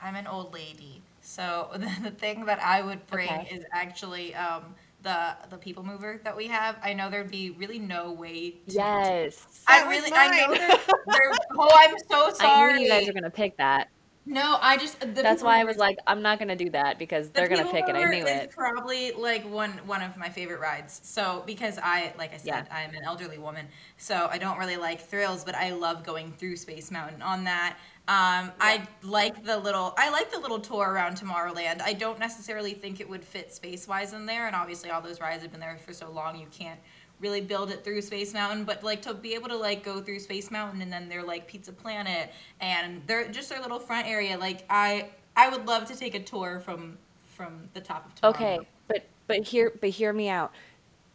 I'm 0.01 0.15
an 0.15 0.27
old 0.27 0.53
lady, 0.53 1.01
so 1.21 1.69
the, 1.73 1.91
the 2.03 2.11
thing 2.11 2.45
that 2.45 2.59
I 2.61 2.81
would 2.81 3.05
bring 3.07 3.27
Okay. 3.29 3.47
is 3.51 3.63
actually 3.71 4.35
um, 4.35 4.75
the 5.01 5.35
the 5.49 5.57
people 5.57 5.83
mover 5.83 6.19
that 6.23 6.35
we 6.35 6.47
have. 6.47 6.77
I 6.83 6.93
know 6.93 7.09
there'd 7.09 7.31
be 7.31 7.51
really 7.51 7.79
no 7.79 8.11
way. 8.11 8.51
To, 8.69 8.73
Yes. 8.73 9.47
I 9.67 9.79
That 9.79 9.87
was 9.87 9.97
really, 9.97 10.11
I 10.13 10.27
know 10.29 10.47
mine. 10.47 10.57
there, 10.57 10.77
there. 11.05 11.31
Oh, 11.57 11.69
I'm 11.75 11.95
so 12.09 12.31
sorry. 12.33 12.73
I 12.73 12.77
knew 12.77 12.83
you 12.83 12.89
guys 12.89 13.07
were 13.07 13.13
gonna 13.13 13.29
pick 13.31 13.57
that. 13.57 13.89
No, 14.27 14.57
I 14.59 14.77
just. 14.77 14.99
The 14.99 15.21
That's 15.21 15.43
why 15.43 15.59
I 15.61 15.63
was 15.65 15.77
like, 15.77 15.97
I'm 16.07 16.21
not 16.23 16.39
gonna 16.39 16.55
do 16.55 16.71
that 16.71 16.97
because 16.97 17.29
the 17.29 17.33
they're 17.33 17.47
gonna 17.47 17.65
pick 17.65 17.87
it. 17.87 17.95
I 17.95 18.05
knew 18.05 18.25
it. 18.25 18.49
Probably 18.49 19.11
like 19.11 19.43
one 19.43 19.71
one 19.85 20.01
of 20.01 20.17
my 20.17 20.29
favorite 20.29 20.59
rides. 20.59 20.99
So 21.03 21.43
because 21.45 21.77
I, 21.77 22.11
like 22.17 22.33
I 22.33 22.37
said, 22.37 22.67
Yeah. 22.67 22.75
I'm 22.75 22.95
an 22.95 23.03
elderly 23.03 23.37
woman, 23.37 23.67
so 23.97 24.27
I 24.31 24.39
don't 24.39 24.57
really 24.57 24.77
like 24.77 24.99
thrills, 25.01 25.43
but 25.43 25.53
I 25.53 25.71
love 25.73 26.03
going 26.03 26.31
through 26.31 26.55
Space 26.55 26.89
Mountain 26.89 27.21
on 27.21 27.43
that. 27.43 27.77
Um, 28.07 28.51
I 28.59 28.87
like 29.01 29.43
the 29.43 29.57
little, 29.57 29.93
I 29.97 30.09
like 30.11 30.31
the 30.31 30.39
little 30.39 30.59
tour 30.59 30.91
around 30.91 31.17
Tomorrowland. 31.17 31.81
I 31.81 31.93
don't 31.93 32.19
necessarily 32.19 32.73
think 32.73 32.99
it 32.99 33.09
would 33.09 33.25
fit 33.25 33.51
space 33.53 33.87
wise 33.87 34.13
in 34.13 34.25
there, 34.27 34.47
and 34.47 34.55
obviously 34.55 34.91
all 34.91 35.01
those 35.01 35.19
rides 35.19 35.41
have 35.41 35.51
been 35.51 35.59
there 35.59 35.77
for 35.83 35.93
so 35.93 36.09
long, 36.11 36.39
you 36.39 36.47
can't 36.51 36.79
really 37.19 37.41
build 37.41 37.71
it 37.71 37.83
through 37.83 38.01
Space 38.01 38.33
Mountain. 38.33 38.65
But 38.65 38.83
like 38.83 39.01
to 39.03 39.13
be 39.13 39.33
able 39.33 39.49
to 39.49 39.55
like 39.57 39.83
go 39.83 40.01
through 40.01 40.19
Space 40.19 40.51
Mountain 40.51 40.81
and 40.81 40.91
then 40.91 41.07
they're 41.09 41.23
like 41.23 41.47
Pizza 41.47 41.71
Planet 41.71 42.31
and 42.61 43.01
they're 43.07 43.27
just 43.29 43.49
their 43.49 43.61
little 43.61 43.79
front 43.79 44.07
area. 44.07 44.37
Like 44.37 44.65
I, 44.69 45.09
I 45.35 45.49
would 45.49 45.65
love 45.65 45.85
to 45.87 45.95
take 45.95 46.15
a 46.15 46.19
tour 46.21 46.59
from 46.59 46.97
from 47.35 47.69
the 47.73 47.81
top 47.81 48.05
of 48.05 48.15
Tomorrowland. 48.15 48.35
Okay, 48.35 48.59
but 48.87 49.05
but 49.27 49.43
hear 49.47 49.73
but 49.81 49.89
hear 49.91 50.13
me 50.13 50.29
out. 50.29 50.51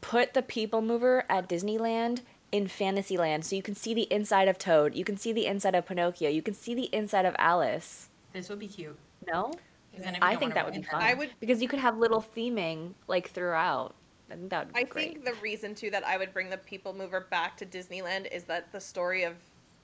Put 0.01 0.35
the 0.35 0.43
people 0.43 0.81
mover 0.83 1.25
at 1.29 1.49
Disneyland 1.49 2.21
in 2.53 2.67
Fantasyland 2.67 3.45
so 3.45 3.55
you 3.55 3.63
can 3.63 3.75
see 3.75 3.95
the 3.95 4.13
inside 4.13 4.49
of 4.49 4.59
Toad, 4.59 4.95
you 4.95 5.05
can 5.05 5.17
see 5.17 5.33
the 5.33 5.47
inside 5.47 5.75
of 5.75 5.87
Pinocchio, 5.87 6.29
you 6.29 6.43
can 6.43 6.55
see 6.55 6.75
the 6.75 6.93
inside 6.93 7.25
of 7.25 7.37
Alice. 7.39 8.09
This 8.33 8.49
would 8.49 8.59
be 8.59 8.67
cute. 8.67 8.99
No? 9.27 9.53
'Cause 9.93 10.05
then 10.05 10.15
if 10.15 10.21
you 10.21 10.27
I 10.27 10.37
think 10.37 10.55
that 10.55 10.65
would 10.65 10.75
be 10.75 10.83
fun. 10.83 11.03
I 11.03 11.15
would- 11.15 11.31
because 11.41 11.61
you 11.63 11.69
could 11.69 11.79
have 11.81 11.97
little 11.99 12.25
theming 12.37 12.95
like 13.07 13.31
throughout. 13.31 13.95
I 14.31 14.35
think 14.37 14.51
that 14.51 14.67
would 14.67 14.75
be 14.75 14.81
I 14.81 14.85
great. 14.85 15.13
think 15.15 15.25
the 15.25 15.35
reason 15.43 15.75
too 15.75 15.91
that 15.91 16.07
I 16.07 16.17
would 16.17 16.33
bring 16.33 16.51
the 16.51 16.59
People 16.59 16.93
Mover 16.93 17.21
back 17.31 17.57
to 17.59 17.67
Disneyland 17.67 18.31
is 18.33 18.45
that 18.45 18.71
the 18.73 18.81
story 18.81 19.25
of 19.25 19.35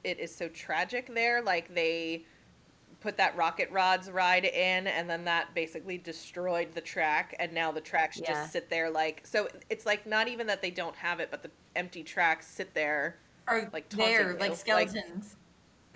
it 0.04 0.18
is 0.18 0.34
so 0.34 0.48
tragic 0.48 1.12
there. 1.12 1.42
Like 1.42 1.74
they 1.74 2.24
put 3.00 3.16
that 3.18 3.36
Rocket 3.36 3.70
Rods 3.70 4.10
ride 4.10 4.44
in, 4.44 4.86
and 4.86 5.08
then 5.08 5.24
that 5.24 5.54
basically 5.54 5.98
destroyed 5.98 6.68
the 6.74 6.80
track, 6.80 7.36
and 7.38 7.52
now 7.52 7.70
the 7.72 7.80
tracks 7.80 8.18
Yeah. 8.18 8.32
just 8.32 8.52
sit 8.52 8.70
there. 8.70 8.88
Like 8.90 9.26
so, 9.26 9.48
it's 9.68 9.84
like 9.86 10.06
not 10.06 10.28
even 10.28 10.46
that 10.46 10.62
they 10.62 10.70
don't 10.70 10.96
have 10.96 11.20
it, 11.20 11.30
but 11.30 11.42
the 11.42 11.50
empty 11.74 12.02
tracks 12.02 12.46
sit 12.46 12.72
there. 12.74 13.16
Or 13.48 13.68
Like, 13.72 13.88
taunting 13.88 14.06
there, 14.08 14.32
you, 14.32 14.38
like 14.38 14.50
like- 14.50 14.58
skeletons. 14.58 15.36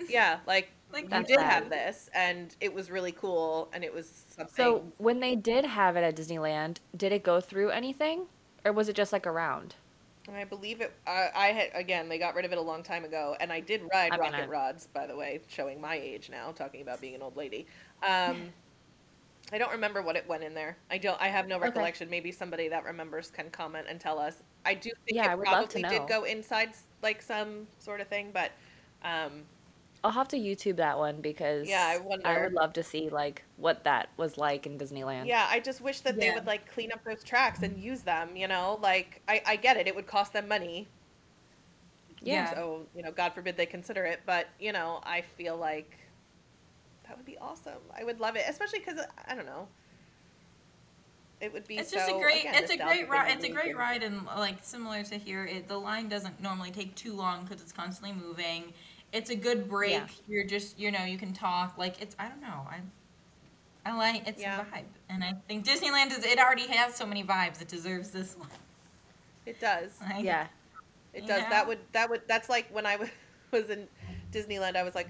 Yeah, 0.09 0.39
like. 0.47 0.71
Like 0.93 1.05
you 1.05 1.19
did 1.23 1.39
sad. 1.39 1.53
have 1.53 1.71
this, 1.71 2.11
and 2.17 2.53
it 2.61 2.75
was 2.75 2.91
really 2.91 3.13
cool, 3.13 3.69
and 3.73 3.85
it 3.85 3.95
was 3.95 4.25
something. 4.29 4.53
So 4.57 4.83
when 4.99 5.21
they 5.21 5.37
did 5.37 5.65
have 5.65 5.95
it 5.95 6.03
at 6.03 6.17
Disneyland, 6.17 6.79
did 6.97 7.13
it 7.13 7.23
go 7.23 7.41
through 7.41 7.71
anything, 7.71 8.27
or 8.64 8.73
was 8.73 8.88
it 8.88 8.96
just 8.96 9.12
like 9.12 9.27
around? 9.27 9.75
I 10.33 10.44
believe 10.44 10.81
it. 10.81 10.92
I, 11.07 11.29
I 11.35 11.46
had 11.49 11.70
again. 11.75 12.09
They 12.09 12.18
got 12.18 12.35
rid 12.35 12.44
of 12.44 12.53
it 12.53 12.59
a 12.59 12.62
long 12.62 12.83
time 12.83 13.05
ago, 13.05 13.37
and 13.40 13.53
I 13.53 13.61
did 13.61 13.83
ride 13.92 14.12
I 14.12 14.16
mean, 14.16 14.20
rocket 14.33 14.44
I- 14.44 14.46
rods. 14.46 14.87
By 14.92 15.07
the 15.07 15.16
way, 15.16 15.40
showing 15.49 15.81
my 15.81 15.96
age 15.96 16.31
now, 16.31 16.53
talking 16.53 16.83
about 16.83 17.01
being 17.01 17.14
an 17.14 17.23
old 17.23 17.37
lady. 17.37 17.66
Um, 18.03 18.53
I 19.53 19.59
don't 19.59 19.73
remember 19.73 20.03
what 20.03 20.14
it 20.14 20.29
went 20.29 20.44
in 20.44 20.55
there. 20.55 20.77
I 20.90 20.99
don't. 20.99 21.20
I 21.20 21.29
have 21.29 21.49
no 21.49 21.57
Okay. 21.57 21.64
recollection. 21.64 22.09
Maybe 22.09 22.31
somebody 22.31 22.68
that 22.68 22.85
remembers 22.85 23.31
can 23.31 23.51
comment 23.51 23.87
and 23.88 23.99
tell 24.01 24.18
us. 24.18 24.42
I 24.64 24.75
do 24.75 24.90
think 24.90 25.16
Yeah, 25.16 25.25
it 25.25 25.31
I 25.31 25.35
would 25.35 25.46
love 25.49 25.68
to 25.70 25.81
probably 25.81 25.99
did 25.99 26.09
go 26.09 26.25
inside 26.25 26.75
like 27.03 27.23
some 27.23 27.66
sort 27.79 28.01
of 28.01 28.07
thing, 28.09 28.31
but 28.33 28.53
um, 29.03 29.42
I'll 30.03 30.11
have 30.13 30.29
to 30.29 30.37
YouTube 30.39 30.77
that 30.77 30.99
one 30.99 31.21
because 31.21 31.69
Yeah, 31.69 31.99
I 31.99 31.99
I 32.25 32.39
would 32.39 32.53
love 32.53 32.73
to 32.75 32.83
see 32.83 33.09
like 33.11 33.45
what 33.57 33.85
that 33.85 34.11
was 34.17 34.39
like 34.39 34.67
in 34.67 34.79
Disneyland. 34.79 35.27
yeah, 35.27 35.47
I 35.51 35.61
just 35.61 35.81
wish 35.81 36.01
that 36.01 36.19
they 36.21 36.31
would 36.31 36.47
like 36.47 36.71
clean 36.73 36.93
up 36.93 37.05
those 37.05 37.23
tracks 37.23 37.63
and 37.63 37.79
use 37.79 38.03
them. 38.03 38.37
You 38.37 38.49
know, 38.49 38.79
like 38.83 39.23
I, 39.29 39.43
I 39.47 39.57
get 39.57 39.77
it. 39.77 39.87
It 39.87 39.95
would 39.95 40.07
cost 40.07 40.33
them 40.33 40.49
money, 40.49 40.89
Yeah. 42.21 42.45
So, 42.45 42.87
you 42.95 43.03
know, 43.03 43.13
God 43.13 43.33
forbid 43.35 43.57
they 43.57 43.67
consider 43.67 44.05
it, 44.05 44.21
but, 44.27 44.49
you 44.59 44.73
know, 44.73 45.01
I 45.05 45.23
feel 45.23 45.57
like 45.57 45.99
that 47.07 47.17
would 47.17 47.27
be 47.27 47.39
awesome. 47.39 47.81
I 47.99 48.05
would 48.05 48.21
love 48.21 48.37
it, 48.37 48.45
especially 48.49 48.81
because, 48.81 48.99
I 49.27 49.35
don't 49.35 49.47
know. 49.47 49.69
It 51.41 51.53
would 51.53 51.67
be 51.67 51.79
It's 51.79 51.91
so, 51.93 51.97
just 51.97 52.11
a 52.11 52.13
great. 52.13 52.41
again, 52.41 52.55
it's 52.55 52.71
a 52.71 52.77
great 52.77 53.09
ride. 53.09 53.33
It's 53.33 53.45
a 53.45 53.49
great 53.49 53.77
ride, 53.77 54.03
and 54.03 54.27
like 54.27 54.63
similar 54.63 55.03
to 55.05 55.17
here, 55.19 55.47
it, 55.47 55.69
the 55.69 55.79
line 55.79 56.09
doesn't 56.09 56.41
normally 56.41 56.71
take 56.71 56.95
too 56.95 57.15
long 57.15 57.45
because 57.45 57.63
it's 57.63 57.73
constantly 57.73 58.13
moving. 58.13 58.75
It's 59.12 59.31
a 59.31 59.35
good 59.37 59.68
break. 59.68 59.92
Yeah. 59.92 60.07
You're 60.29 60.44
just 60.44 60.79
you 60.79 60.90
know 60.90 61.05
you 61.05 61.18
can 61.18 61.33
talk. 61.33 61.77
Like 61.79 62.01
it's 62.01 62.14
I 62.18 62.29
don't 62.29 62.40
know 62.40 62.66
I. 62.70 62.81
I 63.85 63.96
like 63.96 64.29
it's 64.29 64.42
Yeah. 64.42 64.61
a 64.61 64.64
vibe, 64.64 64.85
and 65.09 65.25
I 65.25 65.33
think 65.49 65.64
Disneyland 65.64 66.11
is. 66.16 66.25
It 66.25 66.38
already 66.38 66.66
has 66.66 66.94
so 66.94 67.07
many 67.07 67.25
vibes. 67.25 67.62
It 67.62 67.68
deserves 67.68 68.11
this 68.11 68.37
one. 68.37 68.49
It 69.46 69.59
does. 69.61 69.99
Like, 70.11 70.25
Yeah. 70.25 70.46
It 71.14 71.27
does. 71.27 71.42
know? 71.42 71.49
That 71.51 71.66
would, 71.66 71.79
that 71.92 72.09
would, 72.09 72.20
that's 72.29 72.49
like 72.49 72.68
when 72.73 72.87
I 72.87 72.96
wa- 72.96 73.07
was 73.51 73.68
in 73.70 73.88
Disneyland, 74.33 74.77
I 74.77 74.85
was 74.85 74.94
like, 74.94 75.09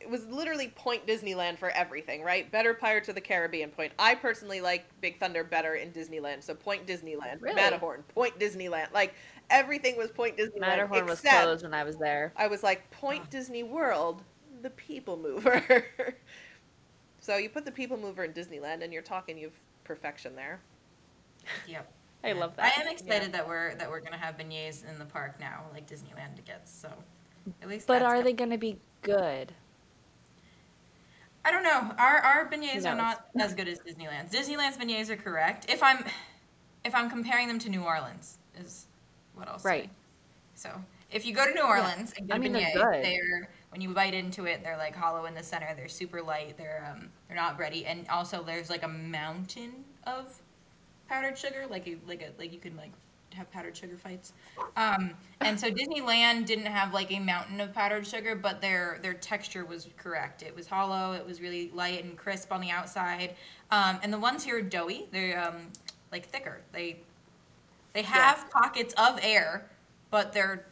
it 0.00 0.08
was 0.08 0.24
literally 0.28 0.68
point 0.68 1.06
Disneyland 1.06 1.58
for 1.58 1.68
everything, 1.70 2.22
right? 2.22 2.50
Better 2.50 2.72
Pirates 2.72 3.08
of 3.10 3.16
the 3.16 3.20
Caribbean 3.20 3.68
point. 3.68 3.92
I 3.98 4.14
personally 4.14 4.60
like 4.62 4.86
Big 5.02 5.18
Thunder 5.20 5.44
better 5.44 5.74
in 5.74 5.90
Disneyland. 5.90 6.42
So 6.42 6.54
point 6.54 6.86
Disneyland. 6.86 7.40
Really? 7.42 7.56
Matterhorn, 7.56 8.02
point 8.14 8.38
Disneyland. 8.38 8.92
Like 8.94 9.14
everything 9.52 9.96
was 9.96 10.10
point 10.10 10.36
Disneyland. 10.36 10.60
Matterhorn 10.60 11.06
was 11.06 11.20
closed 11.20 11.62
when 11.62 11.74
I 11.74 11.84
was 11.84 11.96
there. 11.96 12.32
I 12.36 12.48
was 12.48 12.64
like, 12.64 12.90
Point 12.90 13.22
ah. 13.24 13.28
Disney 13.30 13.62
World, 13.62 14.22
the 14.62 14.70
people 14.70 15.16
mover. 15.16 15.84
so 17.20 17.36
you 17.36 17.48
put 17.48 17.64
the 17.64 17.70
people 17.70 17.96
mover 17.96 18.24
in 18.24 18.32
Disneyland 18.32 18.82
and 18.82 18.92
you're 18.92 19.02
talking 19.02 19.38
you've 19.38 19.60
perfection 19.84 20.34
there. 20.34 20.60
Yep. 21.68 21.92
I 22.24 22.32
love 22.32 22.56
that. 22.56 22.72
I 22.78 22.82
am 22.82 22.88
excited 22.88 23.32
that 23.32 23.46
we're 23.46 23.74
that 23.76 23.90
we're 23.90 24.00
gonna 24.00 24.16
have 24.16 24.36
beignets 24.36 24.88
in 24.88 24.98
the 24.98 25.04
park 25.04 25.40
now, 25.40 25.64
like 25.72 25.88
Disneyland 25.88 26.44
gets. 26.46 26.72
So, 26.72 26.88
at 27.60 27.68
least. 27.68 27.86
But 27.86 28.02
are 28.02 28.14
com- 28.14 28.24
they 28.24 28.32
going 28.32 28.50
to 28.50 28.58
be 28.58 28.78
good? 29.02 29.52
I 31.44 31.50
don't 31.50 31.64
know. 31.64 31.92
Our 31.98 32.18
our 32.18 32.48
beignets 32.48 32.74
knows? 32.74 32.86
are 32.86 32.94
not 32.94 33.26
as 33.40 33.54
good 33.54 33.66
as 33.66 33.80
Disneyland's. 33.80 34.32
Disneyland's 34.32 34.78
beignets 34.78 35.10
are 35.10 35.16
correct. 35.16 35.66
If 35.68 35.82
I'm 35.82 36.04
if 36.84 36.94
I'm 36.94 37.10
comparing 37.10 37.48
them 37.48 37.58
to 37.58 37.68
New 37.68 37.82
Orleans, 37.82 38.38
is 38.56 38.86
what 39.34 39.48
I'll. 39.48 39.60
Right. 39.62 39.90
So 40.54 40.70
if 41.10 41.26
you 41.26 41.34
go 41.34 41.46
to 41.46 41.52
New 41.52 41.62
Orleans 41.62 42.12
and 42.16 42.28
get 42.28 42.34
I 42.34 42.36
a 42.36 42.40
mean, 42.40 42.52
they're 42.52 42.72
good. 42.72 43.04
they're 43.04 43.48
when 43.70 43.80
you 43.80 43.88
bite 43.90 44.14
into 44.14 44.44
it, 44.44 44.62
they're 44.62 44.76
like 44.76 44.94
hollow 44.94 45.24
in 45.26 45.34
the 45.34 45.42
center. 45.42 45.68
They're 45.74 45.88
super 45.88 46.22
light. 46.22 46.56
They're 46.56 46.86
um 46.90 47.08
they're 47.28 47.36
not 47.36 47.58
bready, 47.58 47.84
and 47.86 48.06
also 48.08 48.42
there's 48.42 48.70
like 48.70 48.82
a 48.82 48.88
mountain 48.88 49.84
of 50.04 50.40
powdered 51.08 51.38
sugar, 51.38 51.66
like 51.68 51.86
you 51.86 52.00
like 52.06 52.22
a 52.22 52.30
like 52.40 52.52
you 52.52 52.58
can 52.58 52.76
like 52.76 52.92
have 53.34 53.50
powdered 53.50 53.76
sugar 53.76 53.96
fights. 53.96 54.32
Um, 54.76 55.12
and 55.40 55.58
so 55.58 55.70
Disneyland 55.70 56.46
didn't 56.46 56.66
have 56.66 56.92
like 56.92 57.10
a 57.12 57.18
mountain 57.18 57.60
of 57.60 57.72
powdered 57.72 58.06
sugar, 58.06 58.34
but 58.34 58.60
their 58.60 58.98
their 59.02 59.14
texture 59.14 59.64
was 59.64 59.88
correct. 59.96 60.42
It 60.42 60.54
was 60.54 60.66
hollow. 60.66 61.12
It 61.12 61.26
was 61.26 61.40
really 61.40 61.70
light 61.74 62.04
and 62.04 62.16
crisp 62.16 62.52
on 62.52 62.60
the 62.60 62.70
outside. 62.70 63.36
Um, 63.70 63.98
and 64.02 64.12
the 64.12 64.18
ones 64.18 64.44
here 64.44 64.58
are 64.58 64.62
doughy. 64.62 65.06
They're 65.10 65.42
um, 65.42 65.68
like 66.10 66.26
thicker. 66.28 66.60
They 66.72 66.98
they 67.92 68.02
have 68.02 68.50
pockets 68.50 68.94
of 68.96 69.18
air, 69.22 69.68
but 70.10 70.32
they're 70.32 70.66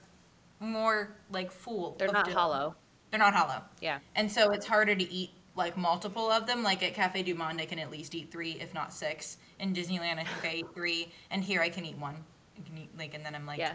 more 0.61 1.15
like 1.31 1.51
full. 1.51 1.95
They're 1.99 2.13
not 2.13 2.31
hollow. 2.31 2.75
They're 3.11 3.19
not 3.21 3.35
hollow. 3.35 3.63
Yeah. 3.81 3.99
And 4.15 4.31
so 4.31 4.51
it's 4.53 4.67
harder 4.67 4.95
to 4.95 5.13
eat 5.13 5.31
like 5.57 5.77
multiple 5.77 6.31
of 6.31 6.47
them. 6.47 6.63
Like 6.63 6.83
at 6.83 6.95
Cafe 6.95 7.23
Du 7.23 7.35
Monde, 7.35 7.61
I 7.61 7.67
can 7.67 7.79
at 7.79 7.91
least 7.91 8.15
eat 8.15 8.31
three, 8.31 8.53
if 8.61 8.73
not 8.75 8.93
six. 8.93 9.39
In 9.59 9.75
Disneyland, 9.75 10.19
I 10.19 10.25
think 10.25 10.45
I 10.45 10.57
ate 10.59 10.75
three, 10.75 11.13
and 11.31 11.43
here 11.45 11.61
I 11.61 11.69
can 11.69 11.85
eat 11.85 11.99
one. 11.99 12.15
I 12.57 12.67
can 12.67 12.79
eat 12.79 12.89
like, 12.99 13.15
and 13.15 13.25
then 13.25 13.35
I'm 13.35 13.47
like, 13.47 13.59
Yeah. 13.59 13.75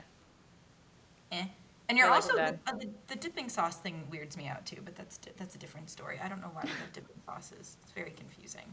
eh. 1.31 1.45
And 1.87 1.97
you're 1.99 2.07
You're 2.07 2.15
also 2.15 2.35
the, 2.35 2.57
uh, 2.65 2.75
the, 2.79 2.89
the 3.07 3.15
dipping 3.15 3.47
sauce 3.47 3.75
thing 3.75 4.07
weirds 4.09 4.37
me 4.37 4.47
out 4.47 4.65
too, 4.65 4.77
but 4.83 4.95
that's 4.95 5.19
that's 5.37 5.53
a 5.53 5.59
different 5.59 5.87
story. 5.91 6.19
I 6.23 6.27
don't 6.27 6.41
know 6.41 6.49
why 6.51 6.61
we 6.63 6.69
have 6.69 6.91
dipping 6.93 7.15
sauces. 7.27 7.77
It's 7.83 7.91
very 7.91 8.09
confusing. 8.17 8.63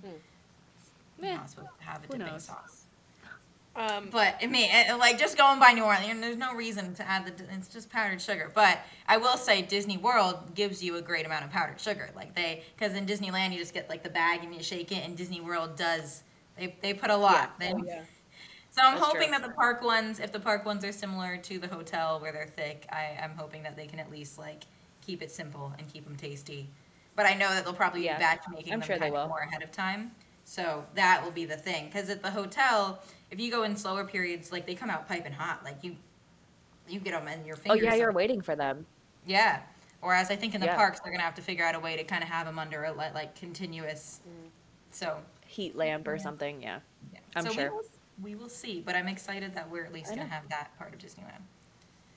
You're 1.21 1.33
Eh, 1.33 1.37
not 1.37 1.51
supposed 1.51 1.69
to 1.79 1.85
have 1.85 1.99
a 2.05 2.07
who 2.07 2.13
dipping 2.15 2.33
knows? 2.33 2.45
sauce. 2.45 2.82
Um, 3.75 4.09
But 4.11 4.37
I 4.43 4.47
mean, 4.47 4.69
eh, 4.71 4.95
like 4.95 5.19
just 5.19 5.39
going 5.39 5.59
by 5.59 5.73
New 5.73 5.85
Orleans, 5.85 6.21
there's 6.21 6.37
no 6.37 6.55
reason 6.55 6.95
to 6.95 7.09
add 7.09 7.25
the. 7.25 7.33
It's 7.55 7.69
just 7.69 7.89
powdered 7.91 8.21
sugar. 8.21 8.51
But 8.55 8.79
I 9.09 9.17
will 9.17 9.37
say, 9.39 9.63
Disney 9.63 9.97
World 9.97 10.55
gives 10.55 10.83
you 10.85 10.97
a 10.97 11.03
great 11.03 11.25
amount 11.25 11.45
of 11.47 11.51
powdered 11.51 11.81
sugar. 11.81 12.11
Like 12.15 12.35
they, 12.35 12.65
because 12.77 12.95
in 12.95 13.07
Disneyland 13.07 13.53
you 13.53 13.59
just 13.59 13.73
get 13.73 13.89
like 13.89 14.03
the 14.03 14.11
bag 14.11 14.45
and 14.45 14.55
you 14.55 14.63
shake 14.63 14.93
it, 14.93 15.05
and 15.05 15.17
Disney 15.17 15.41
World 15.41 15.77
does. 15.77 16.23
They 16.59 16.77
they 16.83 16.93
put 16.93 17.11
a 17.11 17.17
lot. 17.17 17.55
Yeah. 17.61 17.69
They- 17.69 17.75
oh, 17.75 17.85
yeah. 17.87 18.03
So 18.71 18.81
I'm 18.83 18.95
That's 18.95 19.07
hoping 19.07 19.29
true. 19.29 19.39
that 19.39 19.43
the 19.43 19.53
park 19.55 19.83
ones, 19.83 20.19
if 20.19 20.33
the 20.33 20.41
park 20.41 20.65
ones 20.65 20.83
are 20.85 20.93
similar 20.93 21.37
to 21.37 21.59
the 21.59 21.69
hotel 21.69 22.19
where 22.21 22.33
they're 22.33 22.47
thick, 22.47 22.87
I 22.91 23.19
I'm 23.23 23.37
hoping 23.37 23.63
that 23.65 23.77
they 23.77 23.87
can 23.87 23.99
at 23.99 24.11
least 24.11 24.39
like 24.39 24.65
keep 25.07 25.23
it 25.23 25.31
simple 25.31 25.73
and 25.79 25.93
keep 25.93 26.05
them 26.05 26.17
tasty. 26.17 26.69
But 27.17 27.27
I 27.27 27.35
know 27.35 27.49
that 27.51 27.65
they'll 27.65 27.75
probably 27.75 28.05
Yeah. 28.05 28.17
be 28.17 28.21
batch 28.21 28.45
making 28.51 28.73
I'm 28.73 28.81
them 28.81 28.87
sure 28.87 28.97
kind 28.99 29.15
of 29.15 29.29
more 29.29 29.41
ahead 29.41 29.63
of 29.63 29.73
time. 29.73 30.13
So 30.44 30.85
that 30.94 31.22
will 31.24 31.31
be 31.31 31.44
the 31.44 31.57
thing. 31.57 31.87
Because 31.87 32.11
at 32.11 32.22
the 32.22 32.31
hotel, 32.31 33.02
if 33.31 33.40
you 33.40 33.50
go 33.50 33.62
in 33.62 33.76
slower 33.76 34.05
periods, 34.05 34.52
like 34.52 34.66
they 34.66 34.74
come 34.74 34.90
out 34.90 35.09
piping 35.09 35.33
hot. 35.33 35.64
Like 35.64 35.83
you, 35.83 35.96
you 36.88 37.00
get 37.00 37.12
them 37.12 37.28
in 37.28 37.44
your 37.46 37.57
fingers. 37.57 37.81
Oh 37.83 37.85
yeah, 37.85 37.94
you're 37.94 38.12
waiting 38.12 38.40
for 38.40 38.57
them. 38.57 38.87
Yeah. 39.26 39.61
Whereas 40.00 40.31
I 40.31 40.37
think 40.37 40.55
in 40.55 40.61
the 40.61 40.66
Yeah. 40.66 40.76
parks 40.76 41.00
they're 41.00 41.12
gonna 41.12 41.22
have 41.22 41.37
to 41.37 41.42
figure 41.42 41.64
out 41.64 41.74
a 41.74 41.81
way 41.81 41.96
to 41.96 42.05
kind 42.05 42.22
of 42.22 42.28
have 42.28 42.46
them 42.46 42.59
under 42.59 42.85
a 42.85 42.92
like 42.92 43.35
continuous. 43.35 44.20
Mm. 44.28 44.48
So 44.90 45.18
Heat 45.46 45.76
lamp 45.76 46.09
or 46.09 46.16
Yeah. 46.16 46.22
something. 46.22 46.62
Yeah. 46.62 46.81
yeah. 47.12 47.20
I'm 47.37 47.44
so 47.44 47.52
sure. 47.52 47.70
We 47.70 47.70
will, 47.70 47.85
we 48.22 48.35
will 48.35 48.48
see, 48.48 48.83
but 48.85 48.96
I'm 48.96 49.09
excited 49.09 49.55
that 49.55 49.70
we're 49.70 49.85
at 49.85 49.92
least 49.92 50.11
gonna 50.11 50.24
have 50.24 50.48
that 50.48 50.76
part 50.78 50.92
of 50.92 50.98
Disneyland. 50.98 51.42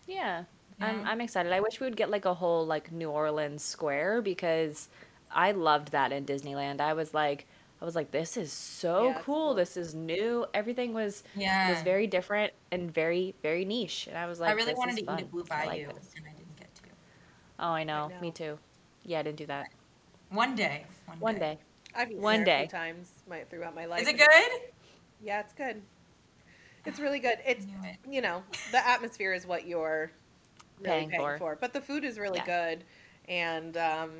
Yeah. 0.07 0.45
I'm. 0.81 1.05
I'm 1.05 1.21
excited. 1.21 1.53
I 1.53 1.61
wish 1.61 1.79
we 1.79 1.87
would 1.87 1.95
get 1.95 2.09
like 2.09 2.25
a 2.25 2.33
whole 2.33 2.65
like 2.65 2.91
New 2.91 3.09
Orleans 3.09 3.63
square 3.63 4.21
because 4.21 4.89
I 5.31 5.51
loved 5.51 5.91
that 5.91 6.11
in 6.11 6.25
Disneyland. 6.25 6.81
I 6.81 6.93
was 6.93 7.13
like 7.13 7.47
I 7.81 7.85
was 7.85 7.95
like 7.95 8.11
this 8.11 8.37
is 8.37 8.51
so 8.51 9.07
Yeah, 9.07 9.13
cool. 9.21 9.23
cool. 9.23 9.53
This 9.53 9.77
is 9.77 9.93
new. 9.93 10.45
Everything 10.53 10.93
was 10.93 11.23
Yeah. 11.35 11.69
was 11.69 11.81
very 11.81 12.07
different 12.07 12.53
and 12.71 12.93
very 12.93 13.35
very 13.43 13.65
niche. 13.65 14.07
And 14.07 14.17
I 14.17 14.25
was 14.27 14.39
like 14.39 14.49
I 14.49 14.53
really 14.53 14.71
this 14.71 14.77
wanted 14.77 14.93
is 14.93 14.99
to 14.99 15.05
fun. 15.05 15.17
eat 15.19 15.21
at 15.25 15.31
Blue 15.31 15.43
I 15.51 15.65
like 15.65 15.93
this. 15.93 16.13
and 16.15 16.25
I 16.25 16.31
didn't 16.31 16.55
get 16.57 16.73
to. 16.75 16.81
Oh, 17.59 17.69
I 17.69 17.83
know. 17.83 18.09
know. 18.09 18.21
Me 18.21 18.31
too. 18.31 18.57
Yeah, 19.03 19.19
I 19.19 19.23
didn't 19.23 19.37
do 19.37 19.45
that. 19.47 19.67
One 20.29 20.55
day. 20.55 20.85
One, 21.05 21.19
One 21.19 21.39
day. 21.39 21.57
I've 21.95 22.09
eaten 22.11 22.21
One 22.21 22.43
there 22.43 22.43
a 22.43 22.57
few 22.57 22.67
day. 22.67 22.67
times 22.67 23.11
my, 23.29 23.43
throughout 23.49 23.75
my 23.75 23.85
life. 23.85 24.01
Is 24.01 24.07
it 24.07 24.17
good? 24.17 24.51
Yeah, 25.23 25.39
it's 25.39 25.53
good. 25.53 25.81
It's 26.85 26.99
really 26.99 27.19
good. 27.19 27.37
It's 27.47 27.65
it. 27.65 27.97
you 28.09 28.21
know 28.21 28.43
the 28.71 28.85
atmosphere 28.87 29.33
is 29.33 29.45
what 29.47 29.67
you're 29.67 30.11
really 30.79 30.97
Paying 30.97 31.09
paying, 31.09 31.21
for. 31.21 31.37
for. 31.37 31.57
but 31.59 31.73
the 31.73 31.81
food 31.81 32.03
is 32.03 32.19
really 32.19 32.39
Yeah. 32.39 32.45
good, 32.45 32.83
and 33.27 33.77
um, 33.77 34.11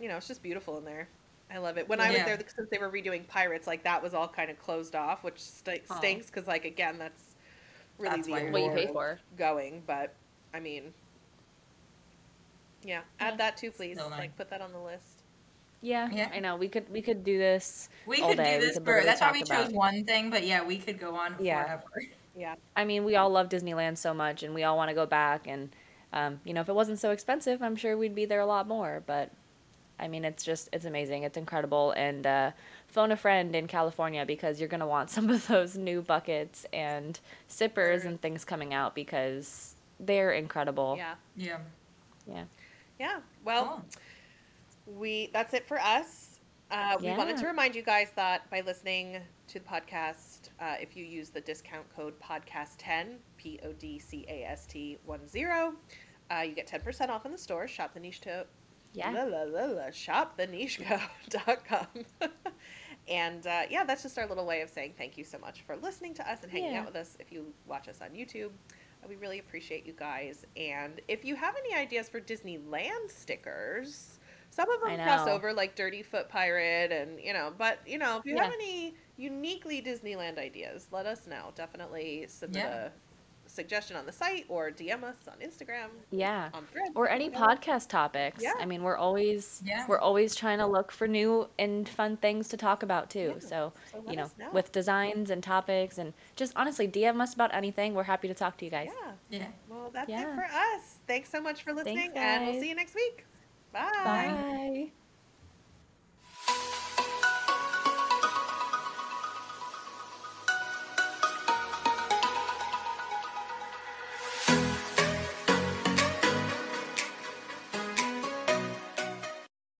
you 0.00 0.08
know 0.08 0.16
it's 0.16 0.28
just 0.28 0.42
beautiful 0.42 0.78
in 0.78 0.84
there. 0.84 1.08
I 1.50 1.58
love 1.58 1.78
it. 1.78 1.88
When 1.88 2.00
I 2.00 2.08
was 2.08 2.16
Yeah. 2.18 2.24
there, 2.36 2.38
since 2.54 2.68
they 2.70 2.78
were 2.78 2.90
redoing 2.90 3.26
Pirates, 3.28 3.66
like 3.66 3.84
that 3.84 4.02
was 4.02 4.14
all 4.14 4.26
kind 4.28 4.50
of 4.50 4.58
closed 4.58 4.96
off, 4.96 5.22
which 5.22 5.38
st- 5.40 5.86
stinks 5.98 6.26
because 6.26 6.46
like 6.46 6.64
again, 6.64 6.98
that's 6.98 7.34
really 7.98 8.16
That's 8.16 8.26
the 8.26 8.32
What 8.50 8.62
you 8.62 8.70
pay 8.72 8.86
for. 8.88 9.20
going. 9.36 9.82
But 9.86 10.12
I 10.52 10.60
mean, 10.60 10.92
yeah, 12.82 13.00
add 13.20 13.32
Yeah. 13.32 13.36
that 13.36 13.56
too, 13.56 13.70
please. 13.70 13.96
Still 13.96 14.10
nice. 14.10 14.18
Like 14.20 14.36
put 14.36 14.50
that 14.50 14.60
on 14.60 14.72
the 14.72 14.78
list. 14.80 15.22
Yeah, 15.82 16.08
Yeah. 16.10 16.30
I 16.32 16.40
know. 16.40 16.56
We 16.56 16.68
could 16.68 16.88
we 16.90 17.00
could 17.02 17.22
do 17.24 17.38
this. 17.38 17.88
We 18.06 18.20
all 18.22 18.30
could 18.30 18.38
day. 18.38 18.58
do 18.58 18.66
this 18.66 18.76
could 18.76 18.84
for. 18.84 19.02
That's 19.04 19.20
why 19.20 19.32
we 19.32 19.42
about- 19.42 19.66
chose 19.66 19.72
one 19.72 20.04
thing, 20.04 20.30
but 20.30 20.44
yeah, 20.44 20.64
we 20.64 20.78
could 20.78 20.98
go 20.98 21.14
on 21.14 21.36
Yeah. 21.40 21.62
forever. 21.64 21.84
Yeah, 22.38 22.56
I 22.76 22.84
mean, 22.84 23.06
we 23.06 23.16
all 23.16 23.30
love 23.30 23.48
Disneyland 23.48 23.96
so 23.96 24.12
much, 24.12 24.42
and 24.42 24.52
we 24.54 24.62
all 24.62 24.76
want 24.76 24.90
to 24.90 24.94
go 24.94 25.06
back. 25.06 25.46
And 25.46 25.74
um, 26.12 26.38
you 26.44 26.52
know, 26.52 26.60
if 26.60 26.68
it 26.68 26.74
wasn't 26.74 26.98
so 26.98 27.10
expensive, 27.10 27.62
I'm 27.62 27.76
sure 27.76 27.96
we'd 27.96 28.14
be 28.14 28.26
there 28.26 28.40
a 28.40 28.46
lot 28.46 28.68
more. 28.68 29.02
But 29.06 29.30
I 29.98 30.08
mean, 30.08 30.24
it's 30.24 30.44
just 30.44 30.68
it's 30.72 30.84
amazing. 30.84 31.22
It's 31.22 31.36
incredible. 31.36 31.92
And 31.92 32.26
uh, 32.26 32.50
phone 32.88 33.12
a 33.12 33.16
friend 33.16 33.54
in 33.56 33.66
California 33.66 34.24
because 34.26 34.60
you're 34.60 34.68
gonna 34.68 34.86
want 34.86 35.10
some 35.16 35.30
of 35.30 35.46
those 35.46 35.76
new 35.76 36.02
buckets 36.02 36.66
and 36.72 37.18
sippers 37.48 38.02
Sure. 38.02 38.10
and 38.10 38.20
things 38.20 38.44
coming 38.44 38.74
out 38.74 38.94
because 38.94 39.74
they're 40.00 40.32
incredible. 40.32 40.96
yeah, 40.98 41.14
Yeah. 41.36 41.58
Yeah. 42.26 42.44
yeah. 42.98 43.20
Well. 43.44 43.64
Cool. 44.86 44.98
we 44.98 45.30
that's 45.32 45.54
it 45.54 45.66
for 45.66 45.80
us. 45.80 46.38
Uh, 46.70 46.96
We 47.00 47.10
wanted 47.12 47.36
to 47.38 47.46
remind 47.46 47.74
you 47.76 47.82
guys 47.82 48.08
that 48.16 48.48
by 48.50 48.60
listening 48.60 49.18
to 49.48 49.58
the 49.60 49.64
podcast, 49.64 50.50
uh, 50.60 50.74
if 50.80 50.96
you 50.96 51.04
use 51.04 51.30
the 51.30 51.40
discount 51.40 51.86
code 51.94 52.14
podcast10, 52.20 53.14
P 53.36 53.60
O 53.64 53.72
D 53.72 53.98
C 53.98 54.24
A 54.28 54.42
S 54.44 54.66
T 54.66 54.98
10, 55.06 55.76
uh, 56.30 56.40
you 56.40 56.54
get 56.54 56.66
10% 56.66 57.08
off 57.08 57.24
in 57.24 57.30
the 57.32 57.38
store. 57.38 57.68
Shop 57.68 57.94
the 57.94 58.00
niche 58.00 58.20
to 58.22 58.44
Yeah. 58.92 59.10
la, 59.10 59.24
la, 59.24 59.42
la, 59.42 59.64
la, 59.66 59.90
and 63.08 63.46
uh, 63.46 63.62
yeah, 63.70 63.84
that's 63.84 64.02
just 64.02 64.18
our 64.18 64.26
little 64.26 64.46
way 64.46 64.62
of 64.62 64.70
saying 64.70 64.94
thank 64.96 65.16
you 65.16 65.24
so 65.24 65.38
much 65.38 65.62
for 65.62 65.76
listening 65.76 66.14
to 66.14 66.30
us 66.30 66.42
and 66.42 66.50
hanging 66.50 66.72
Yeah. 66.72 66.80
out 66.80 66.86
with 66.86 66.96
us 66.96 67.16
if 67.20 67.30
you 67.32 67.52
watch 67.66 67.88
us 67.88 68.00
on 68.00 68.10
YouTube. 68.10 68.50
Uh, 69.02 69.08
We 69.08 69.16
really 69.16 69.38
appreciate 69.38 69.86
you 69.86 69.92
guys. 69.92 70.44
And 70.56 71.00
if 71.08 71.24
you 71.24 71.36
have 71.36 71.54
any 71.56 71.74
ideas 71.74 72.08
for 72.08 72.20
Disneyland 72.20 73.10
stickers, 73.10 74.18
some 74.50 74.70
of 74.70 74.80
them 74.80 74.98
cross 74.98 75.26
over 75.26 75.52
like 75.52 75.74
Dirty 75.76 76.02
Foot 76.02 76.28
Pirate 76.28 76.90
and, 76.92 77.20
you 77.20 77.32
know, 77.32 77.52
but, 77.56 77.78
you 77.86 77.98
know, 77.98 78.18
if 78.18 78.24
you 78.26 78.36
have 78.36 78.50
any 78.52 78.94
uniquely 79.16 79.82
Disneyland 79.82 80.38
ideas, 80.38 80.88
let 80.90 81.06
us 81.06 81.26
know. 81.26 81.52
Definitely 81.54 82.26
submit 82.28 82.64
Yeah. 82.64 82.70
a 82.72 82.92
suggestion 83.56 83.96
on 83.96 84.06
the 84.06 84.12
site 84.12 84.44
or 84.48 84.70
DM 84.70 85.02
us 85.02 85.16
on 85.26 85.38
Instagram, 85.46 85.88
Yeah. 86.10 86.50
on 86.54 86.64
Thread. 86.66 86.90
Or 86.94 87.08
any 87.08 87.30
podcast 87.30 87.88
topics. 87.88 88.42
Yeah. 88.42 88.52
I 88.60 88.64
mean, 88.66 88.82
we're 88.82 88.96
always 88.96 89.62
Yeah. 89.64 89.84
we're 89.88 89.98
always 89.98 90.34
trying 90.36 90.58
to 90.58 90.66
look 90.66 90.92
for 90.92 91.08
new 91.08 91.48
and 91.58 91.88
fun 91.88 92.16
things 92.18 92.48
to 92.48 92.56
talk 92.56 92.82
about 92.84 93.10
too. 93.10 93.32
Yeah. 93.34 93.48
So, 93.48 93.72
So 93.90 94.04
you 94.08 94.16
know, 94.16 94.30
know. 94.38 94.50
with 94.52 94.70
designs 94.72 95.30
and 95.30 95.42
topics 95.42 95.98
and 95.98 96.12
just 96.36 96.52
honestly 96.56 96.86
DM 96.86 97.20
us 97.20 97.34
about 97.34 97.52
anything. 97.54 97.94
We're 97.94 98.04
happy 98.04 98.28
to 98.28 98.34
talk 98.34 98.56
to 98.58 98.64
you 98.64 98.70
guys. 98.70 98.90
Yeah. 99.02 99.12
Yeah. 99.40 99.46
Well, 99.68 99.90
that's 99.92 100.08
Yeah. 100.08 100.30
it 100.30 100.34
for 100.34 100.44
us. 100.44 100.98
Thanks 101.06 101.30
so 101.30 101.40
much 101.40 101.62
for 101.64 101.72
listening, 101.72 101.96
Thanks, 102.12 102.16
and 102.16 102.46
we'll 102.46 102.60
see 102.60 102.68
you 102.68 102.74
next 102.76 102.94
week. 102.94 103.24
Bye. 103.72 103.90
Bye. 104.04 104.90